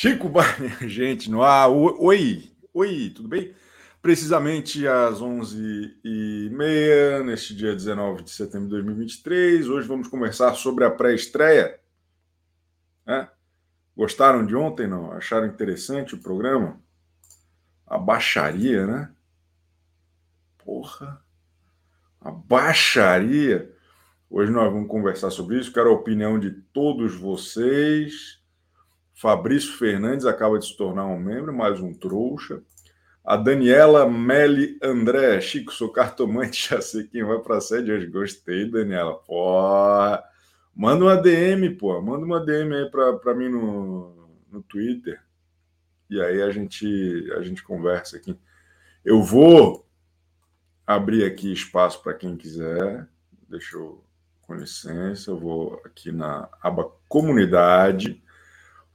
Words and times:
Chico 0.00 0.30
Barney, 0.30 0.70
gente, 0.88 1.30
no 1.30 1.42
ar. 1.42 1.68
Oi, 1.68 2.50
oi, 2.72 3.12
tudo 3.14 3.28
bem? 3.28 3.54
Precisamente 4.00 4.88
às 4.88 5.20
11h30, 5.20 7.22
neste 7.22 7.54
dia 7.54 7.74
19 7.74 8.22
de 8.22 8.30
setembro 8.30 8.64
de 8.64 8.76
2023. 8.76 9.68
Hoje 9.68 9.86
vamos 9.86 10.08
conversar 10.08 10.54
sobre 10.54 10.86
a 10.86 10.90
pré-estreia. 10.90 11.78
É? 13.06 13.28
Gostaram 13.94 14.46
de 14.46 14.56
ontem, 14.56 14.86
não? 14.86 15.12
Acharam 15.12 15.46
interessante 15.46 16.14
o 16.14 16.22
programa? 16.22 16.80
A 17.86 17.98
baixaria, 17.98 18.86
né? 18.86 19.12
Porra! 20.64 21.22
A 22.22 22.30
baixaria! 22.30 23.70
Hoje 24.30 24.50
nós 24.50 24.72
vamos 24.72 24.88
conversar 24.88 25.30
sobre 25.30 25.58
isso. 25.58 25.70
Quero 25.70 25.90
a 25.90 25.94
opinião 25.94 26.40
de 26.40 26.52
todos 26.52 27.14
vocês. 27.14 28.39
Fabrício 29.14 29.76
Fernandes 29.76 30.26
acaba 30.26 30.58
de 30.58 30.66
se 30.66 30.76
tornar 30.76 31.06
um 31.06 31.18
membro, 31.18 31.52
mais 31.52 31.80
um 31.80 31.92
trouxa. 31.92 32.62
A 33.24 33.36
Daniela 33.36 34.08
Meli 34.08 34.78
André. 34.82 35.40
Chico, 35.40 35.72
sou 35.72 35.90
cartomante, 35.90 36.68
já 36.70 36.80
sei 36.80 37.04
quem 37.04 37.22
vai 37.22 37.38
para 37.38 37.58
a 37.58 37.60
sede 37.60 37.92
hoje. 37.92 38.06
Gostei, 38.06 38.70
Daniela. 38.70 39.14
Porra. 39.14 40.22
Manda 40.74 41.04
uma 41.04 41.16
DM, 41.16 41.76
pô. 41.76 42.00
Manda 42.00 42.24
uma 42.24 42.40
DM 42.40 42.74
aí 42.74 42.90
para 42.90 43.34
mim 43.34 43.48
no, 43.48 44.30
no 44.50 44.62
Twitter. 44.62 45.20
E 46.08 46.20
aí 46.20 46.42
a 46.42 46.50
gente, 46.50 47.30
a 47.36 47.42
gente 47.42 47.62
conversa 47.62 48.16
aqui. 48.16 48.36
Eu 49.04 49.22
vou 49.22 49.86
abrir 50.86 51.24
aqui 51.24 51.52
espaço 51.52 52.02
para 52.02 52.14
quem 52.14 52.36
quiser. 52.36 53.06
Deixa 53.48 53.76
eu, 53.76 54.04
com 54.42 54.54
licença, 54.54 55.30
eu 55.30 55.38
vou 55.38 55.80
aqui 55.84 56.10
na 56.10 56.48
aba 56.60 56.90
comunidade. 57.08 58.20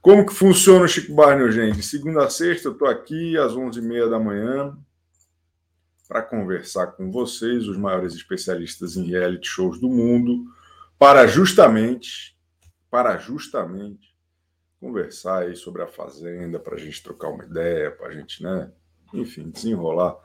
Como 0.06 0.24
que 0.24 0.32
funciona 0.32 0.84
o 0.84 0.88
Chico 0.88 1.12
Barney, 1.12 1.50
gente? 1.50 1.82
Segunda 1.82 2.26
a 2.26 2.30
sexta, 2.30 2.68
eu 2.68 2.72
estou 2.74 2.86
aqui 2.86 3.36
às 3.36 3.54
11h30 3.54 4.08
da 4.08 4.20
manhã 4.20 4.78
para 6.06 6.22
conversar 6.22 6.92
com 6.92 7.10
vocês, 7.10 7.66
os 7.66 7.76
maiores 7.76 8.14
especialistas 8.14 8.96
em 8.96 9.04
reality 9.04 9.48
shows 9.48 9.80
do 9.80 9.88
mundo, 9.88 10.44
para 10.96 11.26
justamente, 11.26 12.38
para 12.88 13.18
justamente 13.18 14.16
conversar 14.78 15.42
aí 15.42 15.56
sobre 15.56 15.82
a 15.82 15.88
Fazenda, 15.88 16.60
para 16.60 16.76
a 16.76 16.78
gente 16.78 17.02
trocar 17.02 17.30
uma 17.30 17.44
ideia, 17.44 17.90
para 17.90 18.06
a 18.06 18.12
gente, 18.12 18.44
né, 18.44 18.70
enfim, 19.12 19.50
desenrolar 19.50 20.16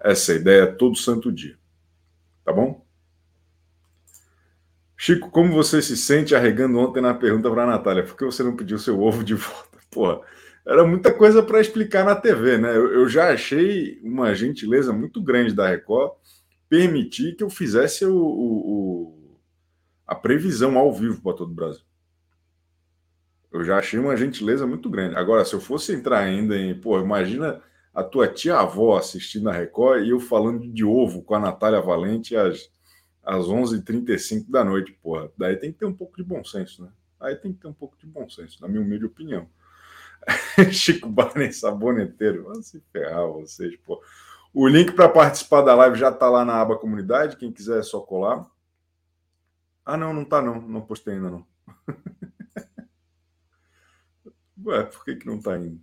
essa 0.00 0.34
ideia 0.34 0.74
todo 0.74 0.96
santo 0.96 1.30
dia. 1.30 1.56
Tá 2.44 2.52
bom? 2.52 2.84
Chico, 5.02 5.30
como 5.30 5.54
você 5.54 5.80
se 5.80 5.96
sente 5.96 6.34
arregando 6.34 6.78
ontem 6.78 7.00
na 7.00 7.14
pergunta 7.14 7.50
para 7.50 7.62
a 7.62 7.66
Natália? 7.66 8.04
Por 8.04 8.14
que 8.14 8.22
você 8.22 8.42
não 8.42 8.54
pediu 8.54 8.78
seu 8.78 9.00
ovo 9.00 9.24
de 9.24 9.32
volta? 9.32 9.78
Porra, 9.90 10.20
era 10.66 10.86
muita 10.86 11.10
coisa 11.10 11.42
para 11.42 11.58
explicar 11.58 12.04
na 12.04 12.14
TV, 12.14 12.58
né? 12.58 12.76
Eu, 12.76 12.92
eu, 12.92 13.08
já 13.08 13.32
achei 13.32 13.98
uma 14.02 14.34
gentileza 14.34 14.92
muito 14.92 15.22
grande 15.22 15.54
da 15.54 15.66
Record 15.66 16.12
permitir 16.68 17.34
que 17.34 17.42
eu 17.42 17.48
fizesse 17.48 18.04
o, 18.04 18.14
o, 18.14 18.58
o 18.68 19.40
a 20.06 20.14
previsão 20.14 20.76
ao 20.76 20.92
vivo 20.92 21.22
para 21.22 21.32
todo 21.32 21.50
o 21.50 21.54
Brasil. 21.54 21.86
Eu 23.50 23.64
já 23.64 23.78
achei 23.78 23.98
uma 23.98 24.14
gentileza 24.18 24.66
muito 24.66 24.90
grande. 24.90 25.16
Agora, 25.16 25.46
se 25.46 25.54
eu 25.54 25.62
fosse 25.62 25.94
entrar 25.94 26.18
ainda 26.18 26.58
em. 26.58 26.78
Pô, 26.78 27.00
imagina 27.00 27.62
a 27.94 28.04
tua 28.04 28.28
tia-avó 28.28 28.98
assistindo 28.98 29.48
a 29.48 29.52
Record 29.54 30.04
e 30.04 30.10
eu 30.10 30.20
falando 30.20 30.70
de 30.70 30.84
ovo 30.84 31.22
com 31.22 31.34
a 31.34 31.40
Natália 31.40 31.80
Valente 31.80 32.36
às 32.36 32.68
às 33.30 33.46
11h35 33.46 34.50
da 34.50 34.64
noite, 34.64 34.90
porra. 35.00 35.30
Daí 35.38 35.56
tem 35.56 35.72
que 35.72 35.78
ter 35.78 35.84
um 35.84 35.94
pouco 35.94 36.16
de 36.16 36.24
bom 36.24 36.42
senso, 36.42 36.82
né? 36.82 36.90
Aí 37.20 37.36
tem 37.36 37.52
que 37.52 37.60
ter 37.60 37.68
um 37.68 37.72
pouco 37.72 37.96
de 37.96 38.04
bom 38.04 38.28
senso, 38.28 38.60
na 38.60 38.66
minha 38.66 38.82
humilde 38.82 39.06
opinião. 39.06 39.48
Chico 40.72 41.08
Barney 41.08 41.52
Saboneteiro, 41.52 42.44
vamos 42.44 42.66
se 42.66 42.80
ferrar 42.92 43.28
vocês, 43.28 43.76
pô. 43.76 44.02
O 44.52 44.66
link 44.66 44.92
para 44.92 45.08
participar 45.08 45.62
da 45.62 45.76
live 45.76 45.96
já 45.96 46.08
está 46.08 46.28
lá 46.28 46.44
na 46.44 46.60
aba 46.60 46.76
comunidade, 46.76 47.36
quem 47.36 47.52
quiser 47.52 47.78
é 47.78 47.82
só 47.84 48.00
colar. 48.00 48.50
Ah, 49.84 49.96
não, 49.96 50.12
não 50.12 50.24
tá 50.24 50.42
não, 50.42 50.60
não 50.60 50.80
postei 50.80 51.14
ainda 51.14 51.30
não. 51.30 51.46
Ué, 54.66 54.82
por 54.82 55.04
que, 55.04 55.14
que 55.14 55.26
não 55.26 55.40
tá 55.40 55.56
indo? 55.56 55.80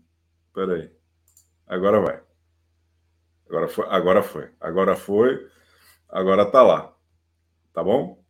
Espera 0.48 0.76
aí. 0.76 0.92
Agora 1.66 2.02
vai. 2.02 2.22
Agora 3.48 3.70
foi, 3.70 3.86
agora 3.88 4.22
foi. 4.22 4.52
Agora 4.60 4.96
foi. 4.98 5.50
Agora 6.10 6.52
tá 6.52 6.62
lá. 6.62 6.97
Tá 7.78 7.84
bom? 7.84 8.24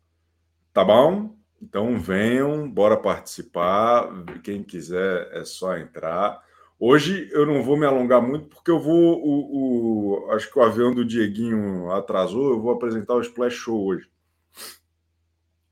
Tá 0.74 0.84
bom? 0.84 1.34
Então 1.62 1.98
venham, 1.98 2.70
bora 2.70 2.98
participar. 2.98 4.06
Quem 4.44 4.62
quiser 4.62 5.26
é 5.32 5.42
só 5.42 5.78
entrar. 5.78 6.38
Hoje 6.78 7.30
eu 7.32 7.46
não 7.46 7.62
vou 7.62 7.74
me 7.74 7.86
alongar 7.86 8.20
muito 8.20 8.48
porque 8.48 8.70
eu 8.70 8.78
vou. 8.78 9.18
O, 9.24 10.26
o, 10.26 10.32
acho 10.32 10.52
que 10.52 10.58
o 10.58 10.62
avião 10.62 10.94
do 10.94 11.02
Dieguinho 11.02 11.90
atrasou. 11.92 12.50
Eu 12.50 12.60
vou 12.60 12.72
apresentar 12.72 13.14
o 13.14 13.22
Splash 13.22 13.54
Show 13.54 13.86
hoje. 13.86 14.06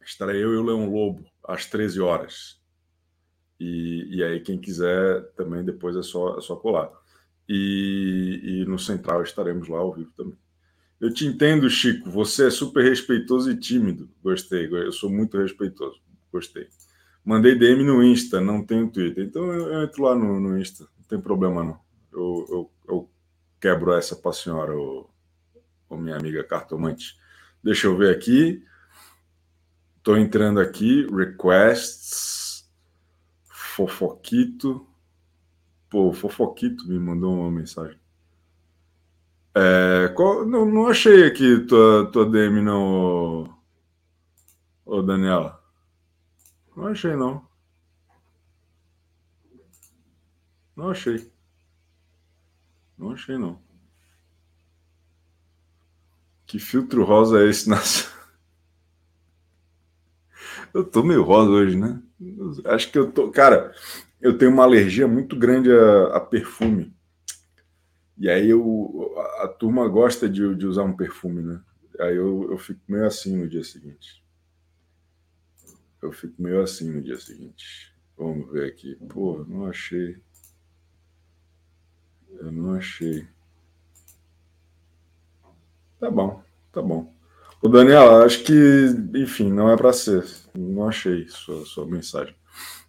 Estarei 0.00 0.43
eu 0.43 0.54
e 0.54 0.56
o 0.56 0.64
Leão 0.64 0.91
Lobo 0.91 1.26
às 1.44 1.66
13 1.66 2.00
horas. 2.00 2.58
E, 3.60 4.08
e 4.10 4.25
aí, 4.25 4.41
quem 4.41 4.58
quiser 4.58 5.22
também 5.37 5.62
depois 5.62 5.94
é 5.97 6.03
só, 6.03 6.38
é 6.38 6.41
só 6.41 6.56
colar. 6.56 6.91
E, 7.47 8.41
e 8.43 8.64
no 8.64 8.78
Central 8.78 9.22
estaremos 9.22 9.69
lá 9.69 9.81
ao 9.81 9.93
vivo 9.93 10.12
também. 10.16 10.46
Eu 11.01 11.12
te 11.12 11.27
entendo, 11.27 11.69
Chico. 11.69 12.11
Você 12.11 12.47
é 12.47 12.51
super 12.51 12.83
respeitoso 12.83 13.51
e 13.51 13.57
tímido. 13.57 14.09
Gostei. 14.23 14.67
Eu 14.71 14.93
sou 14.93 15.11
muito 15.11 15.39
respeitoso. 15.39 16.01
Gostei. 16.33 16.69
Mandei 17.25 17.55
DM 17.55 17.84
no 17.84 18.03
Insta, 18.03 18.41
não 18.41 18.65
tenho 18.65 18.91
Twitter. 18.91 19.25
Então 19.25 19.53
eu 19.53 19.83
entro 19.83 20.05
lá 20.05 20.15
no, 20.15 20.41
no 20.41 20.59
Insta. 20.59 20.85
Não 20.97 21.05
tem 21.05 21.21
problema, 21.21 21.62
não. 21.62 21.81
Eu, 22.12 22.47
eu, 22.49 22.71
eu 22.89 23.11
quebro 23.61 23.93
essa 23.93 24.17
para 24.17 24.31
a 24.31 24.35
senhora, 24.35 24.75
ô, 24.75 25.09
minha 25.91 26.17
amiga 26.17 26.43
cartomante. 26.45 27.19
Deixa 27.62 27.89
eu 27.89 27.97
ver 27.97 28.15
aqui. 28.15 28.65
Estou 29.99 30.17
entrando 30.17 30.61
aqui. 30.61 31.06
Requests. 31.12 32.71
Fofoquito. 33.45 34.87
Pô, 35.91 36.12
Fofoquito 36.12 36.89
me 36.89 36.99
mandou 36.99 37.35
uma 37.35 37.51
mensagem. 37.51 37.99
É, 39.59 40.09
qual, 40.09 40.44
não, 40.44 40.67
não, 40.67 40.87
achei 40.87 41.25
aqui 41.25 41.61
tua, 41.61 42.11
tua 42.12 42.27
DM, 42.28 42.61
não, 42.61 43.49
ô, 44.84 45.00
Daniela. 45.00 45.59
Não 46.77 46.89
achei, 46.89 47.17
não. 47.17 47.43
Não 50.77 50.91
achei. 50.91 51.33
Não 52.99 53.12
achei, 53.12 53.39
não. 53.39 53.59
Que 56.47 56.59
filtro 56.59 57.03
rosa 57.03 57.41
é 57.41 57.49
esse? 57.49 57.67
Nossa. 57.71 58.11
Eu 60.75 60.84
tô 60.84 61.03
meio 61.03 61.23
rosa 61.23 61.50
hoje, 61.50 61.78
né? 61.78 62.03
Acho 62.67 62.93
que 62.93 62.99
eu 62.99 63.11
tô. 63.11 63.31
Cara, 63.31 63.75
eu 64.21 64.37
tenho 64.37 64.50
uma 64.53 64.65
alergia 64.65 65.09
muito 65.09 65.34
grande 65.34 65.71
a, 65.73 66.17
a 66.17 66.21
perfume. 66.21 66.94
E 68.19 68.31
aí 68.31 68.49
eu, 68.49 69.15
a 69.41 69.49
turma 69.49 69.87
gosta 69.88 70.28
de, 70.28 70.54
de 70.54 70.66
usar 70.66 70.84
um 70.84 70.97
perfume, 70.97 71.43
né? 71.43 71.61
Aí 72.00 72.17
eu, 72.17 72.50
eu 72.50 72.58
fico 72.58 72.81
meio 72.88 73.06
assim 73.06 73.37
no 73.37 73.49
dia 73.49 73.62
seguinte. 73.62 74.25
Eu 76.00 76.12
fico 76.12 76.41
meio 76.41 76.62
assim 76.62 76.91
no 76.91 77.02
dia 77.02 77.19
seguinte. 77.19 77.94
Vamos 78.17 78.50
ver 78.50 78.70
aqui. 78.70 78.96
Pô, 79.08 79.44
não 79.46 79.67
achei. 79.67 80.19
Eu 82.38 82.50
não 82.52 82.75
achei. 82.75 83.26
Tá 85.99 86.11
bom, 86.11 86.43
tá 86.73 86.81
bom. 86.82 87.14
O 87.62 87.69
Daniel, 87.69 88.23
acho 88.23 88.44
que, 88.44 88.87
enfim, 89.14 89.50
não 89.50 89.70
é 89.70 89.76
para 89.76 89.93
ser. 89.93 90.25
Não 90.55 90.88
achei 90.88 91.26
sua, 91.29 91.64
sua 91.64 91.87
mensagem. 91.87 92.35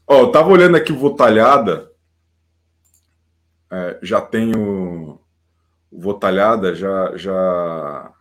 Ó, 0.05 0.21
eu 0.21 0.31
tava 0.31 0.49
olhando 0.49 0.77
aqui 0.77 0.91
o 0.91 0.97
Votalhada 0.97 1.91
é, 3.71 3.99
já 4.01 4.21
tenho 4.21 5.19
Votalhada 5.91 6.75
já 6.75 7.15
já 7.15 8.13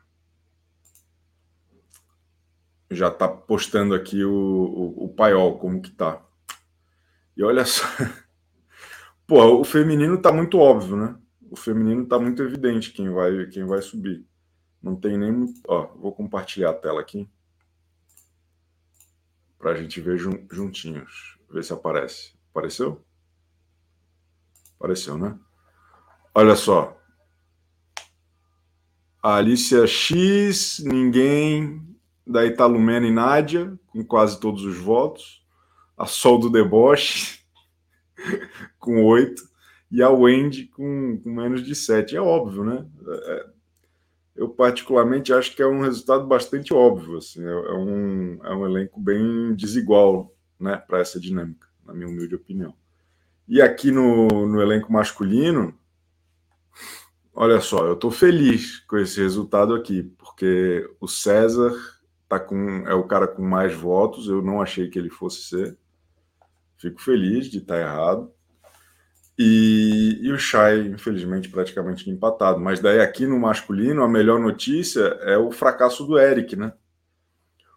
já 2.90 3.08
está 3.08 3.28
postando 3.28 3.94
aqui 3.94 4.24
o, 4.24 4.32
o, 4.32 5.04
o, 5.04 5.08
paiol 5.08 5.58
como 5.58 5.82
que 5.82 5.90
tá. 5.90 6.24
E 7.36 7.42
olha 7.42 7.64
só, 7.64 7.84
pô, 9.26 9.60
o 9.60 9.64
feminino 9.64 10.20
tá 10.22 10.32
muito 10.32 10.58
óbvio, 10.58 10.96
né? 10.96 11.16
O 11.50 11.56
feminino 11.56 12.06
tá 12.06 12.18
muito 12.18 12.42
evidente 12.42 12.92
quem 12.92 13.10
vai 13.10 13.46
quem 13.46 13.64
vai 13.64 13.82
subir. 13.82 14.24
Não 14.80 14.94
tem 14.94 15.18
nem, 15.18 15.46
ó, 15.66 15.86
vou 15.96 16.12
compartilhar 16.12 16.70
a 16.70 16.74
tela 16.74 17.00
aqui 17.00 17.28
para 19.58 19.72
a 19.72 19.74
gente 19.74 20.00
ver 20.00 20.18
juntinhos, 20.18 21.38
ver 21.50 21.64
se 21.64 21.72
aparece. 21.72 22.34
Apareceu? 22.50 23.04
Apareceu, 24.78 25.16
né? 25.18 25.38
Olha 26.34 26.54
só. 26.54 26.96
A 29.22 29.36
Alicia 29.36 29.86
X, 29.86 30.82
ninguém, 30.84 31.82
da 32.26 32.44
Italumena 32.44 33.06
e 33.06 33.10
Nádia, 33.10 33.78
com 33.88 34.04
quase 34.04 34.38
todos 34.38 34.64
os 34.64 34.76
votos. 34.76 35.44
A 35.96 36.06
Sol 36.06 36.38
do 36.38 36.50
Deboche. 36.50 37.40
com 38.78 39.04
8 39.04 39.42
e 39.90 40.02
a 40.02 40.10
Wendy 40.10 40.66
com, 40.66 41.20
com 41.22 41.30
menos 41.30 41.64
de 41.64 41.74
7. 41.74 42.16
É 42.16 42.20
óbvio, 42.20 42.64
né? 42.64 42.86
É, 43.06 43.46
eu 44.36 44.48
particularmente 44.48 45.32
acho 45.32 45.54
que 45.54 45.62
é 45.62 45.66
um 45.66 45.80
resultado 45.80 46.26
bastante 46.26 46.72
óbvio. 46.74 47.18
Assim, 47.18 47.42
é, 47.42 47.50
é 47.50 47.74
um, 47.74 48.44
é 48.44 48.54
um 48.54 48.66
elenco 48.66 49.00
bem 49.00 49.54
desigual 49.54 50.34
né, 50.58 50.76
para 50.76 51.00
essa 51.00 51.18
dinâmica, 51.18 51.66
na 51.84 51.94
minha 51.94 52.08
humilde 52.08 52.34
opinião. 52.34 52.74
E 53.48 53.62
aqui 53.62 53.92
no, 53.92 54.46
no 54.46 54.60
elenco 54.60 54.92
masculino, 54.92 55.72
olha 57.32 57.60
só, 57.60 57.86
eu 57.86 57.94
estou 57.94 58.10
feliz 58.10 58.80
com 58.80 58.96
esse 58.96 59.20
resultado 59.20 59.74
aqui, 59.74 60.02
porque 60.18 60.88
o 61.00 61.06
César 61.06 61.72
tá 62.28 62.40
com, 62.40 62.86
é 62.86 62.94
o 62.94 63.04
cara 63.04 63.28
com 63.28 63.42
mais 63.42 63.72
votos, 63.74 64.28
eu 64.28 64.42
não 64.42 64.60
achei 64.60 64.88
que 64.88 64.98
ele 64.98 65.10
fosse 65.10 65.42
ser. 65.42 65.78
Fico 66.76 67.00
feliz 67.00 67.46
de 67.46 67.58
estar 67.58 67.78
errado. 67.78 68.32
E, 69.38 70.18
e 70.22 70.32
o 70.32 70.38
Chay, 70.38 70.88
infelizmente, 70.88 71.48
praticamente 71.48 72.08
empatado. 72.10 72.58
Mas 72.58 72.80
daí 72.80 73.00
aqui 73.00 73.26
no 73.26 73.38
masculino, 73.38 74.02
a 74.02 74.08
melhor 74.08 74.40
notícia 74.40 75.02
é 75.22 75.36
o 75.36 75.50
fracasso 75.52 76.04
do 76.06 76.18
Eric, 76.18 76.56
né? 76.56 76.72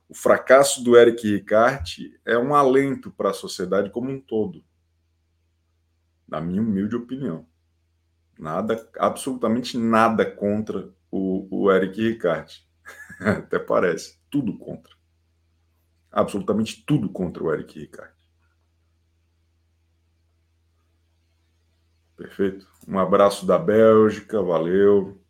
O 0.08 0.16
fracasso 0.16 0.84
do 0.84 0.98
Eric 0.98 1.28
Ricarte 1.28 2.20
é 2.26 2.38
um 2.38 2.56
alento 2.56 3.12
para 3.12 3.30
a 3.30 3.34
sociedade 3.34 3.92
como 3.92 4.10
um 4.10 4.20
todo. 4.20 4.64
Na 6.30 6.40
minha 6.40 6.62
humilde 6.62 6.96
opinião. 6.96 7.46
Nada, 8.38 8.90
absolutamente 8.98 9.78
nada 9.78 10.26
contra 10.26 10.94
o, 11.12 11.48
o 11.50 11.72
Eric 11.72 12.02
Ricarte. 12.02 12.68
Até 13.20 13.60
parece. 13.60 14.20
Tudo 14.30 14.58
contra. 14.58 14.94
Absolutamente 16.12 16.84
tudo 16.86 17.10
contra 17.10 17.44
o 17.44 17.54
Eric 17.54 17.80
Ricarte. 17.80 18.20
Perfeito. 22.16 22.68
Um 22.88 23.00
abraço 23.00 23.46
da 23.46 23.58
Bélgica, 23.58 24.42
valeu. 24.42 25.22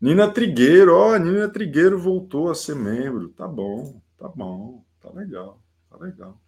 Nina 0.00 0.30
Trigueiro, 0.30 0.94
ó, 0.94 1.16
Nina 1.16 1.48
Trigueiro 1.48 1.98
voltou 1.98 2.50
a 2.50 2.54
ser 2.54 2.76
membro. 2.76 3.30
Tá 3.30 3.48
bom, 3.48 4.00
tá 4.18 4.28
bom, 4.28 4.84
tá 5.00 5.10
legal, 5.10 5.58
tá 5.88 5.96
legal. 5.96 6.38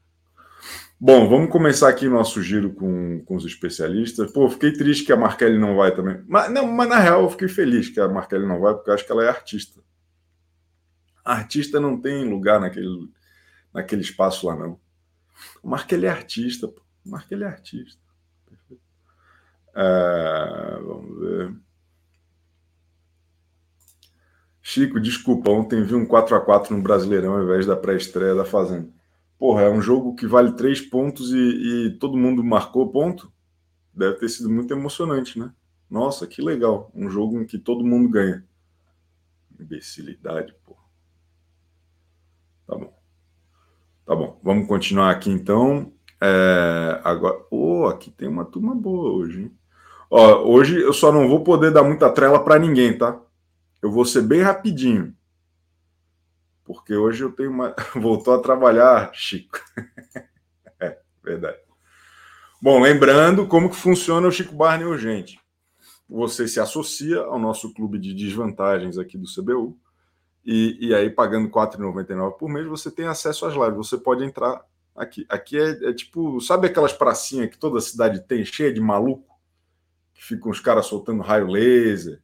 Bom, 1.00 1.29
vamos 1.29 1.50
começar 1.53 1.89
aqui 1.89 2.09
nosso 2.09 2.43
giro 2.43 2.73
com, 2.73 3.23
com 3.25 3.37
os 3.37 3.45
especialistas. 3.45 4.33
Pô, 4.33 4.50
fiquei 4.50 4.73
triste 4.73 5.05
que 5.05 5.12
a 5.12 5.17
Markelly 5.17 5.56
não 5.56 5.77
vai 5.77 5.95
também. 5.95 6.25
Mas, 6.27 6.50
não, 6.50 6.67
mas 6.67 6.89
na 6.89 6.99
real 6.99 7.23
eu 7.23 7.31
fiquei 7.31 7.47
feliz 7.47 7.89
que 7.89 8.00
a 8.00 8.09
Markelly 8.09 8.45
não 8.45 8.61
vai, 8.61 8.75
porque 8.75 8.91
eu 8.91 8.95
acho 8.95 9.06
que 9.06 9.12
ela 9.12 9.25
é 9.25 9.29
artista. 9.29 9.81
A 11.25 11.35
artista 11.35 11.79
não 11.79 12.00
tem 12.00 12.29
lugar 12.29 12.61
naquele, 12.61 13.09
naquele 13.73 14.03
espaço 14.03 14.49
lá, 14.49 14.56
não. 14.56 14.81
Markelly 15.62 16.06
é 16.06 16.11
artista, 16.11 16.67
pô. 16.67 16.83
É 17.31 17.45
artista. 17.45 18.03
É, 19.77 20.81
vamos 20.83 21.21
ver. 21.21 21.55
Chico, 24.61 24.99
desculpa, 24.99 25.49
ontem 25.50 25.85
vi 25.85 25.95
um 25.95 26.05
4 26.05 26.35
a 26.35 26.41
4 26.41 26.77
no 26.77 26.83
Brasileirão 26.83 27.37
ao 27.37 27.45
invés 27.45 27.67
da 27.67 27.77
pré-estreia 27.77 28.35
da 28.35 28.45
Fazenda. 28.45 28.99
Porra, 29.38 29.62
é 29.62 29.70
um 29.70 29.81
jogo 29.81 30.17
que 30.17 30.26
vale 30.26 30.52
três 30.52 30.81
pontos 30.81 31.32
e, 31.32 31.37
e, 31.87 31.90
todo 31.99 32.17
mundo 32.17 32.43
marcou 32.43 32.90
ponto. 32.90 33.32
Deve 33.94 34.17
ter 34.19 34.29
sido 34.29 34.50
muito 34.50 34.75
emocionante, 34.75 35.38
né? 35.38 35.52
Nossa, 35.88 36.26
que 36.26 36.43
legal. 36.43 36.90
Um 36.94 37.08
jogo 37.08 37.40
em 37.40 37.46
que 37.46 37.58
todo 37.58 37.87
mundo 37.87 38.08
ganha. 38.08 38.44
Imbecilidade, 39.58 40.55
porra. 40.64 40.82
Tá 42.67 42.76
bom. 42.76 42.99
Tá 44.05 44.17
bom. 44.17 44.40
Vamos 44.43 44.67
continuar 44.67 45.11
aqui 45.11 45.31
então. 45.31 45.93
É, 46.20 47.00
agora, 47.05 47.38
oh, 47.50 47.87
aqui 47.87 48.11
tem 48.11 48.29
uma 48.29 48.44
turma 48.44 48.75
boa 48.75 49.12
hoje, 49.12 49.43
hein? 49.43 49.58
Ó, 50.11 50.43
hoje 50.44 50.81
eu 50.81 50.93
só 50.93 51.12
não 51.12 51.29
vou 51.29 51.44
poder 51.44 51.70
dar 51.70 51.85
muita 51.85 52.11
trela 52.11 52.43
para 52.43 52.58
ninguém, 52.58 52.96
tá? 52.96 53.20
Eu 53.81 53.90
vou 53.93 54.05
ser 54.05 54.23
bem 54.23 54.40
rapidinho. 54.40 55.14
Porque 56.69 56.94
hoje 56.94 57.25
eu 57.25 57.32
tenho 57.32 57.50
uma. 57.50 57.75
Voltou 57.97 58.35
a 58.35 58.43
trabalhar, 58.43 59.11
Chico. 59.15 59.59
é, 60.79 60.99
verdade. 61.25 61.56
Bom, 62.61 62.79
lembrando 62.79 63.47
como 63.47 63.70
que 63.70 63.76
funciona 63.76 64.29
o 64.29 64.31
Chico 64.31 64.55
Barney 64.55 64.87
Urgente. 64.87 65.41
Você 66.06 66.47
se 66.47 66.61
associa 66.61 67.20
ao 67.20 67.38
nosso 67.38 67.73
clube 67.73 67.99
de 67.99 68.12
desvantagens 68.12 68.99
aqui 68.99 69.17
do 69.17 69.26
CBU. 69.26 69.79
E, 70.44 70.88
e 70.88 70.94
aí, 70.94 71.09
pagando 71.09 71.47
R$ 71.47 71.53
4,99 71.53 72.37
por 72.37 72.50
mês, 72.50 72.67
você 72.67 72.91
tem 72.91 73.06
acesso 73.06 73.47
às 73.47 73.55
lives. 73.55 73.76
Você 73.76 73.97
pode 73.97 74.23
entrar 74.23 74.62
aqui. 74.94 75.25
Aqui 75.26 75.59
é, 75.59 75.88
é 75.88 75.94
tipo, 75.94 76.38
sabe 76.43 76.67
aquelas 76.67 76.93
pracinhas 76.93 77.49
que 77.49 77.56
toda 77.56 77.81
cidade 77.81 78.21
tem, 78.21 78.44
cheia 78.44 78.71
de 78.71 78.81
maluco? 78.81 79.26
que 80.12 80.25
ficam 80.25 80.50
os 80.50 80.59
caras 80.59 80.87
soltando 80.87 81.23
raio 81.23 81.47
laser, 81.47 82.21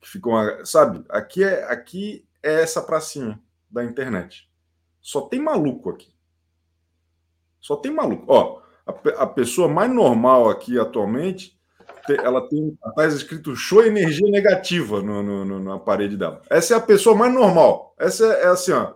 que 0.00 0.08
ficam, 0.08 0.34
sabe? 0.66 1.04
Aqui 1.08 1.44
é 1.44 1.62
aqui 1.70 2.26
é 2.42 2.60
essa 2.60 2.82
pracinha 2.82 3.40
da 3.70 3.84
internet. 3.84 4.50
Só 5.00 5.22
tem 5.22 5.40
maluco 5.40 5.90
aqui. 5.90 6.12
Só 7.60 7.76
tem 7.76 7.92
maluco. 7.92 8.24
Ó, 8.28 8.60
a, 8.86 9.22
a 9.22 9.26
pessoa 9.26 9.68
mais 9.68 9.92
normal 9.92 10.48
aqui 10.48 10.78
atualmente, 10.78 11.58
ela 12.08 12.48
tem 12.48 12.78
tá 12.94 13.06
escrito 13.06 13.56
show 13.56 13.82
energia 13.84 14.30
negativa 14.30 15.02
no, 15.02 15.22
no, 15.22 15.44
no, 15.44 15.60
na 15.60 15.78
parede 15.78 16.16
dela. 16.16 16.42
Essa 16.48 16.74
é 16.74 16.76
a 16.76 16.80
pessoa 16.80 17.16
mais 17.16 17.32
normal. 17.32 17.94
Essa 17.98 18.26
é, 18.26 18.42
é 18.42 18.46
assim, 18.46 18.72
ó. 18.72 18.94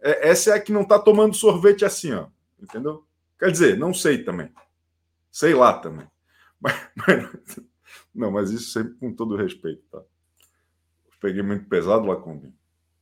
É, 0.00 0.28
essa 0.28 0.50
é 0.50 0.54
a 0.54 0.60
que 0.60 0.72
não 0.72 0.84
tá 0.84 0.98
tomando 0.98 1.34
sorvete 1.34 1.84
assim, 1.84 2.12
ó. 2.12 2.26
Entendeu? 2.60 3.04
Quer 3.38 3.50
dizer, 3.50 3.78
não 3.78 3.92
sei 3.92 4.22
também. 4.22 4.52
Sei 5.30 5.54
lá 5.54 5.78
também. 5.78 6.06
Mas, 6.58 6.74
mas, 6.96 7.60
não, 8.14 8.30
mas 8.30 8.50
isso 8.50 8.72
sempre 8.72 8.94
com 8.94 9.12
todo 9.12 9.36
respeito, 9.36 9.82
tá? 9.92 10.00
Peguei 11.20 11.42
muito 11.42 11.68
pesado, 11.68 12.06
Lacombe. 12.06 12.50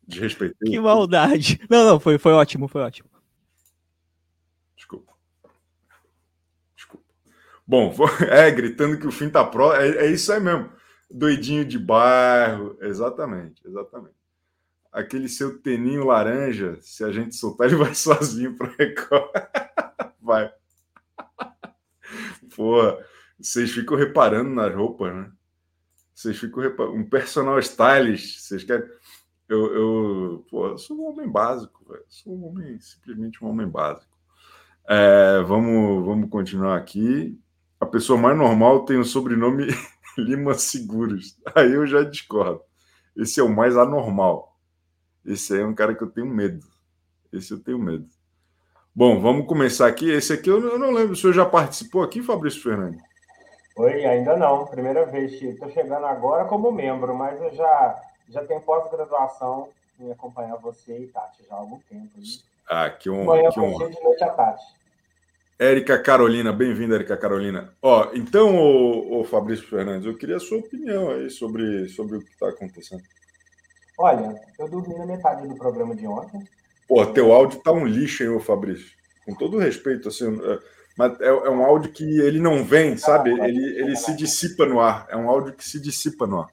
Desrespeitei. 0.07 0.71
Que 0.71 0.81
maldade. 0.81 1.61
Não, 1.69 1.85
não, 1.85 2.01
foi, 2.01 2.19
foi 2.19 2.33
ótimo, 2.33 2.69
foi 2.69 2.83
ótimo. 2.83 3.09
Desculpa. 4.77 5.13
Desculpa. 6.77 7.05
Bom, 7.67 7.95
é, 8.29 8.51
gritando 8.51 8.99
que 8.99 9.07
o 9.07 9.13
fim 9.13 9.31
tá 9.31 9.45
pró, 9.45 9.75
é, 9.75 9.89
é 9.89 10.11
isso 10.11 10.33
aí 10.33 10.41
mesmo. 10.41 10.71
Doidinho 11.11 11.65
de 11.65 11.79
bairro, 11.79 12.77
exatamente, 12.81 13.63
exatamente. 13.67 14.15
Aquele 14.93 15.29
seu 15.29 15.59
teninho 15.61 16.05
laranja, 16.07 16.79
se 16.81 17.05
a 17.05 17.11
gente 17.11 17.35
soltar, 17.35 17.67
ele 17.69 17.77
vai 17.77 17.95
sozinho 17.95 18.57
para 18.57 18.75
Record. 18.79 19.31
vai. 20.21 20.53
Porra. 22.55 22.99
Vocês 23.39 23.71
ficam 23.73 23.97
reparando 23.97 24.51
nas 24.51 24.75
roupas, 24.75 25.15
né? 25.15 25.31
Vocês 26.15 26.39
ficam 26.39 26.63
reparando. 26.63 26.97
Um 26.97 27.09
personal 27.09 27.59
stylist, 27.59 28.41
vocês 28.41 28.65
querem. 28.65 28.89
Eu, 29.49 29.75
eu, 29.75 30.47
pô, 30.51 30.69
eu 30.69 30.79
sou 30.79 30.97
um 30.97 31.09
homem 31.09 31.29
básico, 31.29 31.85
velho. 31.89 32.05
Sou 32.09 32.35
um 32.35 32.49
homem, 32.49 32.79
simplesmente 32.81 33.45
um 33.45 33.49
homem 33.49 33.69
básico. 33.69 34.13
É, 34.89 35.41
vamos, 35.43 36.05
vamos 36.05 36.31
continuar 36.31 36.77
aqui. 36.77 37.39
A 37.81 37.87
pessoa 37.87 38.19
mais 38.19 38.37
normal 38.37 38.85
tem 38.85 38.99
o 38.99 39.05
sobrenome 39.05 39.67
Lima 40.17 40.55
Seguros. 40.55 41.39
Aí 41.55 41.73
eu 41.73 41.87
já 41.87 42.03
discordo. 42.03 42.63
Esse 43.17 43.41
é 43.41 43.43
o 43.43 43.49
mais 43.49 43.77
anormal. 43.77 44.57
Esse 45.25 45.55
aí 45.55 45.61
é 45.61 45.67
um 45.67 45.75
cara 45.75 45.95
que 45.95 46.03
eu 46.03 46.11
tenho 46.11 46.27
medo. 46.27 46.67
Esse 47.33 47.53
eu 47.53 47.61
tenho 47.61 47.79
medo. 47.79 48.07
Bom, 48.95 49.21
vamos 49.21 49.47
começar 49.47 49.87
aqui. 49.87 50.11
Esse 50.11 50.33
aqui 50.33 50.49
eu 50.49 50.79
não 50.79 50.91
lembro. 50.91 51.13
O 51.13 51.17
senhor 51.17 51.33
já 51.33 51.45
participou 51.45 52.03
aqui, 52.03 52.23
Fabrício 52.23 52.63
Fernandes? 52.63 53.03
Oi, 53.77 54.05
ainda 54.05 54.37
não. 54.37 54.67
Primeira 54.67 55.05
vez, 55.07 55.33
Estou 55.43 55.71
chegando 55.71 56.07
agora 56.07 56.45
como 56.45 56.71
membro, 56.71 57.15
mas 57.17 57.41
eu 57.41 57.53
já, 57.55 58.01
já 58.29 58.45
tenho 58.45 58.61
pós-graduação 58.61 59.69
em 60.01 60.11
acompanhar 60.11 60.57
você 60.57 60.99
e 60.99 61.07
Tati 61.09 61.45
já 61.49 61.55
há 61.55 61.59
algum 61.59 61.79
tempo. 61.89 62.11
Né? 62.17 62.25
Ah, 62.69 62.91
que 62.91 63.11
um. 63.11 63.25
Manhã 63.25 63.51
que 63.51 63.61
um... 63.61 63.79
de 63.79 64.03
noite 64.03 64.25
a 64.25 64.31
Tati. 64.31 64.65
Érica 65.59 65.99
Carolina, 66.03 66.53
bem-vinda, 66.53 66.97
Érica 66.97 67.17
Carolina. 67.17 67.73
Ó, 67.81 68.11
então, 68.13 68.57
o, 68.57 69.21
o 69.21 69.25
Fabrício 69.25 69.69
Fernandes, 69.69 70.05
eu 70.05 70.17
queria 70.17 70.37
a 70.37 70.41
sua 70.41 70.59
opinião 70.59 71.11
aí 71.11 71.31
sobre, 71.31 71.89
sobre 71.89 72.17
o 72.17 72.21
que 72.21 72.31
está 72.31 72.49
acontecendo. 72.49 73.03
Olha, 73.97 74.35
eu 74.59 74.69
dormi 74.69 74.97
na 74.99 75.07
metade 75.07 75.47
do 75.47 75.55
programa 75.55 75.95
de 75.95 76.07
ontem. 76.09 76.43
Pô, 76.89 77.07
teu 77.07 77.33
áudio 77.33 77.61
tá 77.61 77.71
um 77.71 77.87
lixo, 77.87 78.25
hein, 78.25 78.31
ô 78.31 78.41
Fabrício? 78.41 78.91
Com 79.25 79.35
todo 79.35 79.59
respeito, 79.59 80.09
assim, 80.09 80.27
mas 80.97 81.21
é, 81.21 81.27
é, 81.27 81.51
um 81.51 81.65
áudio 81.65 81.93
que 81.93 82.05
ele 82.21 82.39
não 82.39 82.65
vem, 82.65 82.97
sabe? 82.97 83.31
Ele, 83.31 83.79
ele 83.79 83.97
se 83.97 84.15
dissipa 84.15 84.65
no 84.65 84.81
ar. 84.81 85.07
É 85.09 85.17
um 85.17 85.29
áudio 85.29 85.53
que 85.53 85.65
se 85.65 85.81
dissipa 85.81 86.27
no 86.27 86.41
ar. 86.41 86.49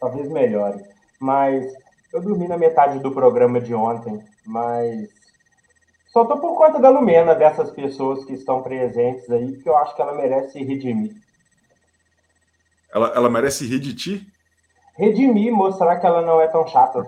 Talvez 0.00 0.28
melhore. 0.28 0.84
Mas 1.18 1.72
eu 2.12 2.22
dormi 2.22 2.48
na 2.48 2.56
metade 2.56 2.98
do 3.00 3.12
programa 3.12 3.60
de 3.60 3.74
ontem, 3.74 4.22
mas 4.46 5.08
só 6.12 6.24
tô 6.24 6.38
por 6.38 6.56
conta 6.56 6.78
da 6.78 6.88
Lumena, 6.88 7.34
dessas 7.34 7.70
pessoas 7.70 8.24
que 8.24 8.32
estão 8.32 8.62
presentes 8.62 9.30
aí, 9.30 9.56
que 9.56 9.68
eu 9.68 9.76
acho 9.76 9.94
que 9.94 10.02
ela 10.02 10.14
merece 10.14 10.62
redimir. 10.62 11.14
Ela, 12.92 13.12
ela 13.14 13.30
merece 13.30 13.66
rir 13.66 13.78
de 13.78 13.94
ti? 13.94 14.26
Redimir, 14.96 15.52
mostrar 15.52 16.00
que 16.00 16.06
ela 16.06 16.22
não 16.22 16.40
é 16.40 16.48
tão 16.48 16.66
chata. 16.66 17.06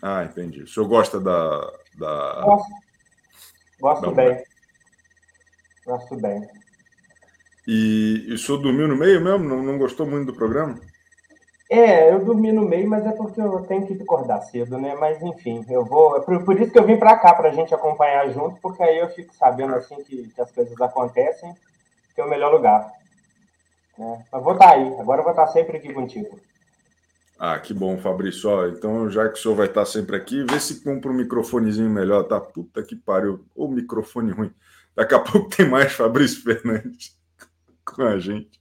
Ah, 0.00 0.24
entendi. 0.24 0.62
O 0.62 0.68
senhor 0.68 0.88
gosta 0.88 1.20
da. 1.20 1.72
da... 1.94 2.42
Gosto. 2.44 2.72
Gosto 3.80 4.10
bem. 4.12 4.44
Gosto 5.86 6.16
bem. 6.16 6.48
E, 7.66 8.24
e 8.28 8.32
o 8.32 8.38
senhor 8.38 8.58
dormiu 8.58 8.88
no 8.88 8.96
meio 8.96 9.20
mesmo? 9.22 9.46
Não, 9.46 9.62
não 9.62 9.78
gostou 9.78 10.06
muito 10.06 10.32
do 10.32 10.36
programa? 10.36 10.80
É, 11.70 12.12
eu 12.12 12.24
dormi 12.24 12.52
no 12.52 12.62
meio, 12.62 12.88
mas 12.88 13.06
é 13.06 13.12
porque 13.12 13.40
eu 13.40 13.62
tenho 13.62 13.86
que 13.86 13.94
acordar 14.02 14.42
cedo, 14.42 14.76
né? 14.76 14.94
Mas 14.94 15.22
enfim, 15.22 15.64
eu 15.68 15.84
vou. 15.84 16.16
É 16.16 16.20
por, 16.20 16.60
isso 16.60 16.70
que 16.70 16.78
eu 16.78 16.84
vim 16.84 16.98
para 16.98 17.16
cá, 17.16 17.34
para 17.34 17.48
a 17.48 17.52
gente 17.52 17.74
acompanhar 17.74 18.28
junto, 18.30 18.60
porque 18.60 18.82
aí 18.82 18.98
eu 18.98 19.08
fico 19.08 19.34
sabendo 19.34 19.74
assim 19.74 19.96
que, 20.04 20.28
que 20.28 20.40
as 20.40 20.50
coisas 20.52 20.78
acontecem, 20.80 21.54
que 22.14 22.20
é 22.20 22.24
o 22.24 22.28
melhor 22.28 22.52
lugar. 22.52 22.92
Né? 23.98 24.24
Mas 24.30 24.42
vou 24.42 24.52
estar 24.52 24.68
tá 24.68 24.74
aí, 24.74 24.86
agora 24.98 25.20
eu 25.20 25.24
vou 25.24 25.32
estar 25.32 25.46
tá 25.46 25.52
sempre 25.52 25.78
aqui 25.78 25.92
contigo. 25.92 26.38
Ah, 27.38 27.58
que 27.58 27.72
bom, 27.72 27.96
Fabrício. 27.98 28.48
Ó, 28.50 28.66
então, 28.66 29.10
já 29.10 29.28
que 29.28 29.38
o 29.38 29.42
senhor 29.42 29.54
vai 29.54 29.66
estar 29.66 29.80
tá 29.80 29.86
sempre 29.86 30.16
aqui, 30.16 30.44
vê 30.44 30.60
se 30.60 30.82
compra 30.82 31.10
um 31.10 31.14
microfonezinho 31.14 31.90
melhor, 31.90 32.24
tá? 32.24 32.40
Puta 32.40 32.82
que 32.82 32.94
pariu. 32.94 33.44
O 33.54 33.68
microfone 33.68 34.32
ruim. 34.32 34.54
Daqui 34.94 35.14
a 35.14 35.18
pouco 35.18 35.48
tem 35.48 35.68
mais 35.68 35.92
Fabrício 35.92 36.42
Fernandes 36.42 37.16
com 37.84 38.02
a 38.02 38.18
gente. 38.18 38.60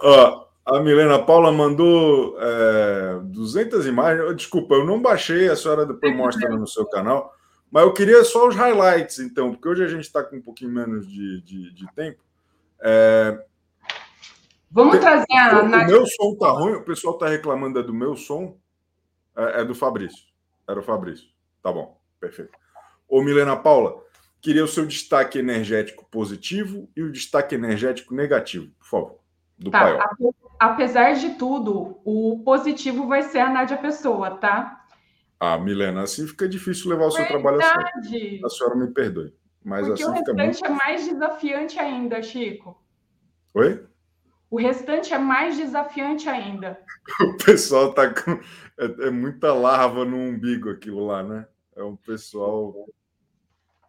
Ó, 0.00 0.45
a 0.66 0.80
Milena 0.80 1.22
Paula 1.22 1.52
mandou 1.52 2.36
é, 2.40 3.20
200 3.22 3.86
imagens. 3.86 4.36
Desculpa, 4.36 4.74
eu 4.74 4.84
não 4.84 5.00
baixei, 5.00 5.48
a 5.48 5.54
senhora 5.54 5.86
depois 5.86 6.14
mostra 6.14 6.48
no 6.50 6.66
seu 6.66 6.84
canal. 6.86 7.32
Mas 7.70 7.84
eu 7.84 7.92
queria 7.92 8.24
só 8.24 8.48
os 8.48 8.56
highlights, 8.56 9.20
então, 9.20 9.52
porque 9.52 9.68
hoje 9.68 9.84
a 9.84 9.88
gente 9.88 10.02
está 10.02 10.24
com 10.24 10.36
um 10.36 10.42
pouquinho 10.42 10.72
menos 10.72 11.06
de, 11.06 11.40
de, 11.42 11.72
de 11.72 11.86
tempo. 11.94 12.20
É... 12.80 13.44
Vamos 14.68 14.92
Tem, 14.92 15.00
trazer 15.00 15.32
a. 15.32 15.62
O, 15.62 15.66
o 15.66 15.86
meu 15.86 16.06
som 16.06 16.34
tá 16.34 16.50
ruim, 16.50 16.74
o 16.74 16.84
pessoal 16.84 17.14
está 17.14 17.28
reclamando 17.28 17.78
é 17.78 17.82
do 17.82 17.94
meu 17.94 18.16
som. 18.16 18.58
É, 19.36 19.60
é, 19.60 19.64
do 19.64 19.74
Fabrício. 19.74 20.24
Era 20.68 20.80
o 20.80 20.82
Fabrício. 20.82 21.28
Tá 21.62 21.70
bom, 21.70 21.96
perfeito. 22.18 22.52
Ô, 23.08 23.22
Milena 23.22 23.56
Paula, 23.56 24.02
queria 24.40 24.64
o 24.64 24.68
seu 24.68 24.84
destaque 24.84 25.38
energético 25.38 26.04
positivo 26.10 26.88
e 26.96 27.02
o 27.02 27.12
destaque 27.12 27.54
energético 27.54 28.14
negativo, 28.14 28.72
por 28.78 28.86
favor. 28.86 29.18
Do 29.58 29.70
tá, 29.70 29.80
Paiol 29.80 30.34
apesar 30.58 31.14
de 31.14 31.30
tudo, 31.30 31.98
o 32.04 32.42
positivo 32.44 33.06
vai 33.06 33.22
ser 33.22 33.40
a 33.40 33.50
Nádia 33.50 33.76
Pessoa, 33.76 34.32
tá? 34.36 34.84
Ah, 35.38 35.58
Milena, 35.58 36.02
assim 36.02 36.26
fica 36.26 36.48
difícil 36.48 36.90
levar 36.90 37.06
o 37.06 37.10
seu 37.10 37.26
trabalho 37.26 37.60
a 37.60 37.62
sério. 37.62 38.40
A 38.44 38.48
senhora 38.48 38.76
me 38.76 38.88
perdoe. 38.88 39.34
Mas 39.62 39.86
Porque 39.86 40.02
assim 40.02 40.10
o 40.10 40.14
restante 40.14 40.60
muito... 40.60 40.64
é 40.64 40.68
mais 40.70 41.04
desafiante 41.04 41.78
ainda, 41.78 42.22
Chico. 42.22 42.80
Oi? 43.54 43.84
O 44.50 44.58
restante 44.58 45.12
é 45.12 45.18
mais 45.18 45.56
desafiante 45.56 46.28
ainda. 46.28 46.78
O 47.20 47.36
pessoal 47.44 47.92
tá 47.92 48.12
com. 48.12 48.32
É, 48.78 49.08
é 49.08 49.10
muita 49.10 49.52
larva 49.52 50.04
no 50.04 50.16
umbigo 50.16 50.70
aquilo 50.70 51.06
lá, 51.06 51.22
né? 51.22 51.46
É 51.74 51.82
um 51.82 51.96
pessoal 51.96 52.74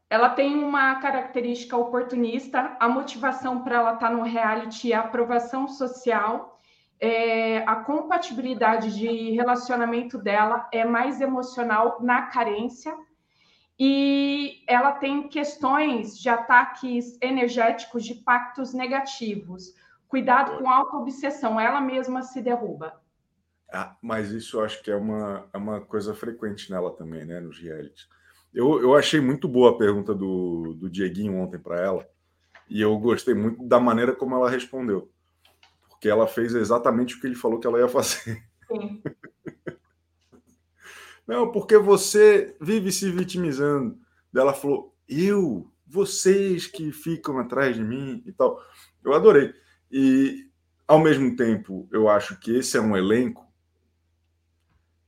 ela 0.09 0.29
tem 0.29 0.63
uma 0.63 0.95
característica 0.95 1.75
oportunista, 1.75 2.77
a 2.79 2.87
motivação 2.87 3.63
para 3.63 3.75
ela 3.75 3.93
estar 3.95 4.07
tá 4.09 4.13
no 4.13 4.23
reality, 4.23 4.93
a 4.93 5.01
aprovação 5.01 5.67
social, 5.67 6.56
é, 6.99 7.59
a 7.59 7.75
compatibilidade 7.77 8.97
de 8.97 9.31
relacionamento 9.31 10.17
dela 10.17 10.67
é 10.71 10.83
mais 10.83 11.21
emocional 11.21 12.01
na 12.01 12.23
carência 12.23 12.95
e 13.79 14.63
ela 14.67 14.93
tem 14.93 15.27
questões 15.29 16.17
de 16.17 16.29
ataques 16.29 17.17
energéticos, 17.21 18.03
de 18.03 18.15
pactos 18.15 18.73
negativos. 18.73 19.73
Cuidado 20.07 20.57
com 20.57 20.69
auto-obsessão, 20.69 21.59
ela 21.59 21.79
mesma 21.79 22.23
se 22.23 22.41
derruba. 22.41 22.99
Ah, 23.71 23.95
mas 24.01 24.31
isso 24.31 24.57
eu 24.57 24.63
acho 24.63 24.81
que 24.81 24.89
é 24.89 24.95
uma, 24.95 25.47
é 25.53 25.57
uma 25.57 25.81
coisa 25.81 26.15
frequente 26.15 26.71
nela 26.71 26.95
também, 26.95 27.25
né, 27.25 27.39
nos 27.39 27.59
realities. 27.59 28.07
Eu, 28.53 28.81
eu 28.81 28.95
achei 28.95 29.19
muito 29.19 29.47
boa 29.47 29.71
a 29.71 29.77
pergunta 29.77 30.15
do, 30.15 30.73
do 30.73 30.89
Dieguinho 30.89 31.37
ontem 31.37 31.59
para 31.59 31.79
ela, 31.79 32.09
e 32.69 32.81
eu 32.81 32.97
gostei 32.97 33.35
muito 33.35 33.63
da 33.67 33.79
maneira 33.79 34.15
como 34.15 34.35
ela 34.35 34.49
respondeu, 34.49 35.11
porque 35.97 36.07
ela 36.07 36.27
fez 36.27 36.53
exatamente 36.53 37.15
o 37.15 37.19
que 37.19 37.25
ele 37.25 37.35
falou 37.35 37.59
que 37.59 37.65
ela 37.65 37.79
ia 37.79 37.87
fazer. 37.87 38.43
Sim. 38.67 39.01
Não, 41.27 41.51
porque 41.51 41.77
você 41.77 42.55
vive 42.61 42.91
se 42.91 43.11
vitimizando. 43.11 43.99
Ela 44.33 44.53
falou, 44.53 44.95
eu, 45.09 45.69
vocês 45.85 46.67
que 46.67 46.91
ficam 46.91 47.39
atrás 47.39 47.75
de 47.75 47.83
mim 47.83 48.23
e 48.25 48.31
tal. 48.31 48.61
Eu 49.03 49.13
adorei. 49.13 49.53
E, 49.91 50.49
ao 50.87 50.99
mesmo 50.99 51.35
tempo, 51.35 51.89
eu 51.91 52.07
acho 52.07 52.39
que 52.39 52.55
esse 52.55 52.77
é 52.77 52.81
um 52.81 52.95
elenco 52.95 53.45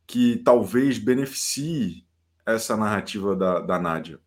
que 0.06 0.38
talvez 0.38 0.98
beneficie 0.98 2.06
essa 2.46 2.76
narrativa 2.76 3.36
da, 3.36 3.60
da 3.60 3.80
Nádia. 3.80 4.20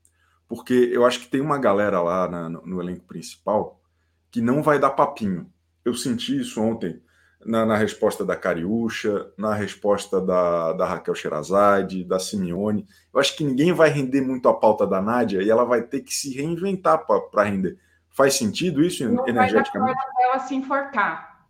Porque 0.46 0.72
eu 0.72 1.04
acho 1.04 1.20
que 1.20 1.28
tem 1.28 1.40
uma 1.40 1.58
galera 1.58 2.00
lá 2.00 2.28
na, 2.28 2.48
no, 2.48 2.64
no, 2.64 2.80
elenco 2.80 3.04
principal 3.04 3.82
que 4.30 4.40
não 4.40 4.62
vai 4.62 4.78
dar 4.78 4.90
papinho. 4.90 5.51
Eu 5.84 5.94
senti 5.94 6.40
isso 6.40 6.60
ontem 6.60 7.02
na, 7.44 7.66
na 7.66 7.76
resposta 7.76 8.24
da 8.24 8.36
Cariúcha, 8.36 9.30
na 9.36 9.54
resposta 9.54 10.20
da, 10.20 10.72
da 10.72 10.86
Raquel 10.86 11.14
Sherazade, 11.14 12.04
da 12.04 12.18
Simeone. 12.18 12.86
Eu 13.12 13.20
acho 13.20 13.36
que 13.36 13.44
ninguém 13.44 13.72
vai 13.72 13.88
render 13.90 14.20
muito 14.20 14.48
a 14.48 14.54
pauta 14.54 14.86
da 14.86 15.02
Nádia 15.02 15.42
e 15.42 15.50
ela 15.50 15.64
vai 15.64 15.82
ter 15.82 16.00
que 16.00 16.14
se 16.14 16.34
reinventar 16.34 17.04
para 17.06 17.42
render. 17.44 17.78
Faz 18.10 18.34
sentido 18.34 18.82
isso 18.82 19.08
não 19.08 19.26
energeticamente? 19.26 19.94
Vai 19.94 20.06
dar 20.06 20.22
ela 20.24 20.38
se 20.40 20.54
enforcar. 20.54 21.46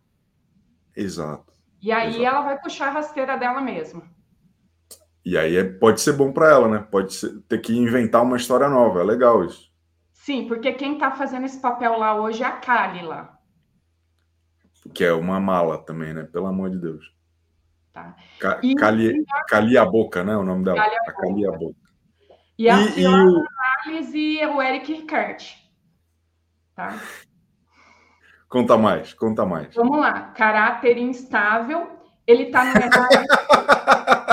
Exato. 0.95 1.53
E 1.81 1.91
aí 1.91 2.21
exato. 2.21 2.25
ela 2.25 2.41
vai 2.41 2.61
puxar 2.61 2.87
a 2.87 2.91
rasteira 2.91 3.37
dela 3.37 3.61
mesma. 3.61 4.03
E 5.25 5.37
aí 5.37 5.55
é, 5.55 5.63
pode 5.63 6.01
ser 6.01 6.13
bom 6.13 6.31
para 6.31 6.49
ela, 6.49 6.67
né? 6.67 6.87
Pode 6.89 7.13
ser, 7.13 7.41
ter 7.47 7.59
que 7.59 7.75
inventar 7.75 8.23
uma 8.23 8.37
história 8.37 8.67
nova. 8.69 9.01
É 9.01 9.03
legal 9.03 9.43
isso. 9.43 9.71
Sim, 10.13 10.47
porque 10.47 10.71
quem 10.73 10.93
está 10.93 11.11
fazendo 11.11 11.45
esse 11.45 11.59
papel 11.59 11.97
lá 11.97 12.15
hoje 12.15 12.43
é 12.43 12.45
a 12.45 12.51
Kali 12.51 13.03
lá. 13.03 13.32
Que 14.93 15.03
é 15.03 15.13
uma 15.13 15.39
mala 15.39 15.77
também, 15.77 16.13
né? 16.13 16.23
Pelo 16.23 16.47
amor 16.47 16.69
de 16.69 16.79
Deus. 16.79 17.13
Tá. 17.93 18.15
Ca 18.39 18.59
e, 18.63 18.73
Cali, 18.75 19.23
Cali 19.47 19.77
a 19.77 19.85
Boca, 19.85 20.23
né? 20.23 20.35
O 20.35 20.43
nome 20.43 20.65
dela. 20.65 20.77
Cali 20.77 20.95
a, 20.95 21.11
Cali 21.13 21.47
a 21.47 21.51
Boca. 21.51 21.75
E 22.57 22.69
a 22.69 22.81
e, 22.81 22.87
Fiona 22.89 23.45
e, 23.87 24.39
e 24.39 24.45
o 24.47 24.61
Eric 24.61 24.93
Ricard. 24.93 25.63
Tá? 26.75 26.99
Conta 28.49 28.77
mais, 28.77 29.13
conta 29.13 29.45
mais. 29.45 29.73
Vamos 29.75 29.99
lá. 29.99 30.31
Caráter 30.35 30.97
instável. 30.97 31.89
Ele 32.25 32.45
tá 32.45 32.63
no 32.65 32.73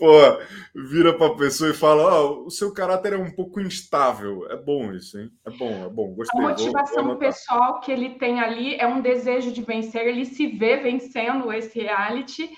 Pô, 0.00 0.40
vira 0.74 1.12
pra 1.12 1.34
pessoa 1.34 1.70
e 1.70 1.74
fala: 1.74 2.02
Ó, 2.02 2.30
oh, 2.30 2.46
o 2.46 2.50
seu 2.50 2.72
caráter 2.72 3.12
é 3.12 3.18
um 3.18 3.30
pouco 3.30 3.60
instável. 3.60 4.50
É 4.50 4.56
bom 4.56 4.90
isso, 4.94 5.20
hein? 5.20 5.30
É 5.46 5.50
bom, 5.50 5.84
é 5.84 5.88
bom. 5.90 6.14
Gostei. 6.14 6.40
A 6.40 6.48
motivação 6.48 7.04
vou, 7.04 7.12
vou 7.12 7.16
pessoal 7.16 7.80
que 7.80 7.92
ele 7.92 8.14
tem 8.14 8.40
ali 8.40 8.76
é 8.76 8.86
um 8.86 9.02
desejo 9.02 9.52
de 9.52 9.60
vencer, 9.60 10.06
ele 10.06 10.24
se 10.24 10.46
vê 10.46 10.78
vencendo 10.78 11.52
esse 11.52 11.78
reality. 11.78 12.50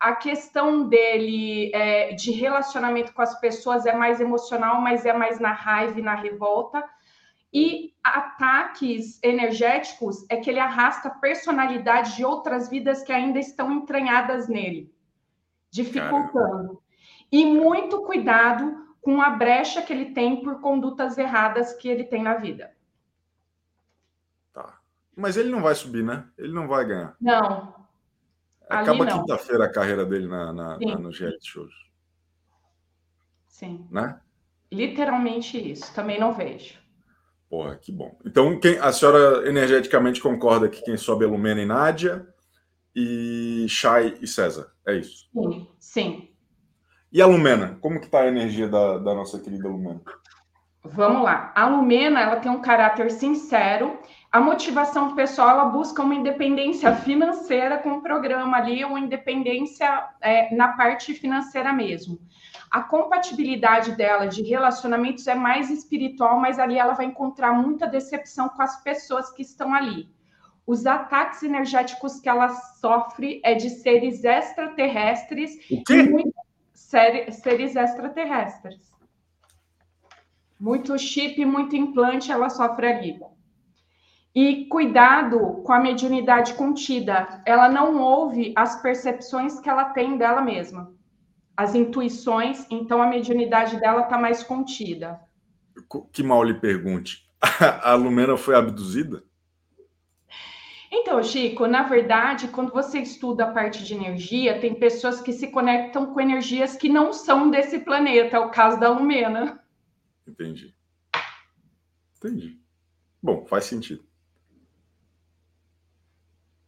A 0.00 0.16
questão 0.16 0.88
dele 0.88 1.70
é, 1.72 2.14
de 2.14 2.32
relacionamento 2.32 3.12
com 3.12 3.22
as 3.22 3.38
pessoas 3.40 3.86
é 3.86 3.92
mais 3.92 4.20
emocional, 4.20 4.80
mas 4.80 5.06
é 5.06 5.12
mais 5.12 5.38
na 5.38 5.52
raiva 5.52 6.00
e 6.00 6.02
na 6.02 6.16
revolta. 6.16 6.84
E 7.52 7.94
ataques 8.02 9.20
energéticos 9.22 10.26
é 10.28 10.36
que 10.36 10.50
ele 10.50 10.58
arrasta 10.58 11.10
personalidade 11.10 12.16
de 12.16 12.24
outras 12.24 12.68
vidas 12.68 13.02
que 13.02 13.12
ainda 13.12 13.38
estão 13.38 13.72
entranhadas 13.72 14.48
nele, 14.48 14.92
dificultando. 15.70 16.82
E 17.30 17.44
muito 17.44 18.02
cuidado 18.02 18.88
com 19.00 19.20
a 19.20 19.30
brecha 19.30 19.82
que 19.82 19.92
ele 19.92 20.12
tem 20.12 20.42
por 20.42 20.60
condutas 20.60 21.16
erradas 21.18 21.72
que 21.74 21.88
ele 21.88 22.04
tem 22.04 22.22
na 22.22 22.34
vida. 22.34 22.70
Tá. 24.52 24.80
Mas 25.16 25.36
ele 25.36 25.50
não 25.50 25.62
vai 25.62 25.74
subir, 25.74 26.04
né? 26.04 26.26
Ele 26.36 26.52
não 26.52 26.66
vai 26.66 26.84
ganhar. 26.84 27.16
Não. 27.20 27.74
Acaba 28.68 29.06
quinta-feira 29.06 29.64
a 29.64 29.72
carreira 29.72 30.04
dele 30.04 30.26
na, 30.26 30.52
na, 30.52 30.78
na, 30.78 30.98
nos 30.98 31.18
reality 31.18 31.48
shows. 31.48 31.72
Sim. 33.46 33.86
Né? 33.90 34.20
Literalmente 34.70 35.58
isso. 35.58 35.92
Também 35.94 36.20
não 36.20 36.34
vejo. 36.34 36.78
Porra, 37.48 37.76
que 37.76 37.90
bom. 37.90 38.18
Então, 38.26 38.60
quem, 38.60 38.78
a 38.78 38.92
senhora 38.92 39.48
energeticamente 39.48 40.20
concorda 40.20 40.68
que 40.68 40.82
quem 40.82 40.98
sobe 40.98 41.24
é 41.24 41.28
Lumena 41.28 41.62
e 41.62 41.66
Nádia 41.66 42.28
e 42.94 43.66
Chay 43.68 44.18
e 44.20 44.26
César. 44.26 44.70
É 44.86 44.96
isso? 44.96 45.28
Sim, 45.32 45.68
sim. 45.78 46.27
E 47.12 47.22
a 47.22 47.26
Lumena? 47.26 47.78
Como 47.80 47.98
que 47.98 48.06
está 48.06 48.20
a 48.20 48.28
energia 48.28 48.68
da, 48.68 48.98
da 48.98 49.14
nossa 49.14 49.38
querida 49.38 49.68
Lumena? 49.68 50.00
Vamos 50.84 51.22
lá. 51.22 51.52
A 51.54 51.66
Lumena, 51.66 52.20
ela 52.20 52.36
tem 52.36 52.50
um 52.50 52.60
caráter 52.60 53.10
sincero. 53.10 53.98
A 54.30 54.40
motivação 54.40 55.14
pessoal, 55.14 55.50
ela 55.50 55.64
busca 55.66 56.02
uma 56.02 56.14
independência 56.14 56.94
financeira 56.94 57.78
com 57.78 57.92
o 57.92 58.02
programa 58.02 58.58
ali, 58.58 58.84
uma 58.84 59.00
independência 59.00 60.06
é, 60.20 60.54
na 60.54 60.68
parte 60.68 61.14
financeira 61.14 61.72
mesmo. 61.72 62.18
A 62.70 62.82
compatibilidade 62.82 63.92
dela 63.92 64.26
de 64.26 64.42
relacionamentos 64.42 65.26
é 65.26 65.34
mais 65.34 65.70
espiritual, 65.70 66.38
mas 66.38 66.58
ali 66.58 66.78
ela 66.78 66.92
vai 66.92 67.06
encontrar 67.06 67.54
muita 67.54 67.86
decepção 67.86 68.50
com 68.50 68.60
as 68.60 68.82
pessoas 68.82 69.30
que 69.30 69.40
estão 69.40 69.72
ali. 69.72 70.10
Os 70.66 70.84
ataques 70.84 71.42
energéticos 71.42 72.20
que 72.20 72.28
ela 72.28 72.50
sofre 72.50 73.40
é 73.42 73.54
de 73.54 73.70
seres 73.70 74.22
extraterrestres. 74.22 75.54
O 75.70 75.82
quê? 75.82 76.06
Seres 76.88 77.76
extraterrestres. 77.76 78.90
Muito 80.58 80.98
chip, 80.98 81.44
muito 81.44 81.76
implante 81.76 82.32
ela 82.32 82.48
sofre 82.48 82.86
ali. 82.86 83.20
E 84.34 84.64
cuidado 84.66 85.62
com 85.64 85.72
a 85.72 85.78
mediunidade 85.78 86.54
contida. 86.54 87.42
Ela 87.44 87.68
não 87.68 88.00
ouve 88.00 88.52
as 88.56 88.80
percepções 88.80 89.60
que 89.60 89.68
ela 89.68 89.86
tem 89.86 90.16
dela 90.16 90.40
mesma, 90.40 90.92
as 91.56 91.74
intuições, 91.74 92.66
então 92.70 93.02
a 93.02 93.06
mediunidade 93.06 93.78
dela 93.78 94.02
está 94.02 94.16
mais 94.16 94.42
contida. 94.42 95.20
Que 96.12 96.22
mal 96.22 96.42
lhe 96.42 96.54
pergunte. 96.54 97.28
A 97.82 97.94
Lumena 97.94 98.36
foi 98.36 98.54
abduzida? 98.54 99.22
Então, 100.90 101.22
Chico, 101.22 101.66
na 101.66 101.82
verdade, 101.82 102.48
quando 102.48 102.72
você 102.72 103.00
estuda 103.00 103.44
a 103.44 103.52
parte 103.52 103.84
de 103.84 103.94
energia, 103.94 104.58
tem 104.58 104.74
pessoas 104.74 105.20
que 105.20 105.32
se 105.32 105.48
conectam 105.48 106.12
com 106.12 106.20
energias 106.20 106.76
que 106.76 106.88
não 106.88 107.12
são 107.12 107.50
desse 107.50 107.80
planeta, 107.80 108.36
é 108.36 108.40
o 108.40 108.50
caso 108.50 108.80
da 108.80 108.88
Lumena. 108.90 109.62
Entendi. 110.26 110.74
Entendi. 112.16 112.58
Bom, 113.22 113.44
faz 113.46 113.64
sentido. 113.64 114.02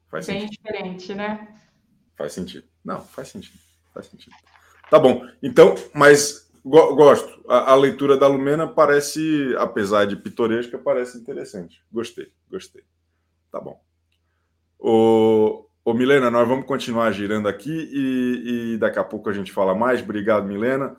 Faz 0.09 0.27
Bem 0.27 0.41
sentido. 0.41 0.59
diferente, 0.59 1.15
né? 1.15 1.55
Faz 2.17 2.33
sentido. 2.33 2.67
Não, 2.85 3.03
faz 3.03 3.29
sentido. 3.29 3.59
Faz 3.95 4.07
sentido. 4.07 4.35
Tá 4.91 4.99
bom. 4.99 5.27
Então, 5.43 5.75
mas 5.95 6.51
gosto. 6.65 7.43
A, 7.49 7.73
a, 7.73 7.75
leitura 7.75 8.17
da 8.17 8.27
Lumena 8.27 8.67
parece, 8.67 9.55
apesar 9.59 10.05
de 10.05 10.17
pitoresca, 10.17 10.79
parece 10.79 11.17
interessante. 11.17 11.83
Gostei, 11.91 12.33
gostei. 12.51 12.85
Tá 13.51 13.61
bom. 13.61 13.81
Ô, 14.81 15.69
ô 15.85 15.93
Milena, 15.93 16.31
nós 16.31 16.49
vamos 16.49 16.67
continuar 16.67 17.13
girando 17.13 17.47
aqui 17.47 17.71
e, 17.71 18.73
e, 18.75 18.79
daqui 18.79 18.99
a 18.99 19.05
pouco 19.05 19.29
a 19.29 19.33
gente 19.33 19.53
fala 19.53 19.75
mais. 19.75 20.03
Obrigado, 20.03 20.47
Milena. 20.47 20.97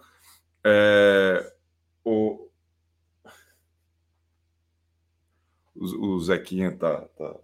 É, 0.63 1.51
o, 2.03 2.47
o, 5.75 6.07
o 6.07 6.19
Zequinha 6.19 6.77
tá, 6.77 7.01
tá, 7.17 7.35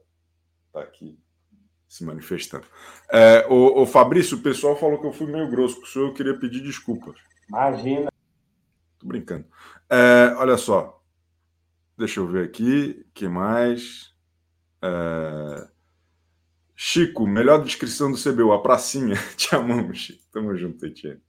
tá 0.72 0.82
aqui 0.82 1.17
se 1.88 2.03
manifestando. 2.03 2.67
É, 3.10 3.48
o, 3.50 3.82
o, 3.82 3.86
Fabrício, 3.88 4.38
o 4.38 4.41
pessoal 4.41 4.75
falou 4.75 5.00
que 5.00 5.08
eu 5.08 5.13
fui 5.13 5.25
meio 5.25 5.50
grosso 5.50 5.77
com 5.77 5.84
o 5.84 5.88
senhor, 5.88 6.08
eu 6.10 6.13
queria 6.13 6.38
pedir 6.38 6.62
desculpas. 6.62 7.17
Imagina. 7.50 8.12
Tô 9.00 9.08
brincando. 9.08 9.46
É, 9.89 10.36
olha 10.38 10.58
só. 10.58 11.01
Deixa 11.98 12.20
eu 12.20 12.27
ver 12.27 12.46
aqui. 12.46 13.06
que 13.13 13.27
mais? 13.27 14.13
É... 14.84 15.67
Chico, 16.79 17.25
melhor 17.25 17.63
descrição 17.63 18.12
do 18.12 18.22
CBU, 18.22 18.51
a 18.51 18.62
pracinha. 18.62 19.15
Te 19.36 19.55
amamos, 19.55 19.98
Chico. 19.98 20.22
Tamo 20.31 20.55
junto, 20.55 20.86
Etienne. 20.86 21.19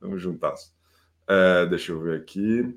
Tamo 0.00 0.18
juntas. 0.18 0.74
É, 1.28 1.64
deixa 1.66 1.92
eu 1.92 2.00
ver 2.00 2.20
aqui. 2.20 2.76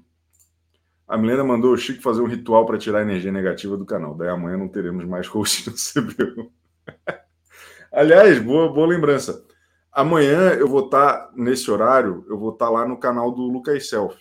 A 1.07 1.17
Milena 1.17 1.43
mandou 1.43 1.73
o 1.73 1.77
Chico 1.77 2.03
fazer 2.03 2.21
um 2.21 2.27
ritual 2.27 2.67
para 2.67 2.77
tirar 2.77 2.99
a 2.99 3.01
energia 3.01 3.31
negativa 3.31 3.75
do 3.75 3.83
canal. 3.83 4.13
Daí 4.13 4.29
amanhã 4.29 4.57
não 4.57 4.67
teremos 4.67 5.03
mais 5.05 5.25
host 5.25 5.67
no 5.67 5.73
CBU. 6.05 6.53
Aliás, 7.91 8.37
boa, 8.37 8.71
boa 8.71 8.85
lembrança. 8.85 9.43
Amanhã 9.91 10.51
eu 10.51 10.67
vou 10.67 10.85
estar, 10.85 11.13
tá, 11.13 11.33
nesse 11.35 11.69
horário, 11.71 12.23
eu 12.29 12.37
vou 12.37 12.51
estar 12.51 12.67
tá 12.67 12.71
lá 12.71 12.87
no 12.87 12.99
canal 12.99 13.31
do 13.31 13.41
Lucas 13.41 13.89
Self. 13.89 14.15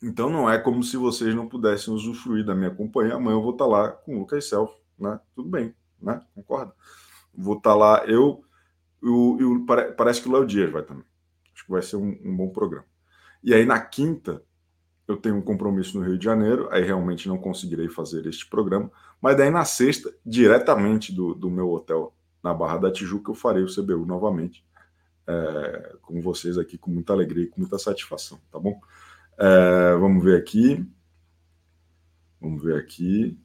Então 0.00 0.30
não 0.30 0.48
é 0.48 0.56
como 0.56 0.84
se 0.84 0.96
vocês 0.96 1.34
não 1.34 1.48
pudessem 1.48 1.92
usufruir 1.92 2.46
da 2.46 2.54
minha 2.54 2.70
companhia. 2.70 3.16
Amanhã 3.16 3.34
eu 3.34 3.42
vou 3.42 3.52
estar 3.52 3.64
tá 3.64 3.70
lá 3.70 3.88
com 3.88 4.14
o 4.14 4.18
Lucas 4.20 4.48
Self, 4.48 4.72
né? 4.96 5.18
Tudo 5.34 5.48
bem, 5.48 5.74
né? 6.02 6.20
Concorda? 6.34 6.72
Vou 7.34 7.56
estar 7.56 7.74
lá, 7.74 8.04
eu 8.06 8.44
e 9.02 9.08
o, 9.08 9.64
parece 9.96 10.20
que 10.20 10.28
o 10.28 10.32
Léo 10.32 10.46
Dias 10.46 10.70
vai 10.70 10.82
também. 10.82 11.04
Acho 11.54 11.64
que 11.64 11.70
vai 11.70 11.82
ser 11.82 11.96
um, 11.96 12.18
um 12.24 12.36
bom 12.36 12.50
programa. 12.50 12.86
E 13.42 13.54
aí 13.54 13.64
na 13.64 13.80
quinta 13.80 14.42
eu 15.08 15.16
tenho 15.16 15.36
um 15.36 15.42
compromisso 15.42 15.98
no 15.98 16.04
Rio 16.04 16.18
de 16.18 16.24
Janeiro, 16.24 16.68
aí 16.70 16.84
realmente 16.84 17.26
não 17.26 17.36
conseguirei 17.36 17.88
fazer 17.88 18.26
este 18.26 18.48
programa, 18.48 18.90
mas 19.20 19.36
daí 19.36 19.50
na 19.50 19.64
sexta, 19.64 20.14
diretamente 20.24 21.12
do, 21.12 21.34
do 21.34 21.50
meu 21.50 21.68
hotel 21.70 22.14
na 22.42 22.54
Barra 22.54 22.78
da 22.78 22.92
Tijuca, 22.92 23.30
eu 23.30 23.34
farei 23.34 23.64
o 23.64 23.74
CBU 23.74 24.06
novamente 24.06 24.64
é, 25.26 25.96
com 26.02 26.20
vocês 26.20 26.58
aqui, 26.58 26.78
com 26.78 26.90
muita 26.90 27.12
alegria 27.12 27.44
e 27.44 27.48
com 27.48 27.60
muita 27.60 27.78
satisfação, 27.78 28.40
tá 28.50 28.58
bom? 28.58 28.80
É, 29.38 29.96
vamos 29.96 30.22
ver 30.22 30.36
aqui. 30.38 30.86
Vamos 32.40 32.62
ver 32.62 32.76
aqui. 32.76 33.38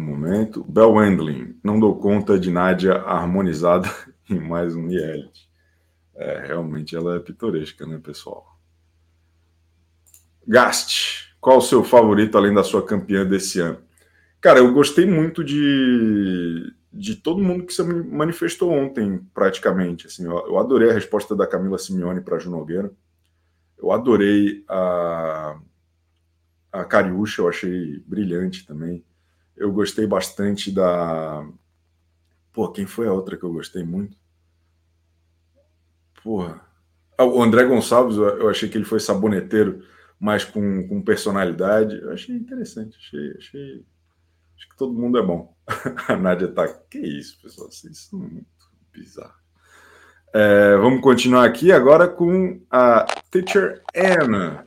Um 0.00 0.16
momento. 0.16 0.64
Bel 0.64 0.94
Wendling, 0.94 1.58
não 1.62 1.78
dou 1.78 1.94
conta 1.94 2.38
de 2.38 2.50
Nádia 2.50 2.94
harmonizada 2.94 3.86
em 4.30 4.40
mais 4.40 4.74
um 4.74 4.88
reality. 4.88 5.46
É, 6.16 6.46
realmente 6.46 6.96
ela 6.96 7.16
é 7.16 7.18
pitoresca, 7.20 7.86
né, 7.86 8.00
pessoal? 8.02 8.58
Gaste, 10.46 11.36
qual 11.38 11.58
o 11.58 11.62
seu 11.62 11.84
favorito 11.84 12.38
além 12.38 12.54
da 12.54 12.64
sua 12.64 12.84
campeã 12.84 13.26
desse 13.26 13.60
ano? 13.60 13.78
Cara, 14.40 14.60
eu 14.60 14.72
gostei 14.72 15.04
muito 15.04 15.44
de, 15.44 16.72
de 16.90 17.16
todo 17.16 17.42
mundo 17.42 17.66
que 17.66 17.74
se 17.74 17.82
manifestou 17.82 18.72
ontem, 18.72 19.18
praticamente. 19.34 20.06
Assim, 20.06 20.24
eu, 20.24 20.58
adorei 20.58 20.88
a 20.88 20.94
resposta 20.94 21.36
da 21.36 21.46
Camila 21.46 21.76
Simeone 21.76 22.22
para 22.22 22.38
Ju 22.38 22.50
Nogueira. 22.50 22.90
Eu 23.78 23.92
adorei 23.92 24.64
a, 24.66 25.58
a 26.72 26.84
Cariúcha, 26.86 27.42
eu 27.42 27.48
achei 27.48 28.02
brilhante 28.06 28.66
também. 28.66 29.04
Eu 29.60 29.70
gostei 29.70 30.06
bastante 30.06 30.72
da. 30.72 31.46
Pô, 32.50 32.72
quem 32.72 32.86
foi 32.86 33.06
a 33.06 33.12
outra 33.12 33.36
que 33.36 33.44
eu 33.44 33.52
gostei 33.52 33.84
muito? 33.84 34.16
Porra. 36.24 36.62
Ah, 37.18 37.26
o 37.26 37.42
André 37.42 37.66
Gonçalves, 37.66 38.16
eu 38.16 38.48
achei 38.48 38.70
que 38.70 38.78
ele 38.78 38.86
foi 38.86 38.98
saboneteiro, 38.98 39.84
mas 40.18 40.46
com, 40.46 40.88
com 40.88 41.02
personalidade. 41.02 42.00
Eu 42.00 42.10
achei 42.10 42.34
interessante, 42.34 42.96
achei, 42.96 43.36
achei. 43.36 43.84
Acho 44.56 44.70
que 44.70 44.76
todo 44.78 44.98
mundo 44.98 45.18
é 45.18 45.22
bom. 45.22 45.54
A 46.08 46.16
Nádia 46.16 46.48
tá. 46.48 46.66
Que 46.66 46.98
isso, 46.98 47.38
pessoal? 47.42 47.70
Vocês 47.70 47.98
são 47.98 48.18
muito 48.18 48.46
bizarros. 48.90 49.38
É, 50.32 50.74
vamos 50.78 51.02
continuar 51.02 51.44
aqui 51.44 51.70
agora 51.70 52.08
com 52.08 52.62
a 52.70 53.04
Teacher 53.30 53.82
Anna. 53.94 54.66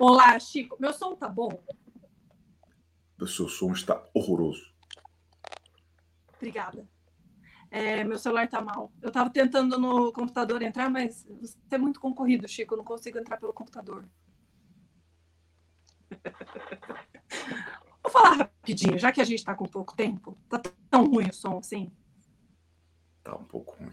Olá, 0.00 0.36
Chico. 0.40 0.76
Meu 0.80 0.92
som 0.92 1.14
tá 1.14 1.28
bom? 1.28 1.62
O 3.22 3.26
seu 3.26 3.48
som 3.48 3.70
está 3.70 4.04
horroroso. 4.12 4.74
Obrigada. 6.34 6.88
É, 7.70 8.02
meu 8.02 8.18
celular 8.18 8.48
tá 8.48 8.60
mal. 8.60 8.92
Eu 9.00 9.12
tava 9.12 9.30
tentando 9.30 9.78
no 9.78 10.12
computador 10.12 10.60
entrar, 10.60 10.90
mas 10.90 11.24
você 11.40 11.56
é 11.70 11.78
muito 11.78 12.00
concorrido, 12.00 12.48
Chico. 12.48 12.74
Eu 12.74 12.78
não 12.78 12.84
consigo 12.84 13.20
entrar 13.20 13.36
pelo 13.38 13.52
computador. 13.52 14.04
Vou 18.02 18.10
falar 18.10 18.38
rapidinho, 18.38 18.98
já 18.98 19.12
que 19.12 19.20
a 19.20 19.24
gente 19.24 19.38
está 19.38 19.54
com 19.54 19.66
pouco 19.66 19.94
tempo. 19.94 20.36
Tá 20.48 20.60
tão 20.90 21.08
ruim 21.08 21.28
o 21.28 21.32
som 21.32 21.58
assim? 21.58 21.92
Tá 23.22 23.36
um 23.36 23.44
pouco 23.44 23.76
ruim. 23.76 23.92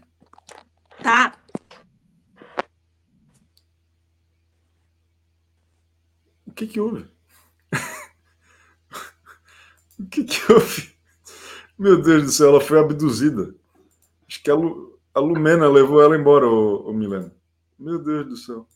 Tá. 1.04 1.38
O 6.44 6.52
que 6.52 6.66
que 6.66 6.80
houve? 6.80 7.19
O 10.00 10.06
que 10.06 10.24
que 10.24 10.52
houve? 10.52 10.94
Meu 11.78 12.00
Deus 12.00 12.24
do 12.24 12.30
céu, 12.30 12.48
ela 12.48 12.60
foi 12.60 12.78
abduzida. 12.78 13.54
Acho 14.28 14.42
que 14.42 14.50
a, 14.50 14.54
Lu, 14.54 14.98
a 15.14 15.20
Lumena 15.20 15.68
levou 15.68 16.02
ela 16.02 16.16
embora, 16.16 16.46
o, 16.46 16.90
o 16.90 16.94
Milena. 16.94 17.34
Meu 17.78 17.98
Deus 17.98 18.26
do 18.26 18.36
céu. 18.36 18.68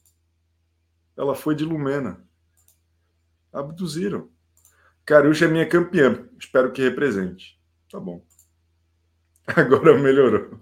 Ela 1.16 1.34
foi 1.34 1.54
de 1.54 1.64
Lumena. 1.64 2.22
Abduziram. 3.52 4.28
Carucha 5.04 5.44
é 5.44 5.48
minha 5.48 5.68
campeã. 5.68 6.28
Espero 6.38 6.72
que 6.72 6.82
represente. 6.82 7.60
Tá 7.90 8.00
bom. 8.00 8.24
Agora 9.46 9.98
melhorou. 9.98 10.58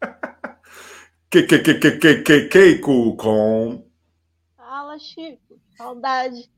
que, 1.30 1.42
que, 1.42 1.58
que, 1.58 1.74
que, 1.74 1.90
que, 1.98 2.22
que, 2.22 2.48
Keiko 2.48 3.16
com. 3.16 3.90
Fala, 4.56 4.98
Chico. 4.98 5.60
Saudade. 5.76 6.50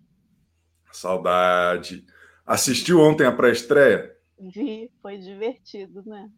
Saudade. 0.92 2.04
Assistiu 2.44 3.00
ontem 3.00 3.26
a 3.26 3.32
pré-estreia? 3.32 4.16
Vi, 4.38 4.90
foi 5.00 5.18
divertido, 5.18 6.02
né? 6.04 6.30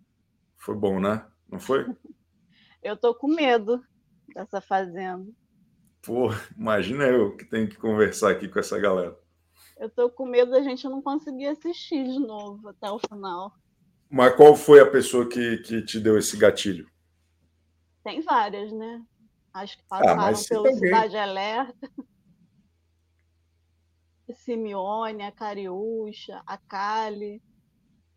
Foi 0.57 0.75
bom, 0.75 1.01
né? 1.01 1.27
Não 1.51 1.59
foi? 1.59 1.87
eu 2.83 2.97
tô 2.97 3.15
com 3.15 3.29
medo 3.29 3.83
dessa 4.35 4.61
fazenda. 4.61 5.27
Pô, 6.03 6.29
imagina 6.57 7.05
eu 7.05 7.35
que 7.35 7.47
tenho 7.47 7.67
que 7.67 7.77
conversar 7.77 8.31
aqui 8.31 8.47
com 8.47 8.59
essa 8.59 8.79
galera. 8.79 9.19
Eu 9.79 9.89
tô 9.89 10.11
com 10.11 10.27
medo 10.27 10.51
da 10.51 10.63
gente 10.63 10.85
não 10.85 11.01
conseguir 11.01 11.47
assistir 11.47 12.05
de 12.05 12.19
novo 12.19 12.69
até 12.69 12.91
o 12.91 12.99
final. 12.99 13.53
Mas 14.11 14.37
qual 14.37 14.55
foi 14.55 14.81
a 14.81 14.91
pessoa 14.91 15.29
que, 15.29 15.59
que 15.59 15.83
te 15.83 15.99
deu 15.99 16.19
esse 16.19 16.37
gatilho? 16.37 16.87
Tem 18.05 18.21
várias, 18.21 18.71
né? 18.71 19.03
Acho 19.53 19.79
que 19.79 19.85
ah, 19.91 19.99
passaram 19.99 20.23
ah, 20.23 20.49
pelo 20.49 20.65
também. 20.65 20.79
Cidade 20.79 21.17
Alerta. 21.17 21.91
Simeone, 24.33 25.23
a 25.25 25.33
Cariúcha, 25.33 26.43
a 26.47 26.57
Kali 26.57 27.43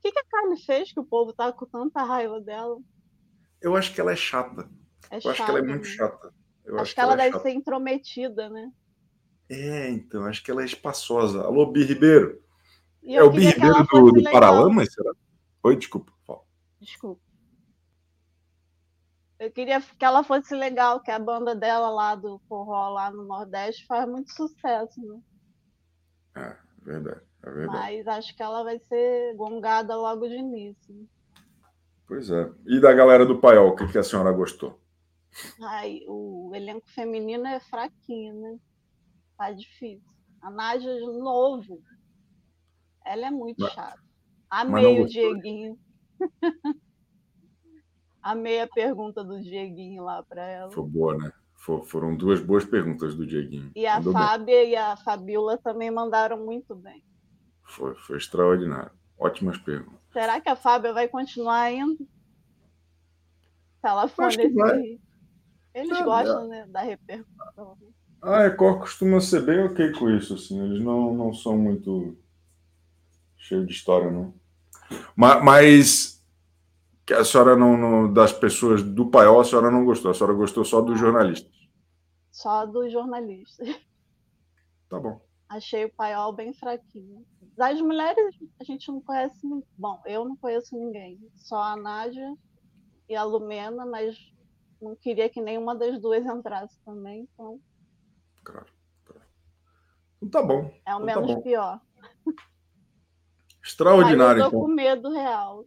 que, 0.07 0.11
que 0.11 0.19
a 0.19 0.23
Carmen 0.25 0.57
fez 0.57 0.91
que 0.91 0.99
o 0.99 1.05
povo 1.05 1.33
tá 1.33 1.51
com 1.51 1.65
tanta 1.65 2.03
raiva 2.03 2.39
dela? 2.41 2.77
Eu 3.61 3.75
acho 3.75 3.93
que 3.93 3.99
ela 3.99 4.11
é 4.11 4.15
chata. 4.15 4.69
É 5.09 5.17
eu 5.17 5.21
chata, 5.21 5.31
acho 5.31 5.45
que 5.45 5.51
ela 5.51 5.59
é 5.59 5.61
muito 5.61 5.87
né? 5.87 5.89
chata. 5.89 6.33
Eu 6.65 6.75
acho, 6.75 6.83
acho 6.83 6.93
que, 6.93 6.99
ela, 7.01 7.13
ela 7.13 7.21
é 7.21 7.25
deve 7.25 7.37
chata. 7.37 7.49
ser 7.49 7.55
intrometida, 7.55 8.49
né? 8.49 8.71
É, 9.49 9.89
então, 9.89 10.25
acho 10.25 10.43
que 10.43 10.51
ela 10.51 10.61
é 10.61 10.65
espaçosa. 10.65 11.43
Alô, 11.43 11.65
Bi 11.71 11.83
Ribeiro. 11.83 12.41
É 13.03 13.23
o 13.23 13.31
Bi 13.31 13.45
Ribeiro 13.45 13.83
do, 13.85 14.11
do. 14.11 14.23
Paralamas, 14.23 14.93
será? 14.93 15.13
Oi, 15.63 15.75
desculpa. 15.75 16.11
Desculpa. 16.79 17.21
Eu 19.39 19.51
queria 19.51 19.79
que 19.79 20.03
ela 20.03 20.23
fosse 20.23 20.53
legal, 20.55 20.99
que 20.99 21.11
a 21.11 21.19
banda 21.19 21.55
dela 21.55 21.89
lá 21.89 22.15
do 22.15 22.39
forró 22.49 22.89
lá 22.89 23.11
no 23.11 23.23
Nordeste 23.23 23.85
faz 23.85 24.07
muito 24.07 24.31
sucesso, 24.33 24.99
né? 24.99 25.19
É, 26.37 26.55
verdade, 26.83 27.21
é 27.43 27.49
verdade. 27.51 27.77
Mas 27.77 28.07
acho 28.07 28.35
que 28.35 28.43
ela 28.43 28.63
vai 28.63 28.79
ser 28.79 29.35
gongada 29.35 29.95
logo 29.95 30.27
de 30.27 30.35
início. 30.35 31.07
Pois 32.07 32.29
é. 32.29 32.51
E 32.65 32.79
da 32.79 32.93
galera 32.93 33.25
do 33.25 33.39
Paiol, 33.39 33.69
o 33.69 33.75
que, 33.75 33.87
que 33.91 33.97
a 33.97 34.03
senhora 34.03 34.31
gostou? 34.31 34.79
Ai, 35.61 36.01
o 36.07 36.51
elenco 36.55 36.89
feminino 36.91 37.45
é 37.47 37.59
fraquinho, 37.59 38.39
né? 38.41 38.59
Tá 39.37 39.51
difícil. 39.51 40.01
A 40.41 40.49
Nádia 40.49 40.93
de 40.93 41.05
novo. 41.19 41.81
Ela 43.05 43.27
é 43.27 43.31
muito 43.31 43.61
Mas- 43.61 43.73
chata. 43.73 43.99
Amei 44.49 45.01
o? 45.01 45.05
Dieguinho. 45.05 45.77
Amei 48.21 48.61
a 48.61 48.67
pergunta 48.67 49.23
do 49.23 49.41
Dieguinho 49.41 50.03
lá 50.03 50.23
para 50.23 50.45
ela. 50.45 50.71
Foi 50.71 50.85
boa, 50.85 51.17
né? 51.17 51.31
Fo- 51.57 51.83
Foram 51.83 52.15
duas 52.15 52.39
boas 52.39 52.63
perguntas 52.63 53.13
do 53.15 53.25
Dieguinho. 53.27 53.71
E 53.75 53.85
a 53.85 53.95
Mandou 53.97 54.13
bem. 54.13 54.21
Fábia 54.21 54.63
e 54.63 54.75
a 54.75 54.95
Fabiola 54.97 55.57
também 55.57 55.91
mandaram 55.91 56.37
muito 56.45 56.73
bem. 56.75 57.03
Foi, 57.63 57.93
foi 57.95 58.17
extraordinário. 58.17 58.91
Ótimas 59.19 59.57
perguntas. 59.57 59.99
Será 60.13 60.39
que 60.39 60.47
a 60.47 60.55
Fábia 60.55 60.93
vai 60.93 61.07
continuar 61.07 61.71
indo? 61.71 61.97
Se 63.81 63.87
ela 63.87 64.07
for 64.07 64.27
nesse. 64.27 64.49
vai. 64.53 64.99
Eles 65.73 65.91
Ah, 65.91 66.03
gostam 66.03 66.47
né, 66.47 66.65
da 66.67 66.81
repercussão. 66.81 67.77
A 68.21 68.43
Record 68.43 68.79
costuma 68.79 69.19
ser 69.21 69.41
bem 69.41 69.59
ok 69.63 69.91
com 69.93 70.09
isso, 70.09 70.33
assim. 70.33 70.59
Eles 70.63 70.83
não, 70.83 71.13
não 71.13 71.33
são 71.33 71.57
muito 71.57 72.17
cheios 73.37 73.65
de 73.67 73.73
história, 73.73 74.09
não. 74.09 74.33
Ma- 75.15 75.39
Mas, 75.43 76.16
que 77.07 77.13
a 77.13 77.23
senhora 77.25 77.55
não, 77.55 77.75
não- 77.77 78.13
das 78.13 78.31
pessoas 78.33 78.83
do 78.83 79.09
Paiol, 79.09 79.39
a 79.39 79.43
senhora 79.45 79.71
não 79.71 79.83
gostou. 79.85 80.11
A 80.11 80.13
senhora 80.13 80.35
gostou 80.35 80.63
só 80.65 80.81
dos 80.81 80.99
jornalistas. 80.99 81.51
Só 82.31 82.65
dos 82.67 82.91
jornalistas. 82.91 83.67
Tá 84.89 84.99
bom. 84.99 85.19
Achei 85.49 85.85
o 85.85 85.93
paiol 85.93 86.33
bem 86.33 86.53
fraquinho. 86.53 87.25
Das 87.55 87.79
mulheres, 87.81 88.35
a 88.59 88.63
gente 88.65 88.89
não 88.89 89.01
conhece. 89.01 89.39
Bom, 89.77 90.01
eu 90.05 90.25
não 90.25 90.35
conheço 90.35 90.77
ninguém. 90.77 91.17
Só 91.37 91.55
a 91.61 91.75
Nádia 91.77 92.35
e 93.09 93.15
a 93.15 93.23
Lumena, 93.23 93.85
mas 93.85 94.17
não 94.81 94.93
queria 94.95 95.29
que 95.29 95.41
nenhuma 95.41 95.73
das 95.75 95.99
duas 96.01 96.25
entrasse 96.25 96.77
também. 96.85 97.27
Então, 97.33 97.59
Claro. 98.43 98.67
claro. 99.05 99.21
Então 100.21 100.41
tá 100.41 100.47
bom. 100.47 100.59
é 100.85 100.93
o 100.95 100.99
Então 100.99 100.99
tá 100.99 101.05
menos 101.05 101.35
bom. 101.35 101.41
pior. 101.41 101.81
Extraordinário, 103.63 104.43
mas 104.43 104.45
eu 104.45 104.51
tô 104.51 104.57
então. 104.57 104.61
com 104.61 104.67
medo 104.67 105.09
real. 105.09 105.65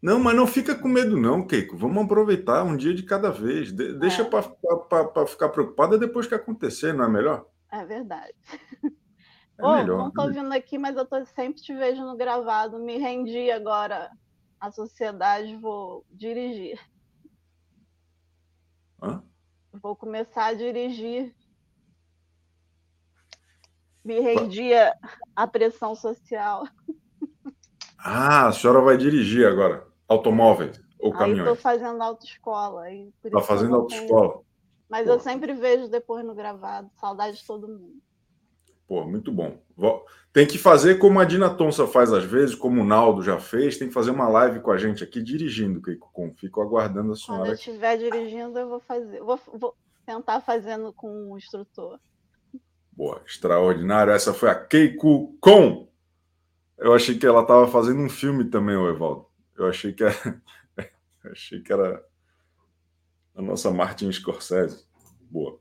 Não, 0.00 0.20
mas 0.20 0.36
não 0.36 0.46
fica 0.46 0.76
com 0.76 0.86
medo, 0.88 1.16
não, 1.16 1.44
Keiko. 1.46 1.76
Vamos 1.76 2.04
aproveitar 2.04 2.62
um 2.62 2.76
dia 2.76 2.94
de 2.94 3.02
cada 3.02 3.30
vez. 3.32 3.72
De- 3.72 3.94
deixa 3.94 4.22
É. 4.22 4.24
para 4.24 5.26
ficar 5.26 5.48
preocupada 5.48 5.98
depois 5.98 6.26
que 6.26 6.34
acontecer, 6.34 6.92
não 6.94 7.04
é 7.04 7.08
melhor? 7.08 7.46
É 7.70 7.84
verdade. 7.84 8.32
É 9.58 9.66
Ô, 9.66 9.74
melhor. 9.74 9.98
não 9.98 10.10
tô 10.12 10.28
vindo 10.30 10.52
aqui, 10.52 10.78
mas 10.78 10.96
eu 10.96 11.04
tô, 11.04 11.24
sempre 11.26 11.60
te 11.60 11.74
vejo 11.74 12.00
no 12.04 12.16
gravado. 12.16 12.78
Me 12.78 12.96
rendi 12.96 13.50
agora 13.50 14.08
à 14.60 14.70
sociedade, 14.70 15.56
vou 15.56 16.06
dirigir. 16.12 16.78
Hã? 19.02 19.20
Vou 19.82 19.96
começar 19.96 20.46
a 20.46 20.54
dirigir. 20.54 21.34
Me 24.04 24.20
rendi 24.20 24.72
à- 24.74 24.94
à 25.34 25.46
pressão 25.46 25.94
social. 25.96 26.64
Ah, 27.98 28.46
a 28.46 28.52
senhora 28.52 28.80
vai 28.80 28.96
dirigir 28.96 29.44
agora 29.46 29.87
automóveis 30.08 30.80
ou 30.98 31.08
Aí 31.08 31.12
tô 31.12 31.18
caminhões? 31.18 31.60
fazendo 31.60 32.02
autoescola. 32.02 32.90
Está 32.90 33.28
eu 33.30 33.40
fazendo 33.40 33.70
não 33.70 33.86
tenho- 33.86 34.00
autoescola. 34.02 34.42
Mas 34.88 35.06
Pô. 35.06 35.12
eu 35.12 35.20
sempre 35.20 35.52
vejo 35.52 35.88
depois 35.88 36.24
no 36.24 36.34
gravado. 36.34 36.90
Saudade 36.98 37.36
de 37.36 37.46
todo 37.46 37.68
mundo. 37.68 37.98
Pô, 38.86 39.04
muito 39.04 39.30
bom. 39.30 39.58
Tem 40.32 40.46
que 40.46 40.56
fazer 40.56 40.98
como 40.98 41.20
a 41.20 41.24
Dina 41.26 41.50
Tonsa 41.50 41.86
faz 41.86 42.10
às 42.10 42.24
vezes, 42.24 42.54
como 42.54 42.80
o 42.80 42.84
Naldo 42.84 43.22
já 43.22 43.38
fez, 43.38 43.76
tem 43.76 43.88
que 43.88 43.92
fazer 43.94 44.10
uma 44.10 44.28
live 44.28 44.60
com 44.60 44.70
a 44.70 44.78
gente 44.78 45.04
aqui 45.04 45.22
dirigindo, 45.22 45.82
Keiko. 45.82 46.10
Fico 46.38 46.62
aguardando 46.62 47.12
a 47.12 47.14
Quando 47.14 47.18
senhora 47.18 47.48
eu 47.50 47.52
aqui. 47.52 47.68
estiver 47.68 47.98
dirigindo, 47.98 48.58
eu 48.58 48.68
vou 48.68 48.80
fazer. 48.80 49.20
Vou, 49.20 49.38
vou 49.54 49.74
tentar 50.06 50.40
fazendo 50.40 50.90
com 50.94 51.32
o 51.32 51.36
instrutor. 51.36 52.00
Boa, 52.90 53.20
extraordinário. 53.26 54.12
Essa 54.12 54.32
foi 54.32 54.48
a 54.48 54.54
Keiko 54.54 55.36
Com. 55.40 55.86
Eu 56.78 56.94
achei 56.94 57.18
que 57.18 57.26
ela 57.26 57.42
estava 57.42 57.68
fazendo 57.68 58.00
um 58.00 58.08
filme 58.08 58.44
também, 58.46 58.74
ô 58.76 58.88
Evaldo. 58.88 59.26
Eu 59.58 59.66
achei 59.68 59.92
que 59.92 60.04
era, 60.04 60.42
achei 61.32 61.60
que 61.60 61.72
era 61.72 62.04
a 63.34 63.42
nossa 63.42 63.70
Martin 63.70 64.10
Scorsese. 64.12 64.86
Boa. 65.30 65.60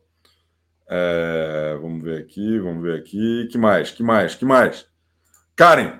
É, 0.90 1.78
vamos 1.82 2.04
ver 2.04 2.22
aqui, 2.22 2.60
vamos 2.60 2.84
ver 2.84 3.00
aqui. 3.00 3.48
Que 3.52 3.58
mais? 3.58 3.92
Que 3.92 4.04
mais? 4.04 4.36
Que 4.36 4.46
mais? 4.46 4.88
Karen, 5.56 6.00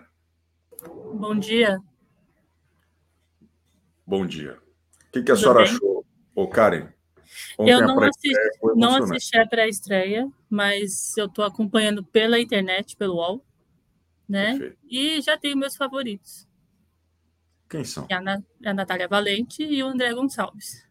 Bom 1.14 1.38
dia. 1.38 1.80
bom 4.06 4.26
dia. 4.26 4.54
O 5.08 5.12
que, 5.12 5.24
que 5.24 5.32
a 5.32 5.36
Tudo 5.36 5.40
senhora 5.40 5.64
bem? 5.64 5.74
achou? 5.74 6.06
Ô, 6.36 6.48
Karen, 6.48 6.88
ontem 7.58 7.72
Eu 7.72 7.82
não 7.82 8.00
assisti, 8.00 8.34
não 8.76 8.96
assisti 8.96 9.38
a 9.38 9.48
pré-estreia, 9.48 10.32
mas 10.50 11.18
eu 11.18 11.26
estou 11.26 11.44
acompanhando 11.44 12.04
pela 12.06 12.40
internet, 12.40 12.96
pelo 12.96 13.16
UOL, 13.16 13.44
né? 14.30 14.52
Perfeito. 14.52 14.78
E 14.88 15.22
já 15.22 15.38
tenho 15.38 15.58
meus 15.58 15.76
favoritos, 15.76 16.48
Quem 17.70 17.84
são? 17.84 18.06
é 18.10 18.14
a, 18.16 18.22
Na- 18.22 18.42
a 18.66 18.74
Natália 18.74 19.08
Valente 19.08 19.64
e 19.64 19.84
o 19.84 19.88
André 19.88 20.14
Gonçalves. 20.14 20.86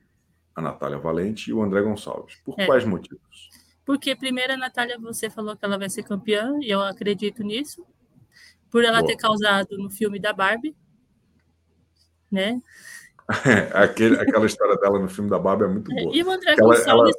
A 0.54 0.60
Natália 0.62 0.98
Valente 0.98 1.50
e 1.50 1.52
o 1.52 1.62
André 1.62 1.82
Gonçalves. 1.82 2.36
Por 2.44 2.54
É. 2.58 2.66
quais 2.66 2.84
motivos? 2.84 3.50
Porque 3.84 4.16
primeiro 4.16 4.52
a 4.54 4.56
Natália, 4.56 4.98
você 4.98 5.30
falou 5.30 5.56
que 5.56 5.64
ela 5.64 5.78
vai 5.78 5.88
ser 5.88 6.02
campeã, 6.02 6.58
e 6.60 6.68
eu 6.70 6.82
acredito 6.82 7.42
nisso, 7.42 7.86
por 8.70 8.84
ela 8.84 8.98
Boa. 8.98 9.06
ter 9.06 9.16
causado 9.16 9.78
no 9.78 9.90
filme 9.90 10.18
da 10.18 10.32
Barbie, 10.32 10.74
né? 12.30 12.60
Aquele, 13.74 14.20
aquela 14.20 14.46
história 14.46 14.76
dela 14.76 14.98
no 14.98 15.08
filme 15.08 15.28
da 15.30 15.38
Barbie 15.38 15.64
é 15.64 15.68
muito 15.68 15.92
boa. 15.92 16.16
E 16.16 16.22
o 16.22 16.30
André 16.30 16.54
ela 16.58 16.76
Gonçalves, 16.76 17.16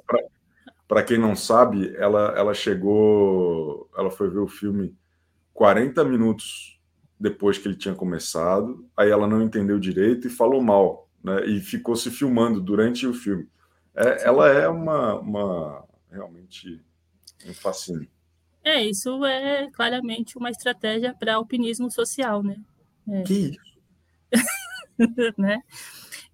para 0.87 1.03
quem 1.03 1.17
não 1.17 1.35
sabe, 1.35 1.93
ela, 1.97 2.33
ela 2.37 2.53
chegou, 2.53 3.89
ela 3.97 4.09
foi 4.09 4.29
ver 4.29 4.39
o 4.39 4.47
filme 4.47 4.95
40 5.53 6.03
minutos 6.05 6.76
depois 7.19 7.57
que 7.57 7.67
ele 7.67 7.75
tinha 7.75 7.95
começado, 7.95 8.87
aí 8.95 9.09
ela 9.09 9.27
não 9.27 9.41
entendeu 9.41 9.79
direito 9.79 10.27
e 10.27 10.31
falou 10.31 10.61
mal, 10.61 11.09
né? 11.23 11.45
E 11.45 11.59
ficou 11.59 11.95
se 11.95 12.11
filmando 12.11 12.61
durante 12.61 13.07
o 13.07 13.13
filme. 13.13 13.47
É, 13.95 14.27
ela 14.27 14.49
é 14.49 14.67
uma, 14.67 15.19
uma 15.19 15.83
realmente 16.11 16.81
um 17.45 17.53
fascínio. 17.53 18.07
é, 18.63 18.83
isso 18.83 19.25
é 19.25 19.69
claramente 19.71 20.37
uma 20.37 20.49
estratégia 20.49 21.13
para 21.13 21.35
alpinismo 21.35 21.89
social, 21.89 22.43
né? 22.43 22.57
Que 23.25 23.51
isso? 23.51 23.59
né? 25.37 25.61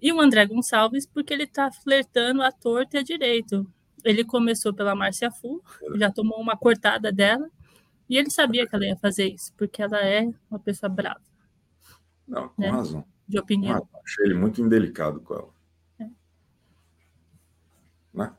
E 0.01 0.11
o 0.11 0.19
André 0.19 0.45
Gonçalves, 0.45 1.05
porque 1.05 1.33
ele 1.33 1.47
tá 1.47 1.71
flertando 1.71 2.41
à 2.41 2.51
torta 2.51 2.97
e 2.97 2.99
à 2.99 3.03
direito. 3.03 3.65
Ele 4.03 4.25
começou 4.25 4.73
pela 4.73 4.95
Márcia 4.95 5.31
Fu, 5.31 5.63
já 5.95 6.11
tomou 6.11 6.41
uma 6.41 6.57
cortada 6.57 7.11
dela, 7.11 7.49
e 8.13 8.17
ele 8.17 8.29
sabia 8.29 8.67
que 8.67 8.75
ela 8.75 8.85
ia 8.85 8.95
fazer 8.97 9.27
isso, 9.27 9.53
porque 9.57 9.81
ela 9.81 9.97
é 9.99 10.29
uma 10.49 10.59
pessoa 10.59 10.89
brava, 10.89 11.19
Não, 12.27 12.49
com 12.49 12.61
Né? 12.61 12.69
razão. 12.69 13.03
de 13.27 13.39
opinião. 13.39 13.73
razão. 13.73 13.89
Achei 14.05 14.25
ele 14.25 14.33
muito 14.35 14.61
indelicado 14.61 15.19
com 15.21 15.33
ela. 15.33 15.49
É. 15.99 16.05
Né? 18.13 18.33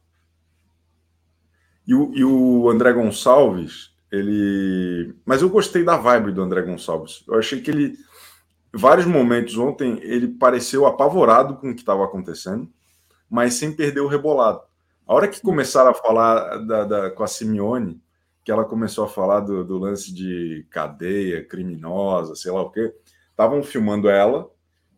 E 1.87 1.95
o, 1.95 2.13
e 2.15 2.25
o 2.25 2.69
André 2.71 2.93
Gonçalves, 2.93 3.95
ele. 4.11 5.15
Mas 5.25 5.43
eu 5.43 5.51
gostei 5.51 5.85
da 5.85 5.97
vibe 5.97 6.33
do 6.33 6.43
André 6.43 6.63
Gonçalves. 6.63 7.25
Eu 7.29 7.39
achei 7.39 7.61
que 7.61 7.71
ele. 7.71 7.97
Vários 8.73 9.07
momentos 9.07 9.57
ontem 9.57 9.99
ele 10.03 10.29
pareceu 10.29 10.85
apavorado 10.87 11.57
com 11.57 11.71
o 11.71 11.75
que 11.75 11.81
estava 11.81 12.05
acontecendo, 12.05 12.69
mas 13.31 13.55
sem 13.55 13.75
perder 13.75 14.01
o 14.01 14.09
rebolado. 14.09 14.63
A 15.07 15.15
hora 15.15 15.29
que 15.29 15.41
começaram 15.41 15.91
a 15.91 15.95
falar 15.95 16.59
da, 16.67 16.85
da- 16.85 17.11
com 17.11 17.23
a 17.23 17.27
Simeone, 17.27 18.03
que 18.45 18.53
ela 18.53 18.65
começou 18.65 19.05
a 19.05 19.09
falar 19.09 19.41
do, 19.41 19.65
do 19.65 19.79
lance 19.79 20.13
de 20.15 20.67
cadeia 20.71 21.45
criminosa, 21.45 22.35
sei 22.37 22.53
lá 22.53 22.63
o 22.63 22.71
quê, 22.71 22.95
estavam 23.31 23.63
filmando 23.63 24.09
ela, 24.09 24.51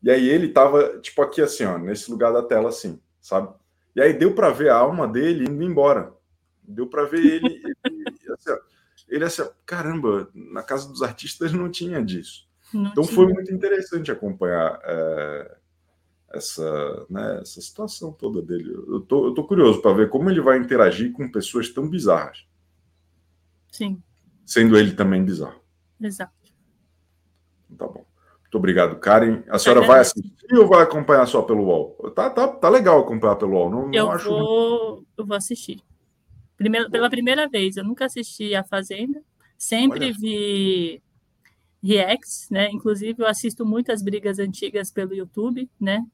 e 0.02 0.11
aí 0.11 0.28
ele 0.28 0.48
tava, 0.48 0.98
tipo, 1.00 1.22
aqui 1.22 1.40
assim, 1.40 1.64
ó, 1.64 1.78
nesse 1.78 2.11
lugar 2.11 2.32
da 2.32 2.42
tela, 2.42 2.68
assim, 2.68 3.00
sabe? 3.20 3.52
E 3.94 4.00
aí 4.00 4.12
deu 4.12 4.35
para 4.35 4.50
ver 4.50 4.70
a 4.70 4.76
alma 4.76 5.06
dele 5.09 5.44
indo 5.48 5.62
embora. 5.62 6.12
Deu 6.62 6.87
para 6.88 7.04
ver 7.04 7.24
ele, 7.24 7.62
ele, 7.85 8.32
assim, 8.35 8.50
ó, 8.50 8.59
ele 9.09 9.24
assim, 9.24 9.42
ó, 9.42 9.48
caramba, 9.64 10.28
na 10.35 10.62
casa 10.62 10.88
dos 10.88 11.02
artistas 11.02 11.52
não 11.52 11.70
tinha 11.70 12.02
disso. 12.04 12.46
Não 12.72 12.92
Então 12.92 13.04
tinha. 13.04 13.14
foi 13.14 13.26
muito 13.28 13.52
interessante 13.52 14.11
acompanhar 14.11 14.80
é, 14.85 15.56
essa, 16.35 17.06
né, 17.11 17.40
essa 17.42 17.61
situação 17.61 18.12
toda 18.12 18.42
dele. 18.42 18.72
Eu 18.88 19.00
tô, 19.00 19.26
eu 19.28 19.35
tô 19.35 19.44
curioso 19.46 19.80
para 19.82 19.94
ver 19.96 20.09
como 20.11 20.30
ele 20.30 20.40
vai 20.40 20.59
interagir 20.59 21.12
com 21.12 21.30
pessoas 21.30 21.68
tão 21.70 21.88
bizarras. 21.88 22.45
Sim, 23.76 24.02
Sendo 24.44 24.78
ele 24.78 24.92
também 24.92 25.24
bizarro. 25.24 25.60
exato. 26.00 26.32
Tá 27.76 27.86
bom. 27.86 28.06
Muito 28.42 28.58
obrigado, 28.58 28.96
Karen. 28.98 29.42
A 29.48 29.58
senhora 29.58 29.84
vai 29.86 30.00
assistir 30.00 30.54
ou 30.54 30.68
vai 30.68 30.82
acompanhar 30.82 31.26
só 31.26 31.42
pelo 31.42 31.64
UOL? 31.64 32.12
Tá, 32.14 32.30
tá, 32.30 32.46
tá 32.48 32.68
legal 32.68 33.00
acompanhar 33.00 33.36
pelo 33.36 33.52
UOL. 33.52 33.70
Não, 33.70 33.92
Eu 33.92 34.04
não 34.06 34.12
acho 34.12 34.28
vou, 34.28 35.04
eu 35.16 35.26
vou 35.26 35.36
assistir. 35.36 35.82
Primeira, 36.56 36.88
pela 36.88 37.10
primeira 37.10 37.48
vez, 37.48 37.76
eu 37.76 37.84
nunca 37.84 38.06
assisti 38.06 38.54
A 38.54 38.64
Fazenda. 38.64 39.20
Sempre 39.58 40.06
Olha 40.06 40.14
vi 40.18 41.02
reacts, 41.82 42.48
né? 42.50 42.70
Inclusive, 42.70 43.22
eu 43.22 43.26
assisto 43.26 43.66
muitas 43.66 44.02
brigas 44.02 44.38
antigas 44.38 44.90
pelo 44.90 45.14
YouTube, 45.14 45.68
né? 45.78 46.06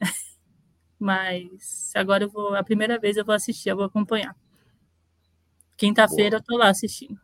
Mas 0.98 1.92
agora 1.94 2.24
eu 2.24 2.30
vou, 2.30 2.54
a 2.54 2.62
primeira 2.62 2.98
vez 2.98 3.16
eu 3.16 3.24
vou 3.24 3.34
assistir, 3.34 3.70
eu 3.70 3.76
vou 3.76 3.84
acompanhar. 3.84 4.36
Quinta-feira 5.82 6.36
eu 6.36 6.40
tô 6.40 6.56
lá 6.56 6.68
assistindo. 6.68 7.20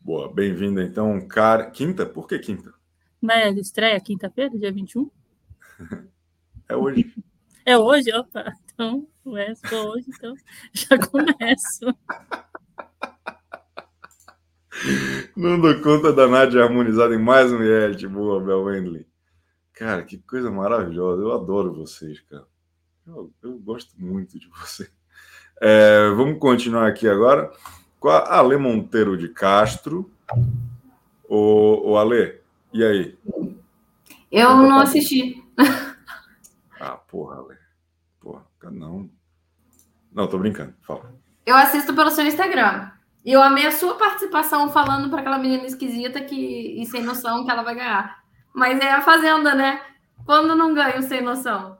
Boa, 0.00 0.28
bem-vinda 0.34 0.82
então, 0.82 1.24
Karen. 1.28 1.70
Quinta? 1.70 2.04
Por 2.04 2.26
que 2.26 2.36
quinta? 2.40 2.74
Não 3.22 3.32
é 3.32 3.48
estreia 3.50 4.00
quinta-feira, 4.00 4.58
dia 4.58 4.72
21? 4.72 5.08
É 6.68 6.74
hoje. 6.74 7.14
É 7.64 7.78
hoje? 7.78 8.10
Opa, 8.12 8.52
então, 8.64 9.06
se 9.54 9.68
for 9.68 9.90
hoje, 9.90 10.06
então 10.08 10.34
já 10.72 10.98
começo. 10.98 11.86
Não 15.36 15.60
dou 15.60 15.80
conta 15.80 16.12
da 16.12 16.26
Nádia 16.26 16.64
harmonizada 16.64 17.14
em 17.14 17.22
mais 17.22 17.52
um 17.52 17.58
reality. 17.58 18.08
Boa, 18.08 18.42
Bel 18.42 18.64
Wendley. 18.64 19.06
Cara, 19.74 20.02
que 20.02 20.18
coisa 20.18 20.50
maravilhosa. 20.50 21.22
Eu 21.22 21.32
adoro 21.32 21.72
vocês, 21.72 22.18
cara. 22.22 22.46
Eu, 23.06 23.32
eu 23.42 23.58
gosto 23.58 23.94
muito 23.96 24.40
de 24.40 24.48
você. 24.58 24.90
É, 25.60 26.08
vamos 26.16 26.38
continuar 26.38 26.86
aqui 26.88 27.06
agora 27.06 27.52
com 27.98 28.08
a 28.08 28.38
Ale 28.38 28.56
Monteiro 28.56 29.14
de 29.16 29.28
Castro. 29.28 30.10
O, 31.28 31.90
o 31.90 31.96
Ale, 31.98 32.40
e 32.72 32.82
aí? 32.82 33.18
Eu 34.32 34.56
não 34.56 34.80
assisti. 34.80 35.44
Ah, 36.80 36.96
porra, 36.96 37.36
Ale. 37.36 37.58
Porra, 38.18 38.42
não. 38.70 39.10
Não, 40.10 40.26
tô 40.26 40.38
brincando. 40.38 40.72
Fala. 40.80 41.14
Eu 41.44 41.54
assisto 41.54 41.94
pelo 41.94 42.10
seu 42.10 42.24
Instagram. 42.24 42.90
E 43.22 43.32
eu 43.32 43.42
amei 43.42 43.66
a 43.66 43.70
sua 43.70 43.96
participação 43.96 44.70
falando 44.70 45.10
para 45.10 45.20
aquela 45.20 45.38
menina 45.38 45.66
esquisita 45.66 46.22
que, 46.22 46.80
e 46.80 46.86
sem 46.86 47.02
noção 47.02 47.44
que 47.44 47.50
ela 47.50 47.62
vai 47.62 47.74
ganhar. 47.74 48.22
Mas 48.54 48.80
é 48.80 48.92
a 48.92 49.02
Fazenda, 49.02 49.54
né? 49.54 49.82
Quando 50.24 50.56
não 50.56 50.72
ganha 50.72 50.98
o 50.98 51.02
sem 51.02 51.20
noção? 51.20 51.76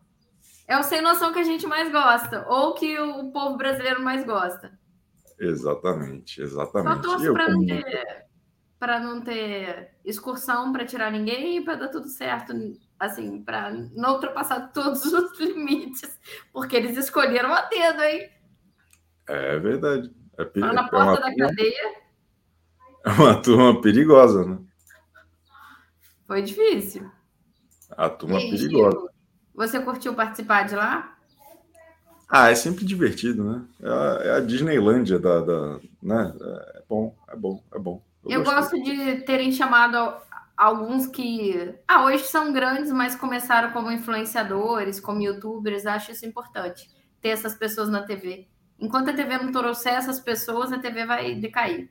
É 0.71 0.79
o 0.79 0.85
sem 0.85 1.03
noção 1.03 1.33
que 1.33 1.41
a 1.41 1.43
gente 1.45 1.67
mais 1.67 1.91
gosta. 1.91 2.47
Ou 2.49 2.75
que 2.75 2.97
o 2.97 3.33
povo 3.33 3.57
brasileiro 3.57 4.01
mais 4.01 4.25
gosta. 4.25 4.79
Exatamente, 5.37 6.37
Só 6.37 6.43
exatamente. 6.45 7.03
torço 7.03 7.25
Eu, 7.25 7.33
para 7.33 7.49
não 7.49 7.55
como- 7.57 7.67
ter 7.67 8.27
não 9.01 9.21
ter 9.21 9.91
excursão 10.05 10.73
para 10.73 10.87
tirar 10.87 11.11
ninguém 11.11 11.57
e 11.59 11.61
para 11.65 11.75
dar 11.75 11.89
tudo 11.89 12.07
certo, 12.09 12.53
assim, 12.99 13.43
para 13.43 13.71
não 13.73 14.13
ultrapassar 14.15 14.69
todos 14.73 15.05
os 15.05 15.37
limites, 15.41 16.19
porque 16.53 16.77
eles 16.77 16.97
escolheram 16.97 17.53
a 17.53 17.63
dedo, 17.63 18.03
hein? 18.03 18.31
É 19.29 19.59
verdade. 19.59 20.15
É, 20.39 20.45
peri- 20.45 20.67
Lá 20.67 20.73
na 20.73 20.87
é 20.87 20.89
porta 20.89 21.11
uma, 21.11 21.21
da 21.21 21.27
turma, 21.31 21.47
cadeia 21.49 21.95
é 23.07 23.11
uma 23.11 23.43
turma 23.43 23.81
perigosa, 23.83 24.45
né? 24.47 24.59
foi 26.27 26.43
difícil. 26.43 27.11
A 27.91 28.09
turma 28.09 28.39
E 28.41 28.51
perigosa. 28.51 29.10
Você 29.61 29.79
curtiu 29.81 30.15
participar 30.15 30.65
de 30.67 30.75
lá? 30.75 31.17
Ah, 32.29 32.51
é 32.51 32.55
sempre 32.55 32.85
divertido, 32.85 33.43
né? 33.45 33.65
É 33.83 33.89
a, 33.89 34.21
é 34.25 34.31
a 34.37 34.41
Disneylândia 34.41 35.19
da, 35.19 35.41
da- 35.41 35.81
né? 36.03 36.33
É 36.77 36.83
bom, 36.89 37.15
é 37.29 37.37
bom, 37.37 37.63
é 37.75 37.79
bom. 37.79 38.03
Eu 38.29 38.45
gostei. 38.45 38.55
gosto 38.55 38.83
de 38.83 39.23
terem 39.23 39.51
chamado 39.53 39.97
al- 39.97 40.27
alguns 40.57 41.07
que 41.09 41.75
ah, 41.89 42.05
hoje 42.05 42.25
são 42.25 42.53
grandes, 42.53 42.93
mas 42.93 43.17
começaram 43.17 43.73
como 43.73 43.91
influenciadores, 43.91 45.01
como 45.01 45.21
youtubers. 45.21 45.87
Acho 45.87 46.13
isso 46.13 46.25
importante, 46.25 46.89
ter 47.21 47.31
essas 47.31 47.55
pessoas 47.55 47.89
na 47.89 48.03
TV. 48.03 48.47
Enquanto 48.79 49.11
a 49.11 49.15
TV 49.15 49.39
não 49.39 49.53
trouxer 49.53 49.95
essas 49.95 50.21
pessoas, 50.21 50.73
a 50.73 50.79
TV 50.79 51.05
vai 51.05 51.35
decair. 51.35 51.91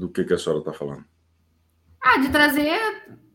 Do 0.00 0.08
que, 0.12 0.24
que 0.24 0.34
a 0.34 0.38
senhora 0.38 0.60
está 0.60 0.72
falando? 0.80 1.04
Ah, 2.02 2.18
de 2.18 2.28
trazer 2.30 2.80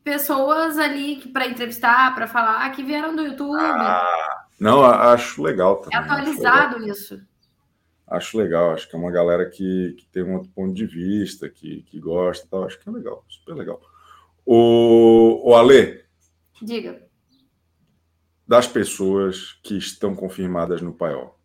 pessoas 0.04 0.78
ali 0.78 1.18
para 1.32 1.48
entrevistar, 1.48 2.13
para 2.16 2.28
falar 2.28 2.70
que 2.72 2.84
vieram 2.84 3.16
do 3.16 3.24
YouTube. 3.24 3.58
Ah, 3.60 4.46
Não, 4.60 4.84
acho 4.84 5.42
legal 5.42 5.82
é 5.92 5.98
também. 5.98 6.00
acho 6.00 6.34
legal. 6.39 6.62
atualizado 6.62 6.88
isso. 6.88 7.22
Acho 8.08 8.38
legal, 8.38 8.72
acho 8.74 8.88
que 8.89 8.96
é 8.96 9.00
uma 9.00 9.12
galera 9.12 9.50
que, 9.50 9.96
que 9.98 10.06
tem 10.08 10.24
um 10.24 10.36
outro 10.36 10.50
ponto 10.52 10.74
de 10.74 10.86
vista, 10.86 11.50
que, 11.50 11.82
que 11.84 12.00
gosta 12.00 12.48
tal. 12.50 12.66
Acho 12.66 12.80
que 12.80 12.88
é 12.88 12.92
legal, 12.92 13.26
super 13.28 13.56
legal. 13.56 13.82
O, 14.46 15.50
o 15.50 15.56
Ale, 15.56 16.04
Diga. 16.62 17.02
das 18.48 18.68
pessoas 18.68 19.54
que 19.63 19.78
estão 19.78 20.13
confirmadas 20.16 20.82
no 20.82 20.94
paiol. 20.94 21.39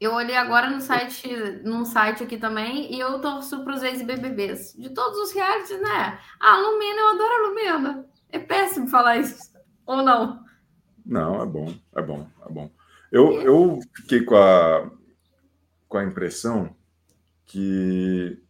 Eu 0.00 0.14
olhei 0.14 0.34
agora 0.34 0.70
no 0.70 0.80
site, 0.80 1.28
num 1.62 1.84
site 1.84 2.24
aqui 2.24 2.38
também, 2.38 2.90
e 2.90 2.98
eu 2.98 3.20
torço 3.20 3.62
para 3.62 3.74
os 3.74 3.82
ex-BBBs. 3.82 4.74
De 4.78 4.88
todos 4.94 5.18
os 5.18 5.32
realities, 5.32 5.78
né? 5.78 6.18
A 6.40 6.56
Lumena, 6.56 7.00
eu 7.00 7.08
adoro 7.10 7.34
a 7.34 7.48
Lumena. 7.48 8.06
É 8.30 8.38
péssimo 8.38 8.88
falar 8.88 9.18
isso. 9.18 9.52
Ou 9.84 10.02
não? 10.02 10.42
Não, 11.04 11.42
é 11.42 11.46
bom, 11.46 11.74
é 11.94 12.00
bom, 12.00 12.26
é 12.46 12.52
bom. 12.52 12.70
Eu, 13.12 13.42
eu 13.42 13.78
fiquei 13.94 14.22
com 14.22 14.36
a, 14.36 14.90
com 15.86 15.98
a 15.98 16.04
impressão 16.04 16.74
que 17.44 18.40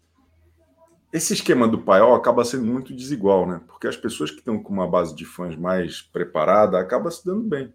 esse 1.12 1.32
esquema 1.32 1.66
do 1.66 1.82
paiol 1.82 2.14
acaba 2.14 2.44
sendo 2.44 2.66
muito 2.66 2.94
desigual, 2.94 3.48
né? 3.48 3.60
Porque 3.66 3.88
as 3.88 3.96
pessoas 3.96 4.30
que 4.30 4.38
estão 4.38 4.62
com 4.62 4.72
uma 4.72 4.88
base 4.88 5.16
de 5.16 5.24
fãs 5.24 5.56
mais 5.56 6.00
preparada 6.00 6.78
acabam 6.78 7.10
se 7.10 7.24
dando 7.24 7.42
bem. 7.42 7.74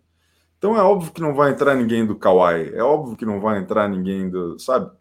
Então 0.58 0.78
é 0.78 0.82
óbvio 0.82 1.12
que 1.12 1.22
não 1.22 1.34
vai 1.34 1.52
entrar 1.52 1.76
ninguém 1.76 2.06
do 2.06 2.16
Kawaii, 2.16 2.74
é 2.74 2.82
óbvio 2.82 3.16
que 3.18 3.26
não 3.26 3.40
vai 3.40 3.60
entrar 3.60 3.88
ninguém 3.88 4.30
do, 4.30 4.58
sabe? 4.60 4.92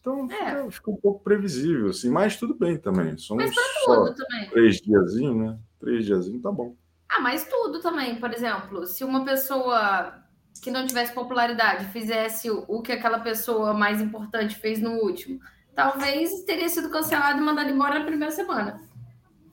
Então 0.00 0.28
É. 0.30 0.68
fica, 0.70 0.90
um 0.90 0.96
pouco 0.96 1.22
previsível, 1.22 1.90
assim, 1.90 2.10
mas 2.10 2.36
tudo 2.36 2.54
bem 2.54 2.76
também. 2.76 3.16
Somos 3.16 3.44
Mas 3.44 3.54
só 3.84 4.04
tudo 4.04 4.16
também. 4.16 4.50
três 4.50 4.76
diazinhos, 4.78 5.36
né? 5.36 5.58
Três 5.78 6.04
diazinhos 6.04 6.42
tá 6.42 6.50
bom. 6.50 6.74
Ah, 7.08 7.20
mas 7.20 7.44
tudo 7.44 7.80
também. 7.80 8.16
Por 8.18 8.32
exemplo, 8.32 8.84
se 8.86 9.04
uma 9.04 9.24
pessoa 9.24 10.14
que 10.62 10.70
não 10.70 10.86
tivesse 10.86 11.12
popularidade 11.12 11.86
fizesse 11.86 12.50
o, 12.50 12.82
que 12.82 12.92
aquela 12.92 13.20
pessoa 13.20 13.74
mais 13.74 14.00
importante 14.00 14.56
fez 14.56 14.80
no 14.80 14.92
último, 14.92 15.40
talvez 15.74 16.42
teria 16.44 16.68
sido 16.68 16.90
cancelado 16.90 17.38
e 17.38 17.42
mandado 17.44 17.70
embora 17.70 17.98
na 17.98 18.04
primeira 18.04 18.32
semana. 18.32 18.80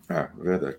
Ah, 0.07 0.29
verdade. 0.35 0.77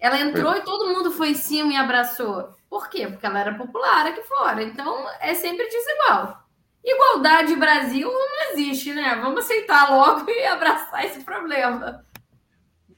Ela 0.00 0.20
entrou 0.20 0.54
e 0.56 0.62
todo 0.62 0.92
mundo 0.92 1.12
foi 1.12 1.30
em 1.30 1.34
cima 1.34 1.72
e 1.72 1.76
abraçou. 1.76 2.54
Por 2.72 2.88
quê? 2.88 3.06
Porque 3.06 3.26
ela 3.26 3.38
era 3.38 3.54
popular 3.54 4.06
aqui 4.06 4.22
fora. 4.22 4.62
Então 4.62 5.06
é 5.20 5.34
sempre 5.34 5.68
desigual. 5.68 6.42
Igualdade 6.82 7.54
Brasil 7.54 8.10
não 8.10 8.50
existe, 8.50 8.94
né? 8.94 9.14
Vamos 9.16 9.44
aceitar 9.44 9.90
logo 9.90 10.30
e 10.30 10.46
abraçar 10.46 11.04
esse 11.04 11.22
problema. 11.22 12.02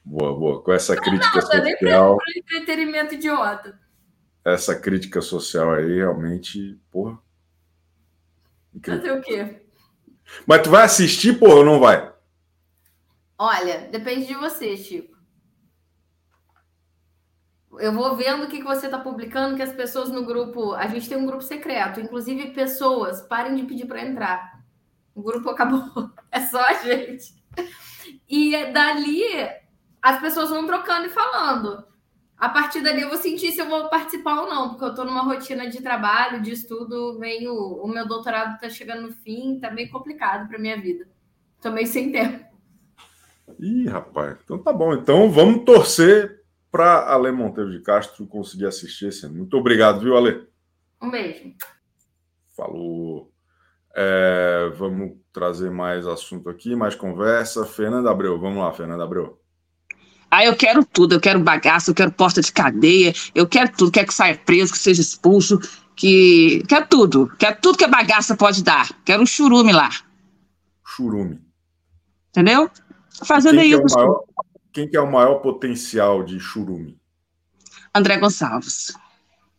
Boa, 0.01 0.33
boa. 0.33 0.63
Com 0.63 0.71
essa 0.71 0.95
crítica 0.95 1.41
Nada, 1.41 1.61
nem 1.61 1.73
social. 1.73 2.15
para 2.15 2.39
entretenimento 2.39 3.15
idiota. 3.15 3.77
essa 4.45 4.79
crítica 4.79 5.19
social 5.19 5.73
aí 5.73 5.97
realmente, 5.97 6.79
porra. 6.89 7.19
Incrível. 8.73 9.01
Fazer 9.01 9.19
o 9.19 9.21
quê? 9.21 9.61
Mas 10.47 10.61
tu 10.61 10.69
vai 10.69 10.83
assistir, 10.83 11.37
porra, 11.37 11.55
ou 11.55 11.65
não 11.65 11.81
vai? 11.81 12.13
Olha, 13.37 13.89
depende 13.91 14.25
de 14.25 14.35
você, 14.35 14.77
Chico. 14.77 15.14
Eu 17.79 17.93
vou 17.93 18.15
vendo 18.15 18.43
o 18.43 18.47
que 18.47 18.57
que 18.57 18.63
você 18.63 18.85
está 18.85 18.97
publicando, 18.97 19.55
que 19.55 19.61
as 19.61 19.73
pessoas 19.73 20.09
no 20.09 20.25
grupo. 20.25 20.73
A 20.73 20.87
gente 20.87 21.09
tem 21.09 21.17
um 21.17 21.25
grupo 21.25 21.43
secreto, 21.43 21.99
inclusive 21.99 22.51
pessoas, 22.51 23.21
parem 23.21 23.55
de 23.55 23.63
pedir 23.63 23.85
para 23.85 24.05
entrar. 24.05 24.63
O 25.13 25.21
grupo 25.21 25.49
acabou. 25.49 25.81
É 26.31 26.41
só 26.41 26.59
a 26.59 26.73
gente. 26.73 27.33
E 28.27 28.65
dali 28.73 29.23
as 30.01 30.19
pessoas 30.19 30.49
vão 30.49 30.67
trocando 30.67 31.07
e 31.07 31.09
falando. 31.09 31.85
A 32.37 32.49
partir 32.49 32.81
dali 32.81 33.01
eu 33.01 33.09
vou 33.09 33.17
sentir 33.17 33.53
se 33.53 33.61
eu 33.61 33.69
vou 33.69 33.87
participar 33.87 34.41
ou 34.41 34.49
não, 34.49 34.69
porque 34.69 34.83
eu 34.83 34.89
estou 34.89 35.05
numa 35.05 35.23
rotina 35.23 35.69
de 35.69 35.81
trabalho, 35.81 36.41
de 36.41 36.51
estudo, 36.51 37.17
meio. 37.17 37.53
O 37.53 37.87
meu 37.87 38.05
doutorado 38.05 38.55
está 38.55 38.69
chegando 38.69 39.03
no 39.03 39.13
fim, 39.13 39.57
tá 39.59 39.71
meio 39.71 39.89
complicado 39.89 40.47
para 40.49 40.59
minha 40.59 40.79
vida. 40.79 41.07
Tô 41.61 41.71
meio 41.71 41.87
sem 41.87 42.11
tempo. 42.11 42.45
Ih, 43.57 43.87
rapaz. 43.87 44.37
Então 44.43 44.57
tá 44.57 44.73
bom. 44.73 44.93
Então 44.93 45.31
vamos 45.31 45.63
torcer 45.63 46.44
para 46.75 47.09
Ale 47.09 47.31
Monteiro 47.31 47.71
de 47.71 47.79
Castro 47.79 48.27
conseguir 48.27 48.65
assistir 48.65 49.07
esse 49.07 49.25
ano. 49.25 49.35
Muito 49.35 49.55
obrigado, 49.55 50.01
viu, 50.01 50.17
Ale? 50.17 50.45
Um 51.01 51.09
beijo. 51.09 51.53
Falou. 52.53 53.31
É, 53.95 54.73
vamos 54.77 55.13
trazer 55.31 55.71
mais 55.71 56.05
assunto 56.05 56.49
aqui, 56.49 56.75
mais 56.75 56.93
conversa. 56.93 57.65
Fernanda 57.65 58.11
Abreu, 58.11 58.37
vamos 58.37 58.57
lá, 58.57 58.73
Fernanda 58.73 59.05
Abreu. 59.05 59.39
Ah, 60.29 60.43
eu 60.43 60.53
quero 60.53 60.83
tudo, 60.83 61.15
eu 61.15 61.21
quero 61.21 61.39
bagaço, 61.39 61.91
eu 61.91 61.95
quero 61.95 62.11
porta 62.11 62.41
de 62.41 62.51
cadeia, 62.51 63.13
eu 63.33 63.47
quero 63.47 63.71
tudo, 63.71 63.89
quero 63.89 64.07
que 64.07 64.13
saia 64.13 64.37
preso, 64.37 64.73
que 64.73 64.77
seja 64.77 64.99
expulso, 64.99 65.57
que. 65.95 66.61
Quero 66.67 66.87
tudo, 66.89 67.31
quero 67.39 67.57
tudo 67.61 67.77
que 67.77 67.85
a 67.85 67.87
bagaça 67.87 68.35
pode 68.35 68.61
dar. 68.61 68.89
Quero 69.05 69.23
um 69.23 69.25
churume 69.25 69.71
lá. 69.71 69.91
Churume. 70.85 71.39
Entendeu? 72.31 72.69
Fazendo 73.23 73.61
aí 73.61 73.71
é 73.71 73.77
o 73.77 73.85
isso. 73.85 73.95
maior, 73.95 74.25
quem 74.75 74.89
que 74.89 74.97
é 74.97 74.99
o 74.99 75.09
maior 75.09 75.35
potencial 75.35 76.21
de 76.21 76.37
churume? 76.37 76.99
André 77.95 78.17
Gonçalves. 78.17 78.91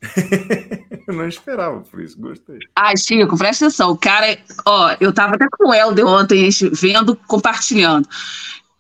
Eu 1.09 1.15
não 1.15 1.27
esperava 1.27 1.81
por 1.81 2.03
isso, 2.03 2.21
gostei. 2.21 2.59
Ai, 2.77 2.95
Chico, 2.99 3.39
presta 3.39 3.65
atenção. 3.65 3.93
O 3.93 3.97
cara, 3.97 4.39
ó, 4.67 4.95
eu 5.01 5.13
tava 5.13 5.37
até 5.37 5.47
com 5.51 5.69
o 5.69 5.75
Helder 5.75 6.05
ontem, 6.07 6.51
vendo, 6.73 7.17
compartilhando. 7.29 8.07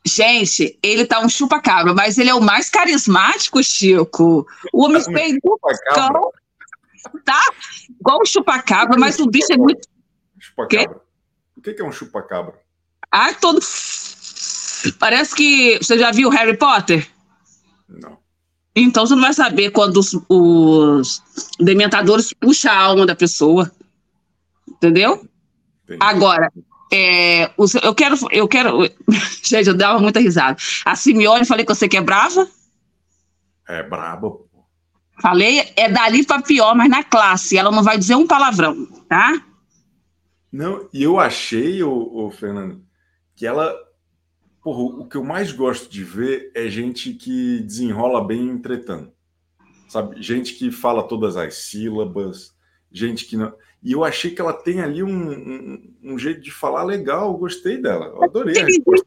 Gente, 0.04 0.78
ele 0.82 1.06
tá 1.06 1.20
um 1.20 1.28
chupa-cabra, 1.28 1.94
mas 1.94 2.18
ele 2.18 2.28
é 2.28 2.34
o 2.34 2.40
mais 2.40 2.68
carismático, 2.68 3.62
Chico. 3.62 4.46
O 4.72 4.84
homem 4.84 5.02
Tá 5.02 5.10
um 5.10 5.14
fez 5.14 5.34
Chupa-cabra. 5.34 6.20
tá? 7.24 7.40
Igual 7.98 8.20
um 8.20 8.26
chupa-cabra, 8.26 8.98
mas 8.98 9.18
o 9.20 9.26
bicho 9.26 9.52
é 9.52 9.56
muito. 9.56 9.88
Chupa-cabra. 10.38 11.00
O 11.56 11.62
que 11.62 11.72
que 11.72 11.80
é 11.80 11.84
um 11.84 11.92
chupa-cabra? 11.92 12.54
Ah, 13.10 13.32
todo. 13.34 13.60
Parece 14.98 15.34
que. 15.34 15.78
Você 15.78 15.98
já 15.98 16.10
viu 16.10 16.28
Harry 16.30 16.56
Potter? 16.56 17.08
Não. 17.88 18.18
Então 18.74 19.06
você 19.06 19.14
não 19.14 19.22
vai 19.22 19.32
saber 19.32 19.70
quando 19.70 19.96
os, 19.98 20.12
os 20.28 21.22
dementadores 21.58 22.32
puxam 22.34 22.70
a 22.72 22.76
alma 22.76 23.06
da 23.06 23.16
pessoa. 23.16 23.70
Entendeu? 24.68 25.26
Entendi. 25.84 25.98
Agora, 26.00 26.52
é, 26.92 27.50
os- 27.56 27.74
eu 27.76 27.94
quero. 27.94 28.16
Eu 28.30 28.46
quero. 28.46 28.82
Gente, 29.42 29.68
eu 29.68 29.74
dava 29.74 29.98
muita 29.98 30.20
risada. 30.20 30.56
A 30.84 30.94
Simeone, 30.94 31.46
falei 31.46 31.64
que 31.64 31.74
você 31.74 31.88
que 31.88 31.96
é 31.96 32.00
brava. 32.02 32.46
É 33.68 33.82
braba. 33.82 34.30
pô. 34.30 34.46
Falei, 35.22 35.72
é 35.76 35.88
dali 35.88 36.26
para 36.26 36.42
pior, 36.42 36.74
mas 36.76 36.90
na 36.90 37.02
classe. 37.02 37.56
Ela 37.56 37.70
não 37.70 37.82
vai 37.82 37.96
dizer 37.96 38.14
um 38.16 38.26
palavrão, 38.26 38.86
tá? 39.08 39.40
Não, 40.52 40.86
e 40.92 41.02
eu 41.02 41.18
achei, 41.18 41.82
ô, 41.82 42.30
Fernando, 42.30 42.82
que 43.34 43.46
ela. 43.46 43.74
Porra, 44.66 44.82
o 44.82 45.06
que 45.06 45.16
eu 45.16 45.22
mais 45.22 45.52
gosto 45.52 45.88
de 45.88 46.02
ver 46.02 46.50
é 46.52 46.68
gente 46.68 47.12
que 47.12 47.60
desenrola 47.60 48.26
bem 48.26 48.48
entretando. 48.48 49.12
Sabe? 49.88 50.20
Gente 50.20 50.54
que 50.54 50.72
fala 50.72 51.04
todas 51.04 51.36
as 51.36 51.54
sílabas, 51.54 52.52
gente 52.90 53.26
que 53.26 53.36
não. 53.36 53.52
E 53.80 53.92
eu 53.92 54.02
achei 54.02 54.32
que 54.32 54.40
ela 54.40 54.52
tem 54.52 54.80
ali 54.80 55.04
um, 55.04 55.30
um, 55.30 55.94
um 56.02 56.18
jeito 56.18 56.40
de 56.40 56.50
falar 56.50 56.82
legal, 56.82 57.30
eu 57.30 57.38
gostei 57.38 57.80
dela. 57.80 58.06
Eu 58.06 58.24
adorei 58.24 58.60
a 58.60 58.64
resposta 58.64 59.06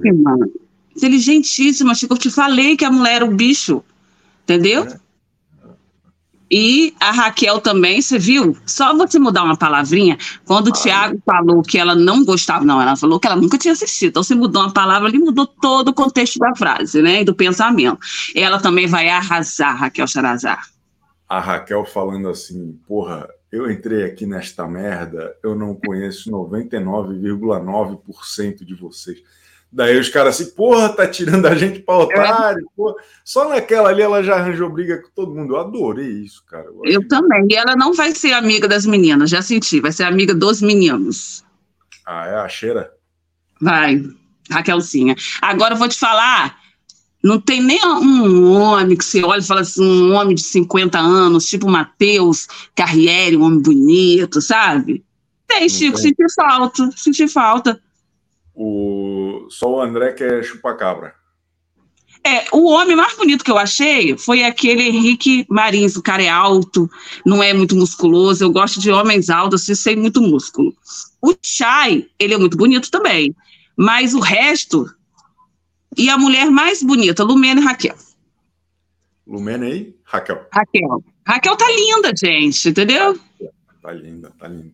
dela. 0.00 0.48
Inteligentíssima, 0.96 1.94
Chico. 1.94 2.14
Eu 2.14 2.18
te 2.18 2.28
falei 2.28 2.76
que 2.76 2.84
a 2.84 2.90
mulher 2.90 3.14
era 3.14 3.24
um 3.24 3.36
bicho. 3.36 3.84
Entendeu? 4.42 4.82
É. 4.82 4.98
E 6.50 6.94
a 6.98 7.10
Raquel 7.10 7.60
também, 7.60 8.00
você 8.00 8.18
viu? 8.18 8.56
Só 8.64 8.96
você 8.96 9.18
mudar 9.18 9.44
uma 9.44 9.56
palavrinha. 9.56 10.16
Quando 10.46 10.68
o 10.68 10.72
Tiago 10.72 11.20
falou 11.24 11.62
que 11.62 11.78
ela 11.78 11.94
não 11.94 12.24
gostava, 12.24 12.64
não, 12.64 12.80
ela 12.80 12.96
falou 12.96 13.20
que 13.20 13.26
ela 13.26 13.36
nunca 13.36 13.58
tinha 13.58 13.72
assistido. 13.72 14.08
Então 14.10 14.22
você 14.22 14.34
mudou 14.34 14.62
uma 14.62 14.72
palavra 14.72 15.08
ali, 15.08 15.18
mudou 15.18 15.46
todo 15.46 15.88
o 15.88 15.94
contexto 15.94 16.38
da 16.38 16.54
frase, 16.56 17.02
né? 17.02 17.20
E 17.20 17.24
do 17.24 17.34
pensamento. 17.34 17.98
Ela 18.34 18.58
também 18.58 18.86
vai 18.86 19.10
arrasar, 19.10 19.76
Raquel 19.76 20.06
Charazar. 20.06 20.66
A 21.28 21.40
Raquel 21.40 21.84
falando 21.84 22.30
assim, 22.30 22.80
porra, 22.86 23.28
eu 23.52 23.70
entrei 23.70 24.04
aqui 24.04 24.24
nesta 24.24 24.66
merda, 24.66 25.36
eu 25.42 25.54
não 25.54 25.74
conheço 25.74 26.30
99,9% 26.30 28.64
de 28.64 28.74
vocês. 28.74 29.22
Daí 29.70 29.98
os 29.98 30.08
caras 30.08 30.40
assim, 30.40 30.50
porra, 30.54 30.88
tá 30.88 31.06
tirando 31.06 31.46
a 31.46 31.54
gente 31.54 31.80
pra 31.80 31.98
otário. 31.98 32.66
porra. 32.74 32.94
Só 33.24 33.48
naquela 33.48 33.90
ali 33.90 34.00
ela 34.00 34.22
já 34.22 34.36
arranjou 34.36 34.70
briga 34.70 35.02
com 35.02 35.10
todo 35.14 35.34
mundo. 35.34 35.54
Eu 35.54 35.60
adorei 35.60 36.08
isso, 36.08 36.42
cara. 36.46 36.64
Eu 36.64 36.80
Eu 36.84 37.08
também. 37.08 37.46
E 37.50 37.54
ela 37.54 37.76
não 37.76 37.92
vai 37.92 38.14
ser 38.14 38.32
amiga 38.32 38.66
das 38.66 38.86
meninas, 38.86 39.28
já 39.28 39.42
senti. 39.42 39.80
Vai 39.80 39.92
ser 39.92 40.04
amiga 40.04 40.34
dos 40.34 40.62
meninos. 40.62 41.44
Ah, 42.06 42.26
é 42.26 42.34
a 42.36 42.48
cheira? 42.48 42.90
Vai, 43.60 44.02
Raquelzinha. 44.50 45.14
Agora 45.42 45.74
eu 45.74 45.78
vou 45.78 45.88
te 45.88 45.98
falar, 45.98 46.56
não 47.22 47.40
tem 47.40 47.60
nem 47.62 47.84
um 47.84 48.52
homem 48.52 48.96
que 48.96 49.04
você 49.04 49.22
olha 49.22 49.40
e 49.40 49.46
fala 49.46 49.60
assim, 49.60 49.84
um 49.84 50.14
homem 50.14 50.34
de 50.34 50.42
50 50.42 50.98
anos, 50.98 51.46
tipo 51.46 51.68
Matheus 51.68 52.46
Carriere, 52.74 53.36
um 53.36 53.42
homem 53.42 53.60
bonito, 53.60 54.40
sabe? 54.40 55.04
Tem, 55.46 55.68
Chico, 55.68 55.98
senti 55.98 56.24
falta, 56.34 56.90
senti 56.96 57.26
falta. 57.26 57.80
O... 58.54 59.27
Só 59.48 59.70
o 59.70 59.80
André 59.80 60.12
que 60.12 60.24
é 60.24 60.42
chupa-cabra. 60.42 61.14
É, 62.24 62.44
o 62.52 62.70
homem 62.70 62.96
mais 62.96 63.16
bonito 63.16 63.44
que 63.44 63.50
eu 63.50 63.58
achei 63.58 64.16
foi 64.18 64.44
aquele 64.44 64.82
Henrique 64.82 65.46
Marins, 65.48 65.96
o 65.96 66.02
cara 66.02 66.22
é 66.22 66.28
alto, 66.28 66.90
não 67.24 67.42
é 67.42 67.54
muito 67.54 67.76
musculoso, 67.76 68.44
eu 68.44 68.50
gosto 68.50 68.80
de 68.80 68.90
homens 68.90 69.30
altos, 69.30 69.62
assim, 69.62 69.74
sem 69.74 69.96
muito 69.96 70.20
músculo. 70.20 70.74
O 71.22 71.34
Chay, 71.40 72.08
ele 72.18 72.34
é 72.34 72.38
muito 72.38 72.56
bonito 72.56 72.90
também, 72.90 73.34
mas 73.76 74.14
o 74.14 74.20
resto... 74.20 74.86
E 75.96 76.10
a 76.10 76.18
mulher 76.18 76.50
mais 76.50 76.82
bonita, 76.82 77.24
Lumena 77.24 77.60
e 77.60 77.64
Raquel. 77.64 77.96
Lumena 79.26 79.66
aí? 79.66 79.96
Raquel. 80.04 80.46
Raquel. 80.52 81.04
Raquel 81.26 81.56
tá 81.56 81.66
linda, 81.70 82.12
gente, 82.16 82.68
entendeu? 82.68 83.18
Tá 83.82 83.92
linda, 83.92 84.32
tá 84.38 84.46
linda. 84.46 84.72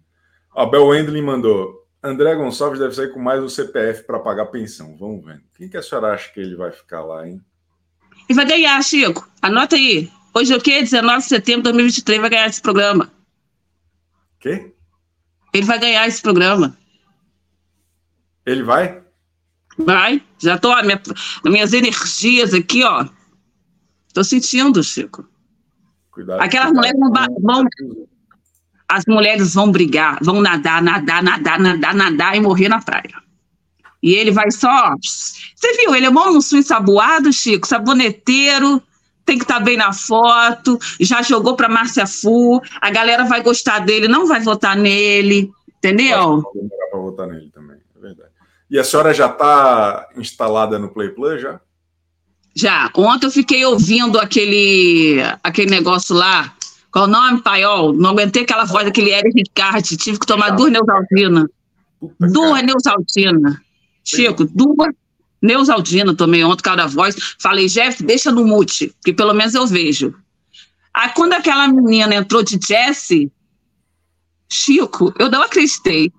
A 0.54 0.66
Bel 0.66 0.86
Wendlin 0.86 1.22
mandou. 1.22 1.83
André 2.06 2.34
Gonçalves 2.34 2.78
deve 2.78 2.94
sair 2.94 3.12
com 3.12 3.18
mais 3.18 3.42
um 3.42 3.48
CPF 3.48 4.02
para 4.04 4.18
pagar 4.18 4.46
pensão. 4.46 4.94
Vamos 4.98 5.24
ver. 5.24 5.42
Quem 5.56 5.70
que 5.70 5.76
a 5.78 5.82
senhora 5.82 6.12
acha 6.12 6.30
que 6.32 6.38
ele 6.40 6.54
vai 6.54 6.70
ficar 6.70 7.02
lá, 7.02 7.26
hein? 7.26 7.40
E 8.28 8.34
vai 8.34 8.44
ganhar, 8.44 8.82
Chico. 8.82 9.26
Anota 9.40 9.74
aí. 9.76 10.12
Hoje 10.34 10.52
é 10.52 10.56
o 10.56 10.60
quê? 10.60 10.80
19 10.82 11.18
de 11.22 11.24
setembro 11.28 11.62
de 11.62 11.70
2023 11.72 12.20
vai 12.20 12.28
ganhar 12.30 12.46
esse 12.46 12.60
programa. 12.60 13.10
Quê? 14.38 14.74
Ele 15.54 15.64
vai 15.64 15.78
ganhar 15.78 16.06
esse 16.06 16.20
programa. 16.20 16.76
Ele 18.44 18.62
vai? 18.62 19.02
Vai. 19.78 20.22
Já 20.38 20.58
tô, 20.58 20.70
ó, 20.72 20.82
minha, 20.82 21.00
minhas 21.44 21.72
energias 21.72 22.52
aqui, 22.52 22.84
ó. 22.84 23.08
Tô 24.12 24.22
sentindo, 24.22 24.82
Chico. 24.84 25.26
Cuidado. 26.10 26.40
Aquelas 26.42 26.70
mulheres 26.72 27.00
vão, 27.00 27.10
ba- 27.10 27.26
com- 27.28 27.40
vão- 27.40 27.64
as 28.88 29.04
mulheres 29.06 29.54
vão 29.54 29.70
brigar, 29.70 30.18
vão 30.22 30.40
nadar, 30.40 30.82
nadar, 30.82 31.22
nadar, 31.22 31.58
nadar, 31.58 31.94
nadar 31.94 32.36
e 32.36 32.40
morrer 32.40 32.68
na 32.68 32.80
praia. 32.80 33.22
E 34.02 34.12
ele 34.14 34.30
vai 34.30 34.50
só. 34.50 34.94
Você 35.00 35.72
viu? 35.78 35.94
Ele 35.94 36.06
é 36.06 36.10
mó 36.10 36.30
no 36.30 36.38
ensaboado, 36.38 37.32
Chico, 37.32 37.66
saboneteiro, 37.66 38.82
tem 39.24 39.38
que 39.38 39.44
estar 39.44 39.60
bem 39.60 39.76
na 39.76 39.92
foto, 39.92 40.78
já 41.00 41.22
jogou 41.22 41.56
para 41.56 41.68
Márcia 41.68 42.06
Fu, 42.06 42.60
a 42.80 42.90
galera 42.90 43.24
vai 43.24 43.42
gostar 43.42 43.78
dele, 43.78 44.06
não 44.06 44.26
vai 44.26 44.40
votar 44.40 44.76
nele, 44.76 45.50
entendeu? 45.78 46.42
Vai 46.42 46.88
para 46.90 47.00
votar 47.00 47.26
nele 47.28 47.50
também, 47.50 47.78
é 47.96 48.00
verdade. 48.00 48.30
E 48.70 48.78
a 48.78 48.84
senhora 48.84 49.14
já 49.14 49.26
está 49.26 50.08
instalada 50.16 50.78
no 50.78 50.88
Play 50.88 51.10
Plus 51.10 51.40
já? 51.40 51.60
Já. 52.54 52.90
Ontem 52.94 53.26
eu 53.26 53.30
fiquei 53.30 53.64
ouvindo 53.64 54.18
aquele, 54.18 55.18
aquele 55.42 55.70
negócio 55.70 56.14
lá. 56.14 56.54
Qual 56.94 57.06
o 57.06 57.08
nome, 57.08 57.42
Paiol? 57.42 57.92
Não 57.92 58.10
aguentei 58.10 58.44
aquela 58.44 58.64
voz 58.64 58.84
daquele 58.84 59.10
Eric 59.10 59.36
Ricardo. 59.36 59.82
Tive 59.82 60.16
que 60.16 60.24
tomar 60.24 60.50
duas 60.50 60.70
Neusaltina. 60.70 61.50
Duas. 62.20 62.62
Neusaltina. 62.62 63.60
Chico, 64.04 64.44
duas 64.44 64.94
Neusaltina 65.42 66.14
tomei 66.14 66.44
ontem, 66.44 66.62
cada 66.62 66.86
voz. 66.86 67.16
Falei, 67.40 67.66
Jeff, 67.66 68.00
deixa 68.00 68.30
no 68.30 68.46
mute, 68.46 68.94
que 69.04 69.12
pelo 69.12 69.34
menos 69.34 69.54
eu 69.54 69.66
vejo. 69.66 70.14
Aí 70.94 71.10
quando 71.16 71.32
aquela 71.32 71.66
menina 71.66 72.14
entrou 72.14 72.44
de 72.44 72.60
Jessie, 72.64 73.28
Chico, 74.48 75.12
eu 75.18 75.28
não 75.28 75.42
acreditei. 75.42 76.12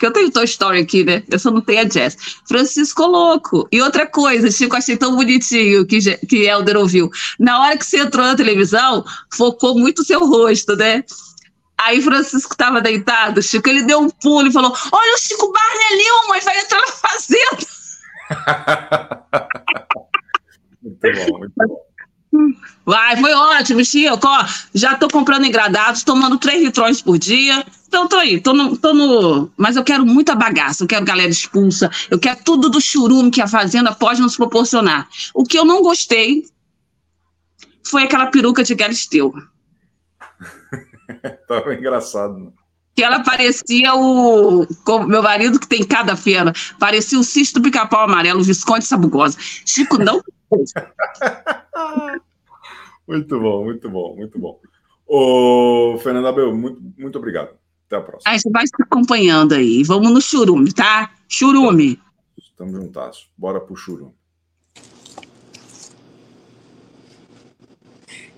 Que 0.00 0.06
eu 0.06 0.12
tenho 0.12 0.30
Toy 0.30 0.46
Story 0.46 0.80
aqui, 0.80 1.04
né? 1.04 1.22
Eu 1.30 1.38
só 1.38 1.50
não 1.50 1.60
tenho 1.60 1.82
a 1.82 1.88
Jess. 1.88 2.16
Francisco 2.48 3.06
louco. 3.06 3.68
E 3.70 3.82
outra 3.82 4.06
coisa, 4.06 4.50
Chico, 4.50 4.74
achei 4.74 4.96
tão 4.96 5.14
bonitinho 5.14 5.86
que, 5.86 5.98
que 6.26 6.46
Helder 6.46 6.78
ouviu. 6.78 7.10
Na 7.38 7.60
hora 7.60 7.76
que 7.76 7.84
você 7.84 7.98
entrou 7.98 8.24
na 8.24 8.34
televisão, 8.34 9.04
focou 9.30 9.78
muito 9.78 10.00
o 10.00 10.04
seu 10.04 10.26
rosto, 10.26 10.74
né? 10.74 11.04
Aí 11.76 12.00
Francisco 12.00 12.52
estava 12.52 12.80
deitado, 12.80 13.42
Chico, 13.42 13.68
ele 13.68 13.82
deu 13.82 14.00
um 14.00 14.08
pulo 14.08 14.48
e 14.48 14.52
falou: 14.52 14.74
Olha 14.90 15.14
o 15.14 15.18
Chico 15.18 15.52
Barney 15.52 15.86
ali, 15.92 16.04
vai 16.44 16.58
entrar 16.60 16.80
na 16.80 16.86
fazenda. 16.86 17.66
Muito 20.82 20.98
bom, 21.02 21.38
muito 21.40 21.52
bom. 21.56 21.89
Vai, 22.84 23.16
foi 23.16 23.32
ótimo, 23.32 23.84
Chico. 23.84 24.18
Ó, 24.22 24.46
já 24.74 24.94
tô 24.96 25.08
comprando 25.08 25.44
engradados, 25.44 26.02
tomando 26.02 26.38
três 26.38 26.62
litrões 26.62 27.02
por 27.02 27.18
dia. 27.18 27.64
Então 27.88 28.06
tô 28.06 28.16
aí, 28.16 28.40
tô 28.40 28.52
no, 28.52 28.76
tô 28.76 28.94
no. 28.94 29.50
Mas 29.56 29.76
eu 29.76 29.82
quero 29.82 30.06
muita 30.06 30.34
bagaça, 30.34 30.84
eu 30.84 30.88
quero 30.88 31.04
galera 31.04 31.30
expulsa, 31.30 31.90
eu 32.08 32.18
quero 32.18 32.40
tudo 32.44 32.68
do 32.68 32.80
churume 32.80 33.30
que 33.30 33.42
a 33.42 33.48
Fazenda 33.48 33.92
pode 33.92 34.20
nos 34.20 34.36
proporcionar. 34.36 35.08
O 35.34 35.44
que 35.44 35.58
eu 35.58 35.64
não 35.64 35.82
gostei 35.82 36.44
foi 37.84 38.04
aquela 38.04 38.26
peruca 38.26 38.62
de 38.62 38.74
Galisteu. 38.74 39.34
Tava 41.48 41.74
engraçado. 41.74 42.38
né? 42.38 42.50
Que 42.94 43.02
ela 43.02 43.20
parecia 43.20 43.94
o. 43.94 44.66
meu 45.06 45.22
marido, 45.22 45.58
que 45.58 45.66
tem 45.66 45.84
cada 45.84 46.14
feira, 46.16 46.52
parecia 46.78 47.18
o 47.18 47.24
cisto 47.24 47.58
do 47.58 47.64
pica-pau 47.64 48.04
amarelo, 48.04 48.40
o 48.40 48.44
Visconde 48.44 48.84
Sabugosa. 48.84 49.36
Chico, 49.64 49.98
não. 49.98 50.22
Muito 53.10 53.40
bom, 53.40 53.64
muito 53.64 53.90
bom, 53.90 54.14
muito 54.14 54.38
bom. 54.38 54.60
Ô, 55.04 55.98
Fernando 55.98 56.28
Abel, 56.28 56.54
muito, 56.54 56.80
muito 56.96 57.18
obrigado. 57.18 57.58
Até 57.88 57.96
a 57.96 58.00
próxima. 58.00 58.32
Aí 58.32 58.38
você 58.38 58.48
vai 58.48 58.64
se 58.64 58.72
acompanhando 58.80 59.52
aí. 59.52 59.82
Vamos 59.82 60.12
no 60.12 60.20
churume, 60.20 60.72
tá? 60.72 61.12
Churume. 61.28 62.00
Tamo 62.56 62.72
juntasso. 62.76 63.28
Bora 63.36 63.60
pro 63.60 63.74
churum. 63.74 64.12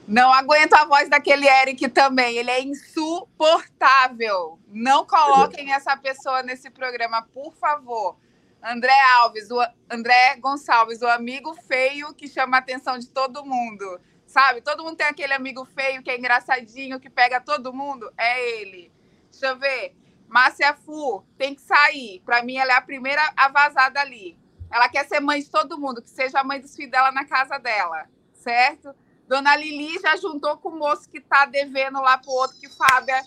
Não 0.08 0.32
aguento 0.32 0.72
a 0.72 0.86
voz 0.86 1.10
daquele 1.10 1.46
Eric 1.46 1.86
também. 1.90 2.38
Ele 2.38 2.50
é 2.50 2.62
insuportável. 2.62 4.58
Não 4.68 5.04
coloquem 5.04 5.70
essa 5.70 5.94
pessoa 5.98 6.42
nesse 6.42 6.70
programa, 6.70 7.20
por 7.34 7.52
favor. 7.56 8.16
André 8.62 8.94
Alves, 9.16 9.50
o 9.50 9.58
André 9.90 10.36
Gonçalves, 10.36 11.02
o 11.02 11.06
amigo 11.08 11.54
feio 11.54 12.14
que 12.14 12.28
chama 12.28 12.56
a 12.56 12.60
atenção 12.60 12.98
de 12.98 13.08
todo 13.08 13.44
mundo. 13.44 14.00
Sabe? 14.26 14.62
Todo 14.62 14.84
mundo 14.84 14.96
tem 14.96 15.06
aquele 15.06 15.34
amigo 15.34 15.64
feio 15.64 16.02
que 16.02 16.10
é 16.10 16.18
engraçadinho, 16.18 17.00
que 17.00 17.10
pega 17.10 17.40
todo 17.40 17.72
mundo. 17.72 18.10
É 18.16 18.60
ele. 18.60 18.90
Deixa 19.30 19.48
eu 19.48 19.58
ver. 19.58 19.94
Márcia 20.28 20.74
Fu 20.74 21.22
tem 21.36 21.54
que 21.54 21.60
sair. 21.60 22.22
Para 22.24 22.42
mim, 22.42 22.56
ela 22.56 22.72
é 22.72 22.76
a 22.76 22.80
primeira 22.80 23.20
a 23.36 23.48
vazada 23.48 24.00
ali. 24.00 24.38
Ela 24.70 24.88
quer 24.88 25.06
ser 25.06 25.20
mãe 25.20 25.40
de 25.40 25.50
todo 25.50 25.78
mundo, 25.78 26.00
que 26.00 26.08
seja 26.08 26.40
a 26.40 26.44
mãe 26.44 26.58
dos 26.58 26.74
filhos 26.74 26.90
dela 26.90 27.12
na 27.12 27.26
casa 27.26 27.58
dela, 27.58 28.06
certo? 28.32 28.94
Dona 29.28 29.54
Lili 29.54 29.98
já 30.00 30.16
juntou 30.16 30.56
com 30.56 30.70
o 30.70 30.78
moço 30.78 31.08
que 31.10 31.20
tá 31.20 31.44
devendo 31.44 32.00
lá 32.00 32.16
pro 32.16 32.30
outro 32.30 32.58
que 32.58 32.70
Fábia 32.70 33.22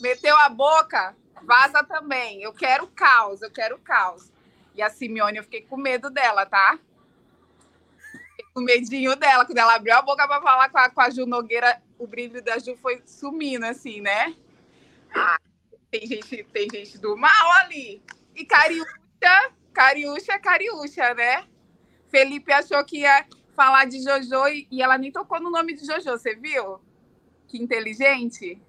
meteu 0.00 0.36
a 0.36 0.48
boca, 0.48 1.16
vaza 1.42 1.82
também. 1.82 2.42
Eu 2.42 2.52
quero 2.52 2.86
caos, 2.86 3.42
eu 3.42 3.50
quero 3.50 3.76
caos. 3.80 4.30
E 4.74 4.82
a 4.82 4.90
Simeone, 4.90 5.38
eu 5.38 5.44
fiquei 5.44 5.62
com 5.62 5.76
medo 5.76 6.10
dela, 6.10 6.44
tá? 6.44 6.78
Fiquei 8.10 8.46
com 8.52 8.60
medinho 8.60 9.14
dela. 9.16 9.44
Quando 9.44 9.58
ela 9.58 9.74
abriu 9.74 9.94
a 9.94 10.02
boca 10.02 10.26
para 10.26 10.42
falar 10.42 10.68
com 10.68 10.78
a, 10.78 10.90
com 10.90 11.00
a 11.00 11.10
Ju 11.10 11.26
Nogueira, 11.26 11.80
o 11.98 12.06
brilho 12.06 12.42
da 12.42 12.58
Ju 12.58 12.76
foi 12.76 13.02
sumindo, 13.06 13.66
assim, 13.66 14.00
né? 14.00 14.34
Ah, 15.14 15.38
tem 15.90 16.06
gente, 16.06 16.44
tem 16.52 16.68
gente 16.68 16.98
do 16.98 17.16
mal 17.16 17.52
ali. 17.62 18.02
E 18.34 18.44
Cariúcha, 18.44 19.52
Cariúcha, 19.72 20.38
Cariúcha, 20.40 21.14
né? 21.14 21.46
Felipe 22.10 22.52
achou 22.52 22.84
que 22.84 22.98
ia 22.98 23.26
falar 23.54 23.86
de 23.86 24.02
Jojo 24.02 24.48
e, 24.48 24.66
e 24.70 24.82
ela 24.82 24.98
nem 24.98 25.10
tocou 25.10 25.40
no 25.40 25.50
nome 25.50 25.74
de 25.74 25.86
Jojo, 25.86 26.10
você 26.10 26.34
viu? 26.34 26.80
Que 27.48 27.58
inteligente. 27.58 28.60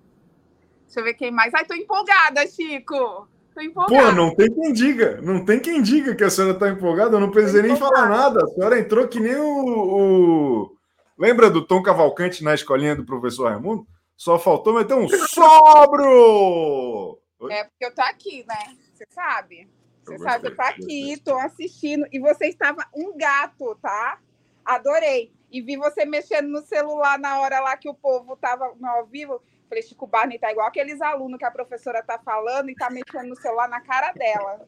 Deixa 0.86 1.00
eu 1.00 1.04
ver 1.04 1.16
quem 1.16 1.32
mais. 1.32 1.54
Ai, 1.54 1.66
tô 1.66 1.74
empolgada, 1.74 2.48
Chico. 2.48 3.28
Tô 3.56 3.62
empolgada. 3.62 4.10
Pô, 4.10 4.12
não 4.12 4.36
tem 4.36 4.54
quem 4.54 4.74
diga. 4.74 5.22
Não 5.22 5.46
tem 5.46 5.62
quem 5.62 5.82
diga 5.82 6.14
que 6.14 6.26
a 6.26 6.30
senhora 6.30 6.60
tá 6.60 6.68
empolgada. 6.68 7.16
Eu 7.16 7.22
não 7.22 7.32
precisei 7.32 7.62
nem 7.62 7.78
falar 7.78 8.10
nada. 8.10 8.44
A 8.44 8.48
senhora 8.50 8.78
entrou 8.78 9.08
que 9.08 9.18
nem 9.18 9.38
o, 9.38 9.48
o... 9.48 10.76
Lembra 11.18 11.50
do 11.50 11.66
Tom 11.66 11.82
Cavalcante 11.82 12.44
na 12.44 12.54
escolinha 12.54 12.98
do 12.98 13.06
professor 13.06 13.50
Raimundo? 13.50 13.88
Só 14.18 14.38
faltou 14.38 14.74
meter 14.74 14.94
um 14.94 15.08
sobro! 15.08 17.18
É 17.50 17.64
porque 17.64 17.86
eu 17.86 17.96
tô 17.96 18.02
aqui, 18.02 18.44
né? 18.46 18.76
Você 18.94 19.06
sabe. 19.10 19.70
Você 20.04 20.20
sabe 20.20 20.42
que 20.42 20.48
eu 20.52 20.56
tô 20.56 20.62
aqui, 20.62 21.22
tô 21.24 21.38
assistindo. 21.38 22.06
E 22.12 22.20
você 22.20 22.48
estava 22.48 22.86
um 22.94 23.18
gato, 23.18 23.74
tá? 23.82 24.20
Adorei. 24.66 25.32
E 25.50 25.62
vi 25.62 25.78
você 25.78 26.04
mexendo 26.04 26.50
no 26.50 26.62
celular 26.62 27.18
na 27.18 27.40
hora 27.40 27.62
lá 27.62 27.78
que 27.78 27.88
o 27.88 27.94
povo 27.94 28.36
tava 28.36 28.74
no 28.78 28.88
ao 28.88 29.06
vivo. 29.06 29.42
Falei, 29.68 29.82
Chico 29.84 30.06
Barney 30.08 30.38
tá 30.40 30.52
igual 30.52 30.68
aqueles 30.68 31.02
alunos 31.02 31.38
que 31.40 31.46
a 31.46 31.52
professora 31.52 32.04
tá 32.04 32.20
falando 32.20 32.70
e 32.70 32.76
tá 32.76 32.90
mexendo 32.90 33.30
no 33.30 33.36
celular 33.36 33.68
na 33.68 33.82
cara 33.82 34.12
dela. 34.14 34.68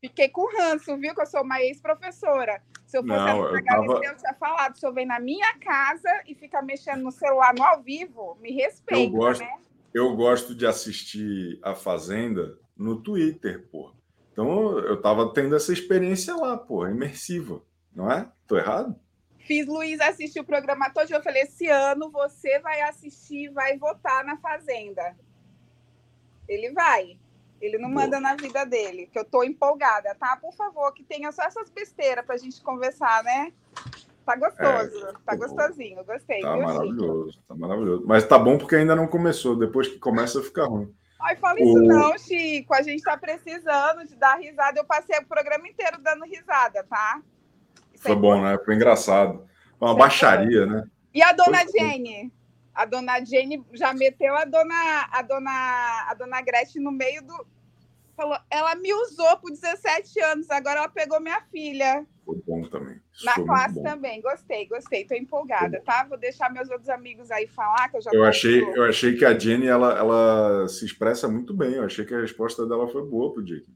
Fiquei 0.00 0.28
com 0.28 0.46
ranço, 0.58 0.96
viu? 0.98 1.14
Que 1.14 1.22
eu 1.22 1.26
sou 1.26 1.42
uma 1.42 1.60
ex-professora. 1.62 2.60
Se 2.86 2.98
eu 2.98 3.02
fosse 3.02 3.14
Não, 3.16 3.46
eu 3.54 3.64
tava- 3.64 4.04
eu 4.04 4.16
tinha 4.16 4.34
falado. 4.34 4.76
Se 4.76 4.86
eu 4.86 4.92
vem 4.92 5.06
na 5.06 5.20
minha 5.20 5.56
casa 5.58 6.08
e 6.26 6.34
fica 6.34 6.60
mexendo 6.60 7.02
no 7.02 7.12
celular 7.12 7.54
no 7.54 7.62
ao 7.64 7.82
vivo, 7.82 8.36
me 8.40 8.50
respeita, 8.52 9.00
Eu 9.00 9.10
gosto, 9.10 9.40
né? 9.40 9.54
eu 9.94 10.16
gosto 10.16 10.54
de 10.54 10.66
assistir 10.66 11.58
a 11.62 11.74
Fazenda 11.74 12.58
no 12.76 13.00
Twitter, 13.00 13.68
pô. 13.70 13.94
Então 14.32 14.78
eu 14.78 15.00
tava 15.00 15.32
tendo 15.32 15.54
essa 15.54 15.72
experiência 15.72 16.34
lá, 16.34 16.56
pô, 16.58 16.86
imersiva, 16.88 17.62
não 17.94 18.10
é? 18.10 18.28
Tô 18.46 18.56
errado? 18.58 18.96
Fiz 19.46 19.66
Luiz 19.66 20.00
assistir 20.00 20.40
o 20.40 20.44
programa 20.44 20.90
todo 20.90 21.10
e 21.10 21.12
eu 21.12 21.22
falei: 21.22 21.42
esse 21.42 21.68
ano 21.68 22.10
você 22.10 22.58
vai 22.60 22.80
assistir, 22.82 23.48
vai 23.50 23.76
votar 23.78 24.24
na 24.24 24.36
Fazenda. 24.36 25.16
Ele 26.48 26.70
vai. 26.72 27.18
Ele 27.60 27.78
não 27.78 27.88
manda 27.88 28.18
na 28.18 28.34
vida 28.34 28.64
dele, 28.64 29.08
que 29.12 29.16
eu 29.18 29.24
tô 29.24 29.44
empolgada, 29.44 30.16
tá? 30.16 30.36
Por 30.36 30.52
favor, 30.52 30.92
que 30.92 31.04
tenha 31.04 31.30
só 31.30 31.44
essas 31.44 31.70
besteiras 31.70 32.24
pra 32.26 32.36
gente 32.36 32.60
conversar, 32.60 33.22
né? 33.22 33.52
Tá 34.26 34.34
gostoso, 34.36 35.18
tá 35.24 35.36
gostosinho, 35.36 36.04
gostei. 36.04 36.40
Tá 36.40 36.56
viu, 36.56 36.62
Chico? 36.62 36.72
maravilhoso, 36.72 37.42
tá 37.46 37.54
maravilhoso. 37.54 38.04
Mas 38.06 38.24
tá 38.26 38.36
bom 38.38 38.58
porque 38.58 38.76
ainda 38.76 38.96
não 38.96 39.06
começou. 39.06 39.56
Depois 39.56 39.86
que 39.86 39.98
começa, 39.98 40.42
fica 40.42 40.64
ruim. 40.64 40.92
Ai, 41.20 41.36
fala 41.36 41.60
isso 41.60 41.78
O- 41.78 41.86
não, 41.86 42.18
Chico. 42.18 42.74
A 42.74 42.82
gente 42.82 43.02
tá 43.02 43.16
precisando 43.16 44.04
de 44.06 44.16
dar 44.16 44.36
risada. 44.40 44.78
Eu 44.78 44.84
passei 44.84 45.16
o 45.18 45.26
programa 45.26 45.68
inteiro 45.68 45.98
dando 46.00 46.24
risada, 46.24 46.82
tá? 46.84 47.22
Foi 48.02 48.16
bom, 48.16 48.40
né? 48.40 48.58
Foi 48.64 48.74
engraçado. 48.74 49.46
Foi 49.78 49.88
uma 49.88 49.96
baixaria, 49.96 50.66
né? 50.66 50.84
E 51.14 51.22
a 51.22 51.32
dona 51.32 51.58
Foi-. 51.58 51.80
Jane? 51.80 52.32
A 52.74 52.86
dona 52.86 53.24
Jane 53.24 53.64
já 53.72 53.92
meteu 53.92 54.34
a 54.34 54.44
dona, 54.44 55.08
a 55.12 55.22
dona, 55.22 56.06
a 56.08 56.14
dona 56.14 56.40
Gretchen 56.40 56.82
no 56.82 56.90
meio 56.90 57.22
do. 57.22 57.46
Falou, 58.16 58.36
ela 58.50 58.74
me 58.74 58.92
usou 58.92 59.36
por 59.38 59.50
17 59.50 60.20
anos, 60.20 60.50
agora 60.50 60.80
ela 60.80 60.88
pegou 60.88 61.20
minha 61.20 61.40
filha. 61.50 62.06
Foi 62.24 62.40
bom 62.46 62.62
também. 62.68 63.00
Isso 63.12 63.24
Na 63.24 63.34
classe 63.34 63.82
também. 63.82 64.20
Gostei, 64.20 64.66
gostei. 64.66 65.04
Tô 65.04 65.14
empolgada, 65.14 65.82
tá? 65.84 66.04
Vou 66.04 66.18
deixar 66.18 66.52
meus 66.52 66.70
outros 66.70 66.88
amigos 66.88 67.30
aí 67.30 67.46
falar, 67.46 67.88
que 67.88 67.96
eu 67.96 68.02
já 68.02 68.10
Eu 68.12 68.24
achei, 68.24 68.62
eu 68.62 68.84
achei 68.84 69.16
que 69.16 69.24
a 69.24 69.36
Jenny 69.36 69.66
ela, 69.66 69.98
ela 69.98 70.68
se 70.68 70.84
expressa 70.84 71.28
muito 71.28 71.52
bem. 71.52 71.74
Eu 71.74 71.84
achei 71.84 72.04
que 72.04 72.14
a 72.14 72.20
resposta 72.20 72.66
dela 72.66 72.88
foi 72.88 73.04
boa 73.04 73.32
pro 73.32 73.44
Jake. 73.44 73.66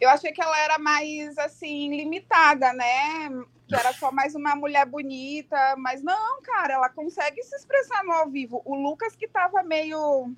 Eu 0.00 0.08
achei 0.10 0.30
que 0.32 0.42
ela 0.42 0.58
era 0.60 0.78
mais, 0.78 1.36
assim, 1.38 1.94
limitada, 1.96 2.72
né? 2.72 3.28
Que 3.66 3.74
era 3.74 3.92
só 3.94 4.12
mais 4.12 4.34
uma 4.34 4.54
mulher 4.54 4.84
bonita. 4.86 5.74
Mas 5.78 6.02
não, 6.02 6.40
cara, 6.42 6.74
ela 6.74 6.88
consegue 6.88 7.42
se 7.42 7.56
expressar 7.56 8.04
no 8.04 8.12
ao 8.12 8.28
vivo. 8.30 8.60
O 8.64 8.74
Lucas 8.74 9.16
que 9.16 9.26
tava 9.26 9.62
meio 9.62 10.32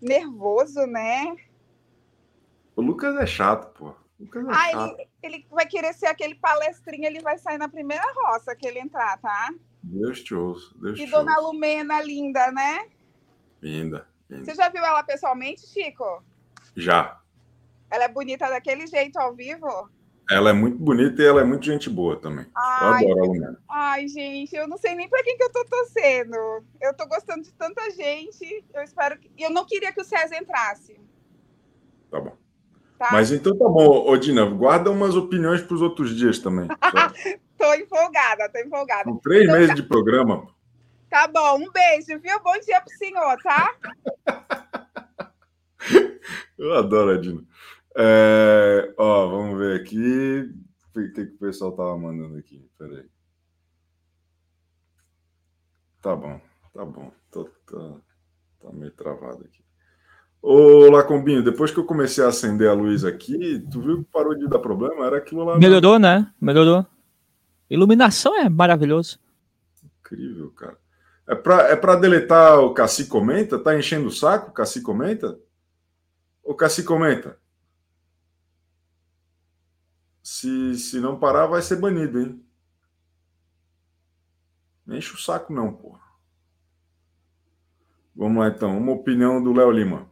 nervoso, 0.00 0.86
né? 0.86 1.34
O 2.74 2.82
Lucas 2.82 3.16
é 3.16 3.26
chato, 3.26 3.68
pô. 3.74 3.94
Lucas 4.20 4.46
é 4.46 4.50
Ah, 4.50 4.70
chato. 4.70 4.94
ele, 4.98 5.08
ele 5.22 5.46
vai 5.50 5.66
querer 5.66 5.92
ser 5.94 6.06
aquele 6.06 6.34
palestrinho, 6.34 7.04
ele 7.06 7.20
vai 7.20 7.38
sair 7.38 7.58
na 7.58 7.68
primeira 7.68 8.04
roça 8.14 8.54
que 8.54 8.66
ele 8.66 8.78
entrar, 8.78 9.18
tá? 9.18 9.52
Deus 9.82 10.22
te 10.22 10.34
ouça. 10.34 10.74
Deus 10.78 10.98
E 10.98 11.04
te 11.04 11.10
Dona 11.10 11.32
ouça. 11.32 11.42
Lumena, 11.46 12.00
linda, 12.02 12.50
né? 12.52 12.86
Linda, 13.62 14.06
linda. 14.28 14.44
Você 14.44 14.54
já 14.54 14.68
viu 14.68 14.84
ela 14.84 15.02
pessoalmente, 15.02 15.66
Chico? 15.66 16.22
Já. 16.74 17.20
Ela 17.90 18.04
é 18.04 18.08
bonita 18.08 18.48
daquele 18.48 18.86
jeito 18.86 19.16
ao 19.18 19.34
vivo? 19.34 19.66
Ela 20.30 20.50
é 20.50 20.52
muito 20.52 20.76
bonita 20.78 21.22
e 21.22 21.26
ela 21.26 21.40
é 21.40 21.44
muito 21.44 21.64
gente 21.64 21.88
boa 21.88 22.16
também. 22.16 22.46
Ai, 22.56 23.04
eu 23.04 23.10
adoro 23.12 23.22
a 23.22 23.26
Lumena. 23.26 23.58
Ai, 23.70 24.08
gente, 24.08 24.56
eu 24.56 24.66
não 24.66 24.76
sei 24.76 24.94
nem 24.96 25.08
pra 25.08 25.22
quem 25.22 25.36
que 25.36 25.44
eu 25.44 25.52
tô 25.52 25.64
torcendo. 25.64 26.36
Eu 26.80 26.92
tô 26.96 27.06
gostando 27.06 27.42
de 27.42 27.52
tanta 27.54 27.88
gente. 27.92 28.64
Eu 28.74 28.82
espero 28.82 29.16
que. 29.18 29.30
Eu 29.38 29.50
não 29.50 29.64
queria 29.64 29.92
que 29.92 30.00
o 30.00 30.04
César 30.04 30.36
entrasse. 30.36 30.98
Tá 32.10 32.20
bom. 32.20 32.36
Tá? 32.98 33.10
Mas 33.12 33.30
então 33.30 33.56
tá 33.56 33.68
bom, 33.68 34.08
Odina. 34.10 34.44
Guarda 34.46 34.90
umas 34.90 35.14
opiniões 35.14 35.62
para 35.62 35.74
os 35.76 35.82
outros 35.82 36.16
dias 36.16 36.38
também. 36.40 36.66
Tô 37.56 37.72
empolgada, 37.74 38.50
tô 38.52 38.58
empolgada. 38.58 39.04
São 39.04 39.16
três 39.18 39.44
Então 39.44 39.54
meses 39.54 39.68
tá- 39.68 39.74
de 39.74 39.82
programa. 39.84 40.46
Tá 41.08 41.26
bom, 41.26 41.58
um 41.60 41.70
beijo, 41.72 42.20
viu? 42.20 42.38
Bom 42.42 42.52
dia 42.60 42.80
pro 42.82 42.98
senhor, 42.98 43.36
tá? 43.42 43.74
Eu 46.58 46.74
adoro 46.74 47.12
a 47.12 47.16
Dina. 47.20 47.42
É, 47.98 48.92
ó, 48.98 49.26
vamos 49.28 49.58
ver 49.58 49.80
aqui. 49.80 50.52
O 50.94 51.12
que, 51.12 51.20
o 51.22 51.38
pessoal 51.38 51.72
tava 51.72 51.96
mandando 51.98 52.36
aqui? 52.36 52.68
Peraí. 52.78 53.04
Tá 56.02 56.14
bom, 56.14 56.40
tá 56.72 56.84
bom. 56.84 57.10
Tô, 57.30 57.44
tô- 57.66 58.00
tá 58.60 58.72
meio 58.72 58.92
travado 58.92 59.44
aqui. 59.44 59.64
Ô, 60.40 60.90
Lacombinho, 60.90 61.42
depois 61.42 61.70
que 61.72 61.78
eu 61.78 61.84
comecei 61.84 62.22
a 62.22 62.28
acender 62.28 62.68
a 62.68 62.72
luz 62.74 63.04
aqui, 63.04 63.66
tu 63.70 63.80
viu 63.80 64.04
que 64.04 64.10
parou 64.12 64.34
de 64.34 64.46
dar 64.48 64.58
problema? 64.60 65.06
Era 65.06 65.16
aquilo 65.18 65.44
lá. 65.44 65.58
Melhorou, 65.58 65.98
né? 65.98 66.32
Melhorou. 66.40 66.86
Iluminação 67.68 68.36
é 68.36 68.48
maravilhoso. 68.48 69.18
Incrível, 70.00 70.50
cara. 70.52 70.78
É 71.26 71.34
pra, 71.34 71.62
é 71.70 71.74
pra 71.74 71.96
deletar 71.96 72.60
o 72.60 72.72
Cassi 72.72 73.06
Comenta? 73.08 73.58
Tá 73.58 73.76
enchendo 73.76 74.06
o 74.06 74.12
saco, 74.12 74.52
Cassi 74.52 74.80
Comenta? 74.80 75.36
O 76.44 76.54
Cassi 76.54 76.84
Comenta. 76.84 77.36
Se, 80.28 80.74
se 80.74 80.98
não 80.98 81.20
parar, 81.20 81.46
vai 81.46 81.62
ser 81.62 81.76
banido, 81.76 82.20
hein? 82.20 82.44
Não 84.84 84.96
enche 84.96 85.14
o 85.14 85.16
saco, 85.16 85.52
não, 85.52 85.72
porra. 85.72 86.00
Vamos 88.12 88.38
lá, 88.38 88.48
então. 88.48 88.76
Uma 88.76 88.90
opinião 88.90 89.40
do 89.40 89.52
Léo 89.52 89.70
Lima. 89.70 90.10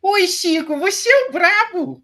Oi, 0.00 0.28
Chico, 0.28 0.78
você 0.78 1.10
é 1.10 1.28
o 1.28 1.32
brabo. 1.32 2.00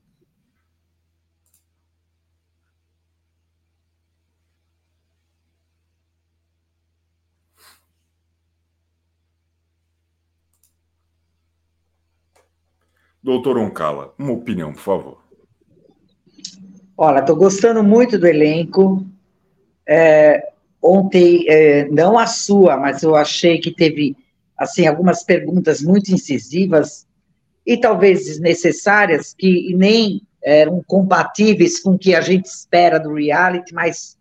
Doutor 13.23 13.57
Oncala, 13.57 14.13
uma 14.19 14.33
opinião, 14.33 14.73
por 14.73 14.83
favor. 14.83 15.24
Olha, 16.97 17.21
estou 17.21 17.37
gostando 17.37 17.83
muito 17.83 18.19
do 18.19 18.27
elenco. 18.27 19.05
É, 19.87 20.49
ontem, 20.81 21.45
é, 21.49 21.89
não 21.89 22.19
a 22.19 22.27
sua, 22.27 22.77
mas 22.77 23.03
eu 23.03 23.17
achei 23.17 23.59
que 23.59 23.71
teve 23.71 24.17
assim 24.57 24.87
algumas 24.87 25.25
perguntas 25.25 25.83
muito 25.83 26.13
incisivas 26.13 27.07
e 27.67 27.77
talvez 27.77 28.27
desnecessárias 28.27 29.35
que 29.35 29.75
nem 29.75 30.23
eram 30.43 30.83
compatíveis 30.87 31.81
com 31.81 31.93
o 31.93 31.99
que 31.99 32.15
a 32.15 32.21
gente 32.21 32.45
espera 32.45 33.01
do 33.01 33.15
reality, 33.15 33.75
mas 33.75 34.17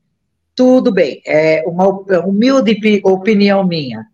tudo 0.56 0.92
bem. 0.92 1.22
É 1.28 1.64
uma 1.68 1.88
humilde 2.26 3.02
opinião 3.04 3.68
minha. 3.68 4.06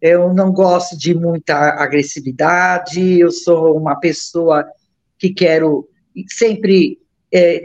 Eu 0.00 0.32
não 0.32 0.52
gosto 0.52 0.96
de 0.96 1.14
muita 1.14 1.56
agressividade. 1.82 3.18
Eu 3.18 3.30
sou 3.30 3.76
uma 3.76 3.96
pessoa 3.96 4.66
que 5.18 5.30
quero 5.30 5.88
sempre 6.28 6.98
é, 7.32 7.62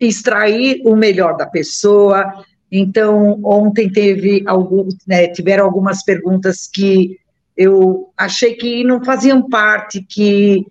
extrair 0.00 0.82
o 0.84 0.96
melhor 0.96 1.36
da 1.36 1.46
pessoa. 1.46 2.44
Então, 2.70 3.40
ontem 3.44 3.90
teve 3.90 4.42
algum, 4.46 4.88
né, 5.06 5.28
tiveram 5.28 5.64
algumas 5.64 6.02
perguntas 6.02 6.68
que 6.72 7.18
eu 7.56 8.12
achei 8.16 8.54
que 8.54 8.84
não 8.84 9.04
faziam 9.04 9.48
parte, 9.48 10.00
que, 10.00 10.64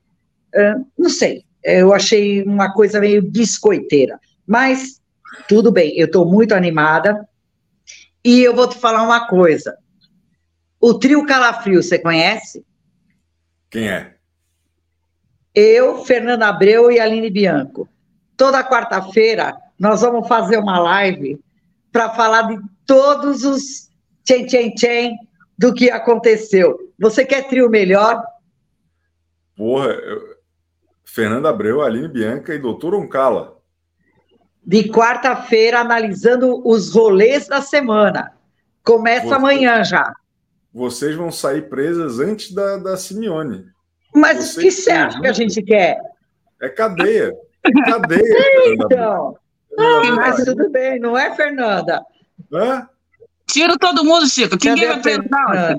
uh, 0.56 0.86
não 0.98 1.10
sei, 1.10 1.44
eu 1.64 1.94
achei 1.94 2.44
uma 2.44 2.72
coisa 2.72 3.00
meio 3.00 3.22
biscoiteira. 3.22 4.20
Mas, 4.46 5.02
tudo 5.50 5.70
bem, 5.70 5.98
eu 5.98 6.06
estou 6.06 6.26
muito 6.26 6.54
animada. 6.54 7.28
E 8.24 8.42
eu 8.42 8.56
vou 8.56 8.70
te 8.70 8.78
falar 8.78 9.04
uma 9.04 9.28
coisa. 9.28 9.78
O 10.80 10.94
trio 10.94 11.26
Calafrio, 11.26 11.84
você 11.84 12.00
conhece? 12.00 12.66
Quem 13.70 13.90
é? 13.90 14.14
Eu, 15.54 16.06
Fernanda 16.06 16.48
Abreu 16.48 16.90
e 16.92 17.00
Aline 17.00 17.30
Bianco. 17.30 17.90
Toda 18.38 18.64
quarta-feira 18.64 19.58
nós 19.78 20.02
vamos 20.02 20.28
fazer 20.28 20.58
uma 20.58 20.80
live 20.80 21.40
para 21.92 22.12
falar 22.12 22.44
de 22.44 22.60
todos 22.86 23.44
os 23.44 23.90
tchen 24.24 24.46
tchen 24.46 24.76
tchen 24.76 25.18
do 25.58 25.74
que 25.74 25.90
aconteceu. 25.90 26.78
Você 27.00 27.26
quer 27.26 27.48
trio 27.48 27.70
melhor? 27.70 28.24
Porra, 29.56 29.88
eu... 29.88 30.38
Fernanda 31.04 31.50
Abreu, 31.50 31.82
Aline 31.82 32.08
Bianca 32.08 32.54
e 32.54 32.60
Doutor 32.60 32.94
Oncala. 32.94 33.58
De 34.64 34.90
quarta-feira, 34.90 35.80
analisando 35.80 36.62
os 36.68 36.94
rolês 36.94 37.48
da 37.48 37.62
semana. 37.62 38.34
Começa 38.84 39.28
Você... 39.28 39.34
amanhã 39.34 39.84
já. 39.84 40.14
Vocês 40.72 41.16
vão 41.16 41.32
sair 41.32 41.70
presas 41.70 42.20
antes 42.20 42.54
da, 42.54 42.78
da 42.78 42.98
Simeone. 42.98 43.66
Mas 44.14 44.56
o 44.56 44.60
que 44.60 44.70
você 44.70 44.92
acha 44.92 45.20
que 45.20 45.28
a 45.28 45.34
gente 45.34 45.64
quer? 45.64 46.00
É 46.62 46.70
cadeia. 46.70 47.34
Cadeia. 47.86 48.74
então. 48.74 49.38
Ah, 49.80 50.12
mas 50.16 50.44
tudo 50.44 50.70
bem, 50.70 51.00
não 51.00 51.18
é, 51.18 51.36
Fernanda? 51.36 52.04
Hã? 52.52 52.88
Tira 53.46 53.78
todo 53.78 54.04
mundo, 54.04 54.28
Chico, 54.28 54.58
que 54.58 54.70
ninguém 54.70 54.88
vai 54.88 55.02
perguntar. 55.02 55.74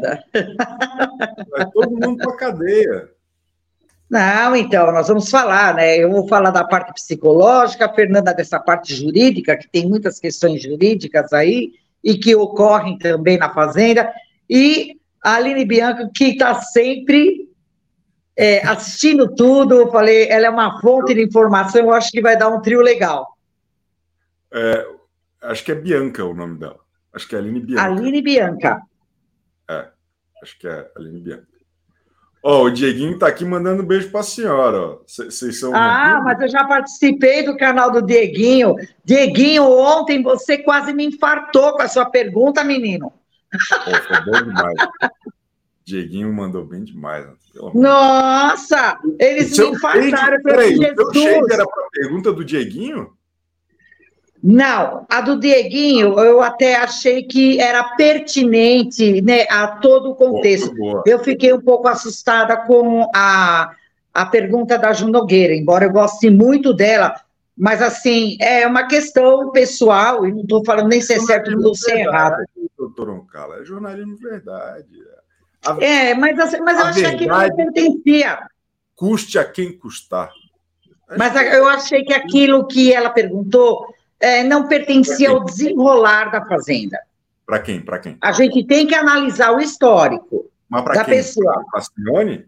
Vai 1.50 1.70
todo 1.72 1.90
mundo 1.90 2.16
para 2.16 2.36
cadeia. 2.36 3.08
Não, 4.10 4.56
então, 4.56 4.90
nós 4.90 5.08
vamos 5.08 5.28
falar, 5.28 5.74
né? 5.74 5.98
Eu 5.98 6.10
vou 6.10 6.26
falar 6.26 6.50
da 6.50 6.64
parte 6.64 6.94
psicológica, 6.94 7.84
a 7.84 7.94
Fernanda 7.94 8.32
dessa 8.32 8.58
parte 8.58 8.94
jurídica, 8.94 9.56
que 9.56 9.68
tem 9.68 9.86
muitas 9.86 10.18
questões 10.18 10.62
jurídicas 10.62 11.32
aí, 11.32 11.72
e 12.02 12.16
que 12.16 12.34
ocorrem 12.34 12.96
também 12.96 13.36
na 13.36 13.52
Fazenda, 13.52 14.10
e 14.48 14.96
a 15.22 15.34
Aline 15.34 15.64
Bianco, 15.66 16.10
que 16.14 16.30
está 16.30 16.54
sempre 16.54 17.47
é, 18.38 18.64
assistindo 18.64 19.34
tudo, 19.34 19.74
eu 19.74 19.90
falei, 19.90 20.28
ela 20.28 20.46
é 20.46 20.50
uma 20.50 20.80
fonte 20.80 21.12
de 21.12 21.24
informação, 21.24 21.80
eu 21.80 21.92
acho 21.92 22.12
que 22.12 22.22
vai 22.22 22.38
dar 22.38 22.48
um 22.48 22.62
trio 22.62 22.80
legal. 22.80 23.36
É, 24.52 24.86
acho 25.42 25.64
que 25.64 25.72
é 25.72 25.74
Bianca 25.74 26.24
o 26.24 26.32
nome 26.32 26.56
dela. 26.56 26.78
Acho 27.12 27.26
que 27.26 27.34
é 27.34 27.38
Aline 27.38 27.58
Bianca. 27.58 27.84
Aline 27.84 28.22
Bianca. 28.22 28.82
É, 29.68 29.88
acho 30.40 30.56
que 30.56 30.68
é 30.68 30.88
Aline 30.96 31.20
Bianca. 31.20 31.48
Ó, 32.40 32.60
oh, 32.60 32.64
o 32.66 32.70
Dieguinho 32.70 33.18
tá 33.18 33.26
aqui 33.26 33.44
mandando 33.44 33.82
um 33.82 33.86
beijo 33.86 34.08
para 34.12 34.20
a 34.20 34.22
senhora. 34.22 34.98
Vocês 35.04 35.58
são. 35.58 35.74
Ah, 35.74 36.20
mas 36.22 36.40
eu 36.40 36.48
já 36.48 36.64
participei 36.64 37.44
do 37.44 37.56
canal 37.56 37.90
do 37.90 38.00
Dieguinho. 38.00 38.76
Dieguinho, 39.04 39.64
ontem 39.64 40.22
você 40.22 40.58
quase 40.58 40.92
me 40.92 41.04
infartou 41.04 41.72
com 41.72 41.82
a 41.82 41.88
sua 41.88 42.08
pergunta, 42.08 42.62
menino. 42.62 43.12
Pô, 43.50 43.90
foi 44.06 44.24
bom 44.24 44.44
demais. 44.44 44.76
Dieguinho 45.88 46.30
mandou 46.32 46.66
bem 46.66 46.84
demais. 46.84 47.26
Nossa! 47.72 48.98
Eles 49.18 49.56
me. 49.56 49.78
Shade, 49.78 50.42
peraí, 50.42 50.76
o 50.76 51.10
teu 51.10 51.46
era 51.50 51.66
para 51.66 51.86
a 51.86 51.90
pergunta 51.90 52.30
do 52.30 52.44
Dieguinho? 52.44 53.12
Não, 54.42 55.06
a 55.08 55.20
do 55.22 55.40
Dieguinho 55.40 56.18
eu 56.20 56.42
até 56.42 56.76
achei 56.76 57.22
que 57.22 57.58
era 57.58 57.82
pertinente 57.96 59.20
né, 59.22 59.46
a 59.50 59.66
todo 59.66 60.10
o 60.10 60.14
contexto. 60.14 60.72
Boa, 60.74 60.92
boa. 60.92 61.04
Eu 61.06 61.18
fiquei 61.20 61.52
um 61.54 61.60
pouco 61.60 61.88
assustada 61.88 62.56
com 62.58 63.10
a, 63.14 63.74
a 64.12 64.26
pergunta 64.26 64.78
da 64.78 64.92
Ju 64.92 65.08
Nogueira, 65.08 65.54
embora 65.54 65.86
eu 65.86 65.92
goste 65.92 66.30
muito 66.30 66.72
dela, 66.74 67.14
mas 67.56 67.80
assim, 67.80 68.36
é 68.40 68.64
uma 68.66 68.86
questão 68.86 69.50
pessoal, 69.50 70.24
e 70.24 70.32
não 70.32 70.42
estou 70.42 70.62
falando 70.64 70.88
nem 70.88 71.00
se 71.00 71.14
é 71.14 71.18
certo 71.18 71.50
ou 71.66 71.74
se 71.74 71.90
é 71.90 72.02
errado. 72.02 72.44
Doutor 72.76 73.08
Oncala, 73.08 73.60
é 73.60 73.64
jornalismo 73.64 74.16
verdade. 74.18 74.86
A, 75.66 75.76
é, 75.84 76.14
mas, 76.14 76.36
mas 76.60 76.78
eu 76.78 76.86
achei 76.86 77.16
que 77.16 77.26
não 77.26 77.56
pertencia. 77.56 78.38
Custe 78.94 79.38
a 79.38 79.44
quem 79.44 79.76
custar. 79.76 80.30
Mas 81.16 81.34
eu 81.52 81.68
achei 81.68 82.04
que 82.04 82.12
aquilo 82.12 82.66
que 82.66 82.92
ela 82.92 83.10
perguntou 83.10 83.94
é, 84.20 84.42
não 84.42 84.68
pertencia 84.68 85.30
ao 85.30 85.44
desenrolar 85.44 86.30
da 86.30 86.44
fazenda. 86.46 86.98
Para 87.46 87.60
quem? 87.60 87.80
Para 87.80 87.98
quem? 87.98 88.18
A 88.20 88.32
gente 88.32 88.66
tem 88.66 88.86
que 88.86 88.94
analisar 88.94 89.52
o 89.52 89.60
histórico 89.60 90.50
Mas 90.68 90.84
da 90.84 91.04
quem? 91.04 91.14
pessoa. 91.14 91.64
Para 91.70 91.80
Simeone? 91.80 92.46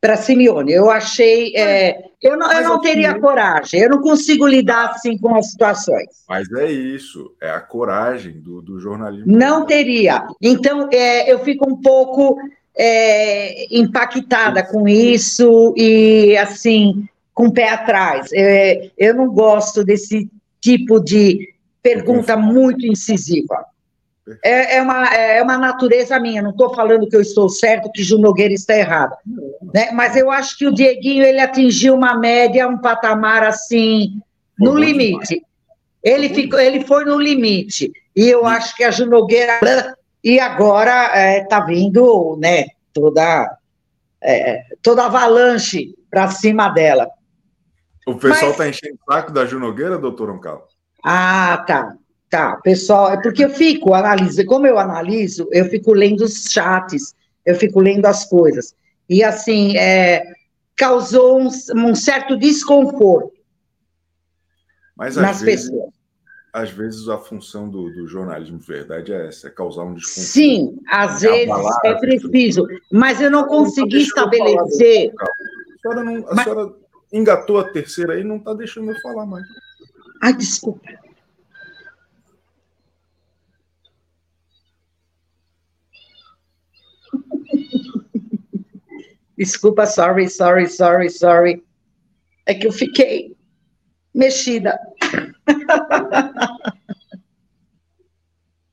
Para 0.00 0.16
Simeone. 0.16 0.72
Eu 0.72 0.90
achei. 0.90 1.56
É, 1.56 2.11
eu 2.22 2.36
não, 2.36 2.52
eu 2.52 2.62
não 2.62 2.80
teria 2.80 3.18
coragem, 3.18 3.80
eu 3.80 3.90
não 3.90 4.00
consigo 4.00 4.46
lidar 4.46 4.90
assim 4.90 5.18
com 5.18 5.34
as 5.34 5.50
situações. 5.50 6.06
Mas 6.28 6.50
é 6.52 6.70
isso, 6.70 7.34
é 7.40 7.50
a 7.50 7.60
coragem 7.60 8.40
do, 8.40 8.62
do 8.62 8.78
jornalismo. 8.78 9.24
Não 9.26 9.66
teria. 9.66 10.24
Então, 10.40 10.88
é, 10.92 11.30
eu 11.32 11.40
fico 11.40 11.68
um 11.68 11.80
pouco 11.80 12.38
é, 12.76 13.76
impactada 13.76 14.62
com 14.62 14.86
isso 14.86 15.74
e, 15.76 16.36
assim, 16.36 17.08
com 17.34 17.46
o 17.46 17.52
pé 17.52 17.70
atrás. 17.70 18.30
É, 18.32 18.90
eu 18.96 19.14
não 19.14 19.26
gosto 19.26 19.84
desse 19.84 20.30
tipo 20.60 21.00
de 21.00 21.52
pergunta 21.82 22.36
muito 22.36 22.86
incisiva. 22.86 23.64
É, 24.44 24.76
é, 24.76 24.82
uma, 24.82 25.06
é 25.06 25.42
uma 25.42 25.58
natureza 25.58 26.18
minha, 26.20 26.42
não 26.42 26.50
estou 26.50 26.72
falando 26.74 27.08
que 27.08 27.16
eu 27.16 27.20
estou 27.20 27.48
certo, 27.48 27.90
que 27.90 28.04
Ju 28.04 28.18
Nogueira 28.18 28.54
está 28.54 28.76
errado. 28.76 29.16
Né? 29.74 29.90
Mas 29.92 30.16
eu 30.16 30.30
acho 30.30 30.56
que 30.56 30.66
o 30.66 30.72
Dieguinho 30.72 31.24
ele 31.24 31.40
atingiu 31.40 31.94
uma 31.94 32.16
média, 32.16 32.68
um 32.68 32.78
patamar 32.78 33.42
assim, 33.42 34.20
no 34.58 34.76
limite. 34.76 35.42
Ele, 36.02 36.28
ficou, 36.28 36.60
ele 36.60 36.84
foi 36.84 37.04
no 37.04 37.18
limite. 37.18 37.92
E 38.14 38.28
eu 38.28 38.46
acho 38.46 38.76
que 38.76 38.84
a 38.84 38.90
Ju 38.90 39.06
Nogueira. 39.06 39.96
E 40.22 40.38
agora 40.38 41.06
está 41.06 41.18
é, 41.18 41.44
tá 41.44 41.60
vindo 41.60 42.38
né, 42.40 42.66
toda, 42.92 43.58
é, 44.22 44.62
toda 44.80 45.06
avalanche 45.06 45.96
para 46.08 46.28
cima 46.28 46.68
dela. 46.68 47.08
O 48.06 48.14
pessoal 48.14 48.52
está 48.52 48.64
Mas... 48.64 48.76
enchendo 48.76 48.98
o 49.06 49.12
saco 49.12 49.32
da 49.32 49.46
Ju 49.46 49.58
Nogueira, 49.58 49.98
doutor 49.98 50.30
Oncal? 50.30 50.68
Ah, 51.04 51.64
tá. 51.66 51.96
Tá, 52.32 52.56
pessoal, 52.56 53.12
é 53.12 53.20
porque 53.20 53.44
eu 53.44 53.50
fico 53.50 53.92
analisando, 53.92 54.48
como 54.48 54.66
eu 54.66 54.78
analiso, 54.78 55.46
eu 55.52 55.66
fico 55.66 55.92
lendo 55.92 56.24
os 56.24 56.44
chats, 56.50 57.14
eu 57.44 57.54
fico 57.54 57.78
lendo 57.78 58.06
as 58.06 58.24
coisas. 58.24 58.74
E 59.06 59.22
assim, 59.22 59.76
é, 59.76 60.24
causou 60.74 61.42
um, 61.42 61.48
um, 61.76 61.94
certo 61.94 62.38
desconforto 62.38 63.34
Mas, 64.96 65.14
nas 65.16 65.42
vezes, 65.42 65.68
pessoas. 65.68 65.92
Às 66.54 66.70
vezes 66.70 67.06
a 67.06 67.18
função 67.18 67.68
do, 67.68 67.90
do, 67.90 68.08
jornalismo 68.08 68.58
verdade 68.60 69.12
é 69.12 69.28
essa, 69.28 69.48
é 69.48 69.50
causar 69.50 69.82
um 69.82 69.92
desconforto. 69.92 70.26
Sim, 70.26 70.78
às 70.88 71.22
é 71.22 71.28
vezes 71.28 71.66
é 71.84 71.94
preciso, 71.96 72.66
mas 72.90 73.20
eu 73.20 73.30
não 73.30 73.46
consegui 73.46 73.98
estabelecer. 73.98 75.12
A 75.20 75.78
senhora 75.82 76.02
não, 76.02 76.26
a 76.28 76.34
mas... 76.34 76.44
senhora 76.44 76.72
engatou 77.12 77.58
a 77.58 77.64
terceira 77.64 78.14
aí, 78.14 78.24
não 78.24 78.36
está 78.36 78.54
deixando 78.54 78.90
eu 78.90 78.98
falar 79.02 79.26
mais. 79.26 79.44
Ai, 80.22 80.32
desculpa. 80.32 81.01
Desculpa, 89.36 89.86
sorry, 89.86 90.28
sorry, 90.28 90.68
sorry, 90.68 91.10
sorry. 91.10 91.64
É 92.46 92.54
que 92.54 92.66
eu 92.66 92.72
fiquei 92.72 93.36
mexida. 94.14 94.78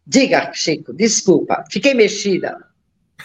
Diga, 0.05 0.51
Chico, 0.53 0.91
desculpa, 0.93 1.63
fiquei 1.69 1.93
mexida. 1.93 2.57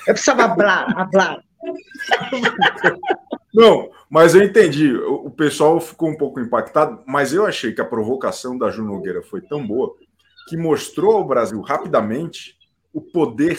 Eu 0.06 0.12
precisava 0.12 0.54
falar, 0.54 1.10
falar. 1.10 1.42
Não, 3.54 3.90
Mas 4.14 4.32
eu 4.32 4.44
entendi. 4.44 4.94
O, 4.94 5.28
pessoal 5.28 5.80
ficou 5.80 6.08
um 6.08 6.16
pouco 6.16 6.38
impactado, 6.38 7.02
mas 7.04 7.32
eu 7.32 7.44
achei 7.44 7.72
que 7.72 7.80
a 7.80 7.84
provocação 7.84 8.56
da 8.56 8.70
Ju 8.70 8.84
Nogueira 8.84 9.20
foi 9.22 9.40
tão 9.40 9.66
boa 9.66 9.92
que 10.48 10.56
mostrou 10.56 11.16
ao 11.16 11.26
Brasil 11.26 11.60
rapidamente 11.60 12.56
o 12.92 13.00
poder 13.00 13.58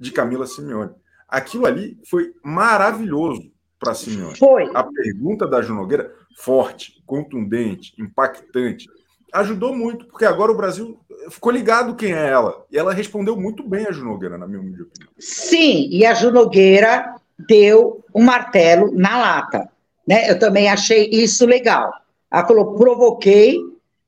de 0.00 0.10
Camila 0.10 0.48
Simeone. 0.48 0.92
Aquilo 1.32 1.64
ali 1.64 1.96
foi 2.04 2.34
maravilhoso 2.44 3.50
para 3.80 3.94
Simeone. 3.94 4.36
Foi. 4.36 4.70
A 4.74 4.84
pergunta 4.84 5.46
da 5.46 5.62
Ju 5.62 5.74
Nogueira, 5.74 6.12
forte, 6.36 7.02
contundente, 7.06 7.94
impactante, 7.98 8.86
ajudou 9.32 9.74
muito, 9.74 10.04
porque 10.04 10.26
agora 10.26 10.52
o 10.52 10.56
Brasil 10.56 11.00
ficou 11.30 11.50
ligado 11.50 11.96
quem 11.96 12.12
é 12.12 12.28
ela. 12.28 12.66
E 12.70 12.76
ela 12.76 12.92
respondeu 12.92 13.34
muito 13.34 13.66
bem 13.66 13.86
a 13.86 13.92
Ju 13.92 14.04
Nogueira, 14.04 14.36
na 14.36 14.46
minha 14.46 14.60
opinião. 14.60 14.86
Sim, 15.18 15.88
e 15.90 16.04
a 16.04 16.12
Ju 16.12 16.30
Nogueira 16.30 17.14
deu 17.48 18.04
um 18.14 18.22
martelo 18.22 18.92
na 18.94 19.16
lata. 19.16 19.70
Né? 20.06 20.30
Eu 20.30 20.38
também 20.38 20.68
achei 20.68 21.08
isso 21.10 21.46
legal. 21.46 21.90
Ela 22.30 22.46
falou, 22.46 22.74
provoquei, 22.74 23.58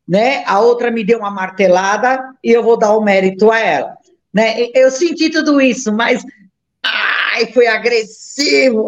né? 0.07 0.45
A 0.45 0.61
outra 0.61 0.91
me 0.91 1.03
deu 1.03 1.21
uma 1.21 1.31
martelada 1.31 2.23
e 2.45 2.51
eu 2.51 2.63
vou 2.63 2.77
dar 2.77 2.95
o 2.95 3.01
mérito 3.01 3.51
a 3.51 3.59
ela. 3.59 3.97
Né? 4.31 4.69
Eu 4.75 4.91
senti 4.91 5.31
tudo 5.31 5.59
isso, 5.59 5.91
mas 5.91 6.23
ai, 7.35 7.53
foi 7.53 7.67
agressivo. 7.67 8.87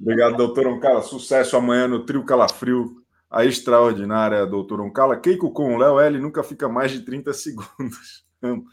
Obrigado, 0.00 0.36
doutor 0.36 0.66
Oncala. 0.68 1.02
Sucesso 1.02 1.56
amanhã 1.56 1.88
no 1.88 2.04
Trio 2.04 2.24
Calafrio. 2.24 3.02
A 3.28 3.44
extraordinária 3.44 4.46
doutora 4.46 4.82
Oncala. 4.82 5.18
Keiko 5.18 5.50
com 5.50 5.74
o 5.74 5.78
Léo 5.78 5.98
L 5.98 6.18
nunca 6.20 6.44
fica 6.44 6.68
mais 6.68 6.92
de 6.92 7.00
30 7.00 7.32
segundos. 7.32 8.24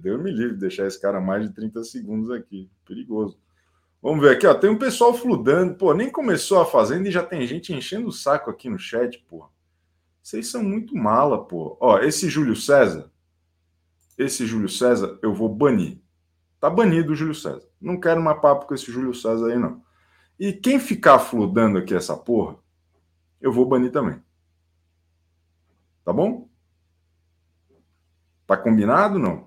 Deu 0.00 0.18
me 0.18 0.30
livre 0.30 0.56
deixar 0.56 0.86
esse 0.86 1.00
cara 1.00 1.20
mais 1.20 1.46
de 1.46 1.54
30 1.54 1.84
segundos 1.84 2.30
aqui. 2.30 2.70
Perigoso. 2.86 3.38
Vamos 4.00 4.22
ver 4.22 4.36
aqui, 4.36 4.46
ó. 4.46 4.54
Tem 4.54 4.70
um 4.70 4.78
pessoal 4.78 5.12
fludando. 5.12 5.74
Pô, 5.74 5.92
nem 5.92 6.10
começou 6.10 6.60
a 6.60 6.66
fazenda 6.66 7.08
e 7.08 7.12
já 7.12 7.22
tem 7.22 7.46
gente 7.46 7.74
enchendo 7.74 8.08
o 8.08 8.12
saco 8.12 8.50
aqui 8.50 8.70
no 8.70 8.78
chat, 8.78 9.22
pô. 9.28 9.46
Vocês 10.22 10.48
são 10.48 10.62
muito 10.62 10.96
mala, 10.96 11.44
pô. 11.44 11.76
Ó, 11.78 11.98
esse 11.98 12.30
Júlio 12.30 12.56
César, 12.56 13.10
esse 14.16 14.46
Júlio 14.46 14.68
César, 14.68 15.18
eu 15.22 15.34
vou 15.34 15.50
banir. 15.50 16.03
Tá 16.64 16.70
banido 16.70 17.12
o 17.12 17.14
Júlio 17.14 17.34
César. 17.34 17.68
Não 17.78 18.00
quero 18.00 18.22
mais 18.22 18.40
papo 18.40 18.64
com 18.64 18.74
esse 18.74 18.90
Júlio 18.90 19.12
César 19.12 19.48
aí, 19.48 19.58
não. 19.58 19.84
E 20.40 20.50
quem 20.50 20.80
ficar 20.80 21.18
fludando 21.18 21.76
aqui 21.76 21.94
essa 21.94 22.16
porra, 22.16 22.56
eu 23.38 23.52
vou 23.52 23.68
banir 23.68 23.92
também. 23.92 24.18
Tá 26.02 26.10
bom? 26.10 26.48
Tá 28.46 28.56
combinado 28.56 29.18
não? 29.18 29.46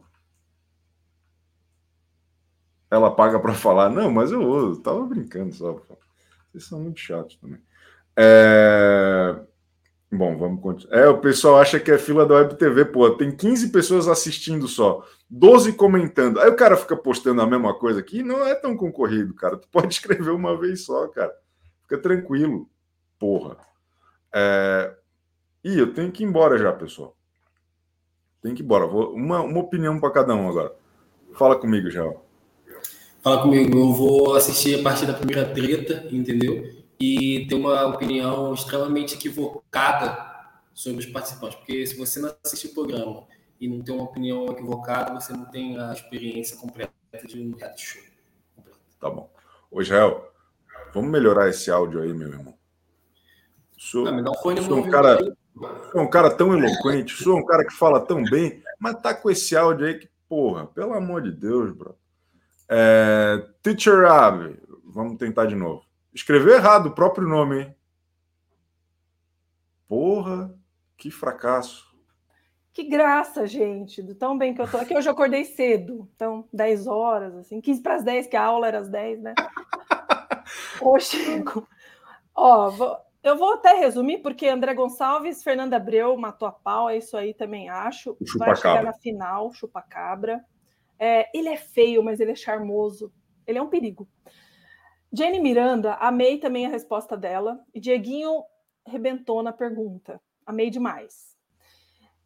Ela 2.87 3.09
paga 3.09 3.39
para 3.39 3.55
falar, 3.55 3.89
não, 3.89 4.11
mas 4.11 4.31
eu, 4.31 4.39
eu 4.39 4.79
tava 4.79 5.03
brincando 5.07 5.51
só. 5.55 5.73
Vocês 6.51 6.65
são 6.65 6.79
muito 6.79 6.99
chatos 6.99 7.35
também. 7.37 7.59
É... 8.15 9.43
Bom, 10.11 10.37
vamos 10.37 10.61
continuar. 10.61 10.97
É, 10.97 11.07
o 11.09 11.17
pessoal 11.19 11.57
acha 11.57 11.79
que 11.79 11.91
é 11.91 11.97
fila 11.97 12.25
da 12.25 12.35
Web 12.35 12.55
TV, 12.55 12.85
pô, 12.85 13.09
tem 13.11 13.29
15 13.29 13.69
pessoas 13.71 14.07
assistindo 14.07 14.65
só, 14.67 15.05
12 15.29 15.73
comentando. 15.73 16.39
Aí 16.39 16.49
o 16.49 16.55
cara 16.55 16.77
fica 16.77 16.95
postando 16.95 17.41
a 17.41 17.45
mesma 17.47 17.73
coisa 17.73 17.99
aqui, 17.99 18.23
não 18.23 18.45
é 18.45 18.55
tão 18.55 18.77
concorrido, 18.77 19.33
cara. 19.33 19.57
Tu 19.57 19.67
pode 19.71 19.93
escrever 19.93 20.31
uma 20.31 20.57
vez 20.57 20.85
só, 20.85 21.07
cara. 21.09 21.33
Fica 21.83 21.97
tranquilo, 21.97 22.69
porra. 23.19 23.57
É... 24.33 24.93
Ih, 25.63 25.77
eu 25.77 25.93
tenho 25.93 26.11
que 26.11 26.23
ir 26.23 26.27
embora 26.27 26.57
já, 26.57 26.71
pessoal. 26.71 27.15
Tem 28.41 28.53
que 28.53 28.61
ir 28.61 28.65
embora. 28.65 28.87
Vou... 28.87 29.13
Uma, 29.13 29.41
uma 29.41 29.59
opinião 29.59 29.99
para 29.99 30.11
cada 30.11 30.33
um 30.33 30.47
agora. 30.47 30.73
Fala 31.33 31.57
comigo, 31.57 31.89
já. 31.89 32.09
Fala 33.21 33.41
comigo. 33.41 33.77
Eu 33.77 33.93
vou 33.93 34.35
assistir 34.35 34.79
a 34.79 34.83
partir 34.83 35.05
da 35.05 35.13
primeira 35.13 35.45
treta, 35.53 36.07
entendeu? 36.09 36.86
E 36.99 37.45
ter 37.47 37.55
uma 37.55 37.85
opinião 37.85 38.53
extremamente 38.53 39.15
equivocada 39.15 40.35
sobre 40.73 40.99
os 40.99 41.11
participantes. 41.11 41.57
Porque 41.57 41.85
se 41.85 41.97
você 41.97 42.19
não 42.19 42.33
assiste 42.43 42.67
o 42.67 42.73
programa 42.73 43.23
e 43.59 43.67
não 43.67 43.81
tem 43.81 43.95
uma 43.95 44.03
opinião 44.03 44.45
equivocada, 44.47 45.19
você 45.19 45.33
não 45.33 45.45
tem 45.45 45.79
a 45.79 45.93
experiência 45.93 46.57
completa 46.57 46.93
de 47.27 47.39
um 47.39 47.55
reality 47.55 47.85
show. 47.85 48.03
Tá 48.99 49.09
bom. 49.09 49.29
Ô, 49.69 49.81
Israel, 49.81 50.31
vamos 50.93 51.09
melhorar 51.09 51.49
esse 51.49 51.69
áudio 51.69 52.01
aí, 52.01 52.13
meu 52.13 52.29
irmão. 52.29 52.57
Sou, 53.77 54.11
não, 54.11 54.31
um, 54.31 54.35
fone 54.35 54.61
sou 54.63 54.77
um 54.77 54.89
cara, 54.89 55.19
sou 55.91 56.01
um 56.01 56.09
cara 56.09 56.35
tão 56.35 56.57
eloquente, 56.57 57.13
sou 57.13 57.37
um 57.37 57.45
cara 57.45 57.63
que 57.63 57.73
fala 57.73 57.99
tão 57.99 58.23
bem, 58.23 58.63
mas 58.79 58.99
tá 59.01 59.13
com 59.13 59.29
esse 59.29 59.55
áudio 59.55 59.85
aí 59.85 59.99
que, 59.99 60.09
porra, 60.27 60.65
pelo 60.65 60.93
amor 60.93 61.21
de 61.21 61.31
Deus, 61.31 61.71
bro. 61.71 61.95
É, 62.67 63.45
Teacher 63.61 64.05
Ab, 64.05 64.59
vamos 64.83 65.17
tentar 65.17 65.45
de 65.45 65.55
novo. 65.55 65.86
Escreveu 66.13 66.55
errado 66.55 66.87
o 66.87 66.95
próprio 66.95 67.27
nome, 67.27 67.61
hein? 67.61 67.75
Porra, 69.87 70.53
que 70.97 71.09
fracasso. 71.09 71.87
Que 72.73 72.83
graça, 72.83 73.47
gente, 73.47 74.03
do 74.03 74.13
tão 74.13 74.37
bem 74.37 74.53
que 74.53 74.61
eu 74.61 74.69
tô 74.69 74.77
aqui. 74.77 74.95
Hoje 74.95 75.09
eu 75.09 75.13
acordei 75.13 75.45
cedo, 75.45 76.07
então 76.15 76.47
10 76.53 76.85
horas, 76.85 77.35
assim, 77.35 77.59
15 77.59 77.81
para 77.81 77.95
as 77.95 78.03
10, 78.03 78.27
que 78.27 78.35
a 78.35 78.43
aula 78.43 78.67
era 78.67 78.79
às 78.79 78.89
10, 78.89 79.21
né? 79.21 79.33
Ô, 80.81 80.99
Chico, 80.99 81.67
ó, 82.35 82.69
vou, 82.69 82.97
eu 83.23 83.35
vou 83.35 83.55
até 83.55 83.73
resumir, 83.73 84.19
porque 84.19 84.47
André 84.47 84.73
Gonçalves, 84.73 85.43
Fernanda 85.43 85.75
Abreu 85.75 86.15
matou 86.17 86.47
a 86.47 86.51
pau, 86.51 86.89
é 86.89 86.97
isso 86.97 87.17
aí 87.17 87.33
também 87.33 87.67
acho. 87.67 88.15
Vai 88.37 88.55
chegar 88.55 88.83
na 88.83 88.93
final, 88.93 89.51
chupa-cabra. 89.53 90.43
É, 90.99 91.29
ele 91.37 91.49
é 91.49 91.57
feio, 91.57 92.03
mas 92.03 92.19
ele 92.19 92.31
é 92.31 92.35
charmoso. 92.35 93.11
Ele 93.45 93.57
é 93.57 93.61
um 93.61 93.69
perigo. 93.69 94.07
Jenny 95.11 95.39
Miranda, 95.39 95.93
amei 95.95 96.37
também 96.37 96.65
a 96.65 96.69
resposta 96.69 97.15
dela. 97.15 97.59
E 97.73 97.79
Dieguinho 97.79 98.43
rebentou 98.85 99.41
na 99.41 99.51
pergunta. 99.51 100.21
Amei 100.45 100.69
demais. 100.69 101.35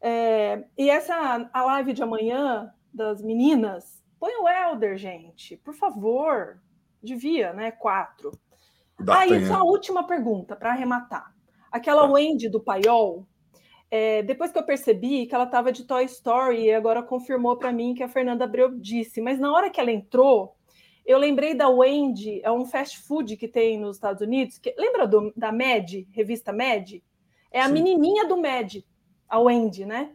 É, 0.00 0.64
e 0.76 0.90
essa 0.90 1.48
a 1.52 1.64
live 1.64 1.92
de 1.92 2.02
amanhã 2.02 2.72
das 2.92 3.22
meninas, 3.22 4.02
põe 4.18 4.32
o 4.34 4.48
Elder, 4.48 4.96
gente, 4.96 5.56
por 5.58 5.74
favor. 5.74 6.60
Devia, 7.02 7.52
né? 7.52 7.72
Quatro. 7.72 8.30
Aí, 9.08 9.34
ah, 9.34 9.46
só 9.46 9.54
a 9.54 9.64
última 9.64 10.06
pergunta 10.06 10.54
para 10.54 10.70
arrematar. 10.70 11.34
Aquela 11.70 12.02
tá. 12.02 12.12
Wendy 12.12 12.48
do 12.48 12.60
Paiol, 12.60 13.26
é, 13.90 14.22
depois 14.22 14.52
que 14.52 14.58
eu 14.58 14.62
percebi 14.62 15.26
que 15.26 15.34
ela 15.34 15.44
estava 15.44 15.72
de 15.72 15.84
Toy 15.84 16.04
Story, 16.04 16.64
e 16.64 16.72
agora 16.72 17.02
confirmou 17.02 17.56
para 17.56 17.72
mim 17.72 17.94
que 17.94 18.02
a 18.02 18.08
Fernanda 18.08 18.44
Abreu 18.44 18.78
disse, 18.78 19.20
mas 19.20 19.38
na 19.38 19.52
hora 19.52 19.68
que 19.68 19.80
ela 19.80 19.90
entrou, 19.90 20.56
eu 21.04 21.18
lembrei 21.18 21.54
da 21.54 21.68
Wendy, 21.68 22.40
é 22.42 22.50
um 22.50 22.64
fast 22.64 23.00
food 23.00 23.36
que 23.36 23.48
tem 23.48 23.78
nos 23.78 23.96
Estados 23.96 24.22
Unidos. 24.22 24.58
Que, 24.58 24.74
lembra 24.78 25.06
do, 25.06 25.32
da 25.36 25.50
Mad, 25.50 26.06
revista 26.12 26.52
Mad? 26.52 27.02
É 27.50 27.60
a 27.60 27.66
Sim. 27.66 27.72
menininha 27.72 28.26
do 28.26 28.36
Mad, 28.36 28.76
a 29.28 29.38
Wendy, 29.38 29.84
né? 29.84 30.14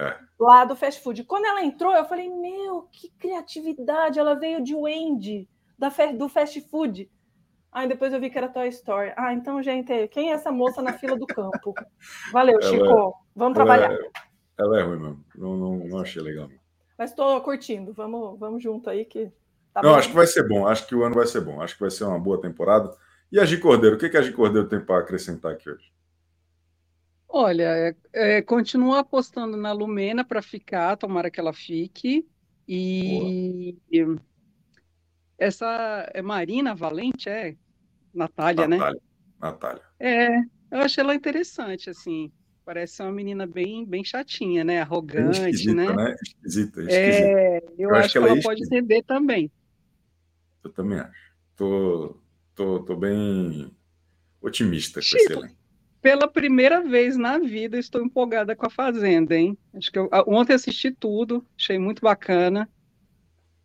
É. 0.00 0.16
Lá 0.38 0.64
do 0.64 0.76
fast 0.76 1.02
food. 1.02 1.24
Quando 1.24 1.46
ela 1.46 1.64
entrou, 1.64 1.92
eu 1.92 2.04
falei: 2.04 2.28
Meu, 2.28 2.82
que 2.92 3.10
criatividade! 3.18 4.18
Ela 4.18 4.34
veio 4.34 4.62
de 4.62 4.74
Wendy, 4.74 5.48
da, 5.76 5.88
do 6.16 6.28
fast 6.28 6.60
food. 6.62 7.10
Aí 7.72 7.88
depois 7.88 8.12
eu 8.12 8.20
vi 8.20 8.30
que 8.30 8.38
era 8.38 8.48
Toy 8.48 8.68
Story. 8.68 9.12
Ah, 9.16 9.32
então, 9.32 9.62
gente, 9.62 10.08
quem 10.08 10.30
é 10.30 10.34
essa 10.34 10.52
moça 10.52 10.80
na 10.80 10.92
fila 10.92 11.16
do 11.16 11.26
campo? 11.26 11.74
Valeu, 12.32 12.58
ela 12.60 12.70
Chico. 12.70 13.14
Vamos 13.34 13.54
trabalhar. 13.54 13.92
É, 13.92 14.10
ela 14.58 14.80
é 14.80 14.82
ruim 14.82 14.98
mesmo. 14.98 15.24
Não, 15.34 15.56
não, 15.56 15.76
não 15.78 15.98
achei 15.98 16.22
legal. 16.22 16.48
Mas 16.96 17.10
estou 17.10 17.40
curtindo. 17.40 17.92
Vamos, 17.92 18.38
vamos 18.38 18.62
junto 18.62 18.88
aí 18.88 19.04
que 19.04 19.30
Tá 19.78 19.82
não, 19.82 19.92
bom? 19.92 19.98
acho 19.98 20.08
que 20.08 20.14
vai 20.14 20.26
ser 20.26 20.48
bom. 20.48 20.66
Acho 20.66 20.86
que 20.86 20.94
o 20.94 21.04
ano 21.04 21.14
vai 21.14 21.26
ser 21.26 21.40
bom. 21.40 21.60
Acho 21.60 21.74
que 21.74 21.80
vai 21.80 21.90
ser 21.90 22.04
uma 22.04 22.18
boa 22.18 22.40
temporada. 22.40 22.92
E 23.30 23.38
a 23.38 23.44
Gi 23.44 23.58
Cordeiro, 23.58 23.96
o 23.96 23.98
que, 23.98 24.08
que 24.08 24.16
a 24.16 24.22
Gi 24.22 24.32
Cordeiro 24.32 24.68
tem 24.68 24.80
para 24.80 24.98
acrescentar 24.98 25.52
aqui 25.52 25.70
hoje? 25.70 25.92
Olha, 27.28 27.64
é, 27.64 27.96
é, 28.12 28.42
continua 28.42 29.00
apostando 29.00 29.56
na 29.56 29.70
Lumena 29.70 30.24
para 30.24 30.42
ficar, 30.42 30.96
tomara 30.96 31.30
que 31.30 31.38
ela 31.38 31.52
fique. 31.52 32.26
E 32.66 33.76
boa. 33.92 34.16
essa 35.38 36.10
é 36.12 36.20
Marina 36.20 36.74
Valente, 36.74 37.28
é? 37.28 37.54
Natália, 38.12 38.66
Natália, 38.66 38.94
né? 38.94 39.00
Natália. 39.40 39.82
É, 40.00 40.38
eu 40.70 40.80
achei 40.80 41.04
ela 41.04 41.14
interessante, 41.14 41.88
assim. 41.88 42.32
Parece 42.64 42.96
ser 42.96 43.02
uma 43.04 43.12
menina 43.12 43.46
bem, 43.46 43.86
bem 43.86 44.02
chatinha, 44.02 44.64
né? 44.64 44.80
Arrogante, 44.80 45.38
esquisita, 45.38 45.74
né? 45.74 45.92
né? 45.94 46.16
Esquisita, 46.22 46.80
esquisita. 46.80 46.94
É, 46.94 47.58
eu, 47.78 47.90
eu 47.90 47.90
acho, 47.90 48.00
acho, 48.00 48.12
que 48.12 48.18
ela, 48.18 48.28
ela 48.28 48.38
é 48.38 48.42
pode 48.42 48.62
entender 48.64 49.02
também. 49.04 49.50
Eu 50.64 50.70
também 50.70 50.98
acho. 50.98 51.32
Tô, 51.56 52.16
tô, 52.54 52.80
tô 52.80 52.96
bem 52.96 53.70
otimista 54.40 55.00
Chico, 55.00 55.16
com 55.16 55.24
esse 55.24 55.32
elenco. 55.32 55.58
Pela 56.00 56.28
primeira 56.28 56.82
vez 56.82 57.16
na 57.16 57.38
vida, 57.38 57.78
estou 57.78 58.02
empolgada 58.02 58.54
com 58.54 58.66
a 58.66 58.70
Fazenda, 58.70 59.36
hein? 59.36 59.58
Acho 59.74 59.90
que 59.90 59.98
eu, 59.98 60.08
ontem 60.26 60.54
assisti 60.54 60.92
tudo, 60.92 61.44
achei 61.58 61.78
muito 61.78 62.00
bacana. 62.00 62.68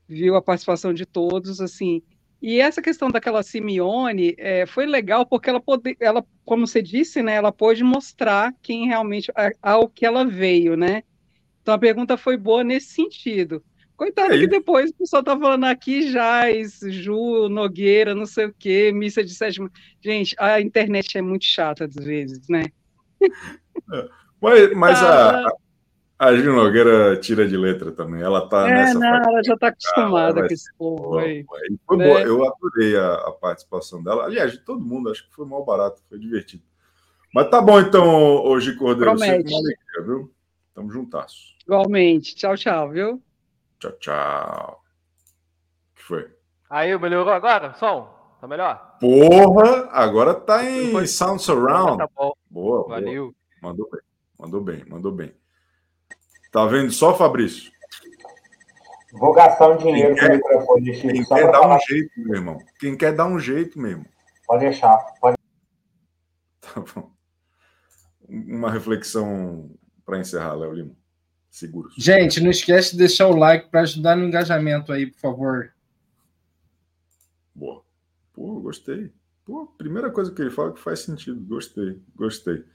Viu 0.07 0.35
a 0.35 0.41
participação 0.41 0.93
de 0.93 1.05
todos, 1.05 1.61
assim. 1.61 2.01
E 2.41 2.59
essa 2.59 2.81
questão 2.81 3.09
daquela 3.09 3.41
Simeone 3.41 4.35
é, 4.37 4.65
foi 4.65 4.85
legal 4.85 5.25
porque 5.25 5.49
ela, 5.49 5.61
pode, 5.61 5.95
ela, 5.99 6.25
como 6.43 6.67
você 6.67 6.81
disse, 6.81 7.23
né, 7.23 7.35
ela 7.35 7.53
pôde 7.53 7.83
mostrar 7.85 8.53
quem 8.61 8.85
realmente 8.87 9.31
ao 9.61 9.87
que 9.87 10.05
ela 10.05 10.25
veio, 10.25 10.75
né? 10.75 11.03
Então 11.61 11.73
a 11.73 11.79
pergunta 11.79 12.17
foi 12.17 12.35
boa 12.35 12.61
nesse 12.61 12.87
sentido. 12.87 13.63
Coitado 14.03 14.33
É 14.33 14.37
que 14.37 14.47
depois 14.47 14.91
o 14.91 14.95
pessoal 14.95 15.23
tá 15.23 15.37
falando 15.39 15.63
aqui, 15.63 16.11
Jais, 16.11 16.79
Ju, 16.83 17.47
Nogueira, 17.47 18.13
não 18.13 18.25
sei 18.25 18.47
o 18.47 18.53
quê, 18.59 18.91
missa 18.91 19.23
de 19.23 19.33
sétima. 19.33 19.71
Gente, 20.01 20.35
a 20.37 20.59
internet 20.59 21.17
é 21.17 21.21
muito 21.21 21.45
chata 21.45 21.85
às 21.85 21.95
vezes, 21.95 22.47
né? 22.49 22.65
Mas, 24.41 24.73
mas 24.75 25.01
a, 25.01 25.45
Ah. 25.47 25.51
a, 26.19 26.25
a 26.27 26.35
Gil 26.35 26.53
Nogueira 26.53 27.15
tira 27.17 27.47
de 27.47 27.55
letra 27.55 27.93
também. 27.93 28.21
Ela 28.21 28.47
tá 28.49 28.67
É, 28.69 28.73
nessa. 28.73 28.99
não, 28.99 29.07
ela 29.07 29.41
já 29.41 29.55
tá 29.55 29.67
acostumada 29.67 30.33
vai 30.41 30.47
com 30.49 30.53
esse 30.53 30.73
povo 30.77 31.17
aí. 31.19 31.45
Foi 31.87 31.97
né? 31.97 32.07
boa. 32.07 32.21
Eu 32.21 32.45
adorei 32.45 32.97
a, 32.97 33.13
a 33.13 33.31
participação 33.31 34.03
dela. 34.03 34.25
Aliás, 34.25 34.51
de 34.51 34.59
todo 34.59 34.83
mundo, 34.83 35.09
acho 35.09 35.25
que 35.29 35.33
foi 35.33 35.45
mal 35.45 35.63
barato, 35.63 36.01
foi 36.09 36.19
divertido. 36.19 36.63
Mas 37.33 37.49
tá 37.49 37.61
bom, 37.61 37.79
então, 37.79 38.05
hoje, 38.43 38.75
Cordeiro. 38.75 39.17
Sempre 39.17 39.43
Promete. 39.43 39.53
uma 39.53 39.59
alegria, 39.59 40.03
viu? 40.05 40.33
Tamo 40.75 40.91
juntasso. 40.91 41.37
Igualmente. 41.65 42.35
Tchau, 42.35 42.57
tchau, 42.57 42.89
viu? 42.89 43.21
Tchau, 43.83 43.91
tchau. 43.99 44.81
O 45.91 45.95
que 45.95 46.03
foi? 46.03 46.31
Aí, 46.69 46.97
melhorou 46.97 47.33
agora? 47.33 47.73
Som? 47.73 48.07
Tá 48.39 48.47
melhor? 48.47 48.97
Porra, 48.99 49.89
agora 49.91 50.33
tá 50.33 50.63
em 50.63 51.05
Sound 51.05 51.41
Surround. 51.41 51.97
Tá 51.97 52.07
bom. 52.15 52.31
Boa, 52.49 52.83
boa. 52.83 52.89
Valeu. 52.89 53.35
Mandou 53.61 53.89
bem, 53.89 54.01
mandou 54.39 54.61
bem, 54.61 54.85
mandou 54.87 55.11
bem. 55.11 55.35
Tá 56.49 56.65
vendo 56.65 56.91
só, 56.91 57.13
Fabrício? 57.13 57.71
Vou 59.13 59.33
gastar 59.33 59.71
um 59.71 59.77
dinheiro 59.77 60.15
Quem 60.15 60.39
com 60.39 60.47
o 60.47 60.51
microfone, 60.51 60.93
Chico. 60.93 61.13
Quem 61.13 61.25
quer 61.25 61.51
dar 61.51 61.59
falar. 61.59 61.75
um 61.75 61.79
jeito, 61.79 62.11
meu 62.15 62.35
irmão. 62.35 62.57
Quem 62.79 62.97
quer 62.97 63.13
dar 63.13 63.25
um 63.25 63.39
jeito 63.39 63.79
mesmo. 63.79 64.05
Pode 64.47 64.61
deixar. 64.61 64.97
Pode... 65.19 65.37
Tá 66.61 66.79
bom. 66.79 67.11
Uma 68.29 68.71
reflexão 68.71 69.69
para 70.05 70.19
encerrar, 70.19 70.53
Léo 70.53 70.71
Lima. 70.71 71.02
Seguros. 71.53 71.93
Gente, 71.95 72.41
não 72.41 72.49
esquece 72.49 72.93
de 72.93 72.97
deixar 72.97 73.27
o 73.27 73.35
like 73.35 73.69
para 73.69 73.81
ajudar 73.81 74.15
no 74.15 74.25
engajamento 74.25 74.91
aí, 74.91 75.05
por 75.05 75.19
favor. 75.19 75.71
Boa. 77.53 77.83
Pô, 78.33 78.59
gostei. 78.59 79.13
Pô, 79.45 79.67
primeira 79.77 80.09
coisa 80.09 80.31
que 80.31 80.41
ele 80.41 80.49
fala 80.49 80.73
que 80.73 80.79
faz 80.79 81.01
sentido. 81.01 81.39
Gostei, 81.41 82.01
gostei. 82.15 82.65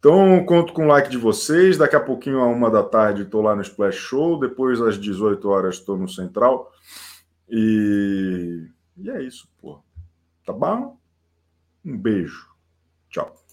Então, 0.00 0.44
conto 0.46 0.72
com 0.72 0.86
o 0.86 0.88
like 0.88 1.08
de 1.08 1.16
vocês. 1.16 1.78
Daqui 1.78 1.94
a 1.94 2.00
pouquinho, 2.00 2.40
a 2.40 2.48
uma 2.48 2.68
da 2.68 2.82
tarde, 2.82 3.22
estou 3.22 3.40
lá 3.40 3.54
no 3.54 3.62
Splash 3.62 3.94
Show. 3.94 4.40
Depois, 4.40 4.80
às 4.80 4.98
18 4.98 5.48
horas, 5.48 5.76
estou 5.76 5.96
no 5.96 6.08
Central. 6.08 6.72
E... 7.48 8.66
e 8.96 9.10
é 9.10 9.22
isso, 9.22 9.48
pô. 9.60 9.78
Tá 10.44 10.52
bom? 10.52 10.98
Um 11.84 11.96
beijo. 11.96 12.48
Tchau. 13.08 13.43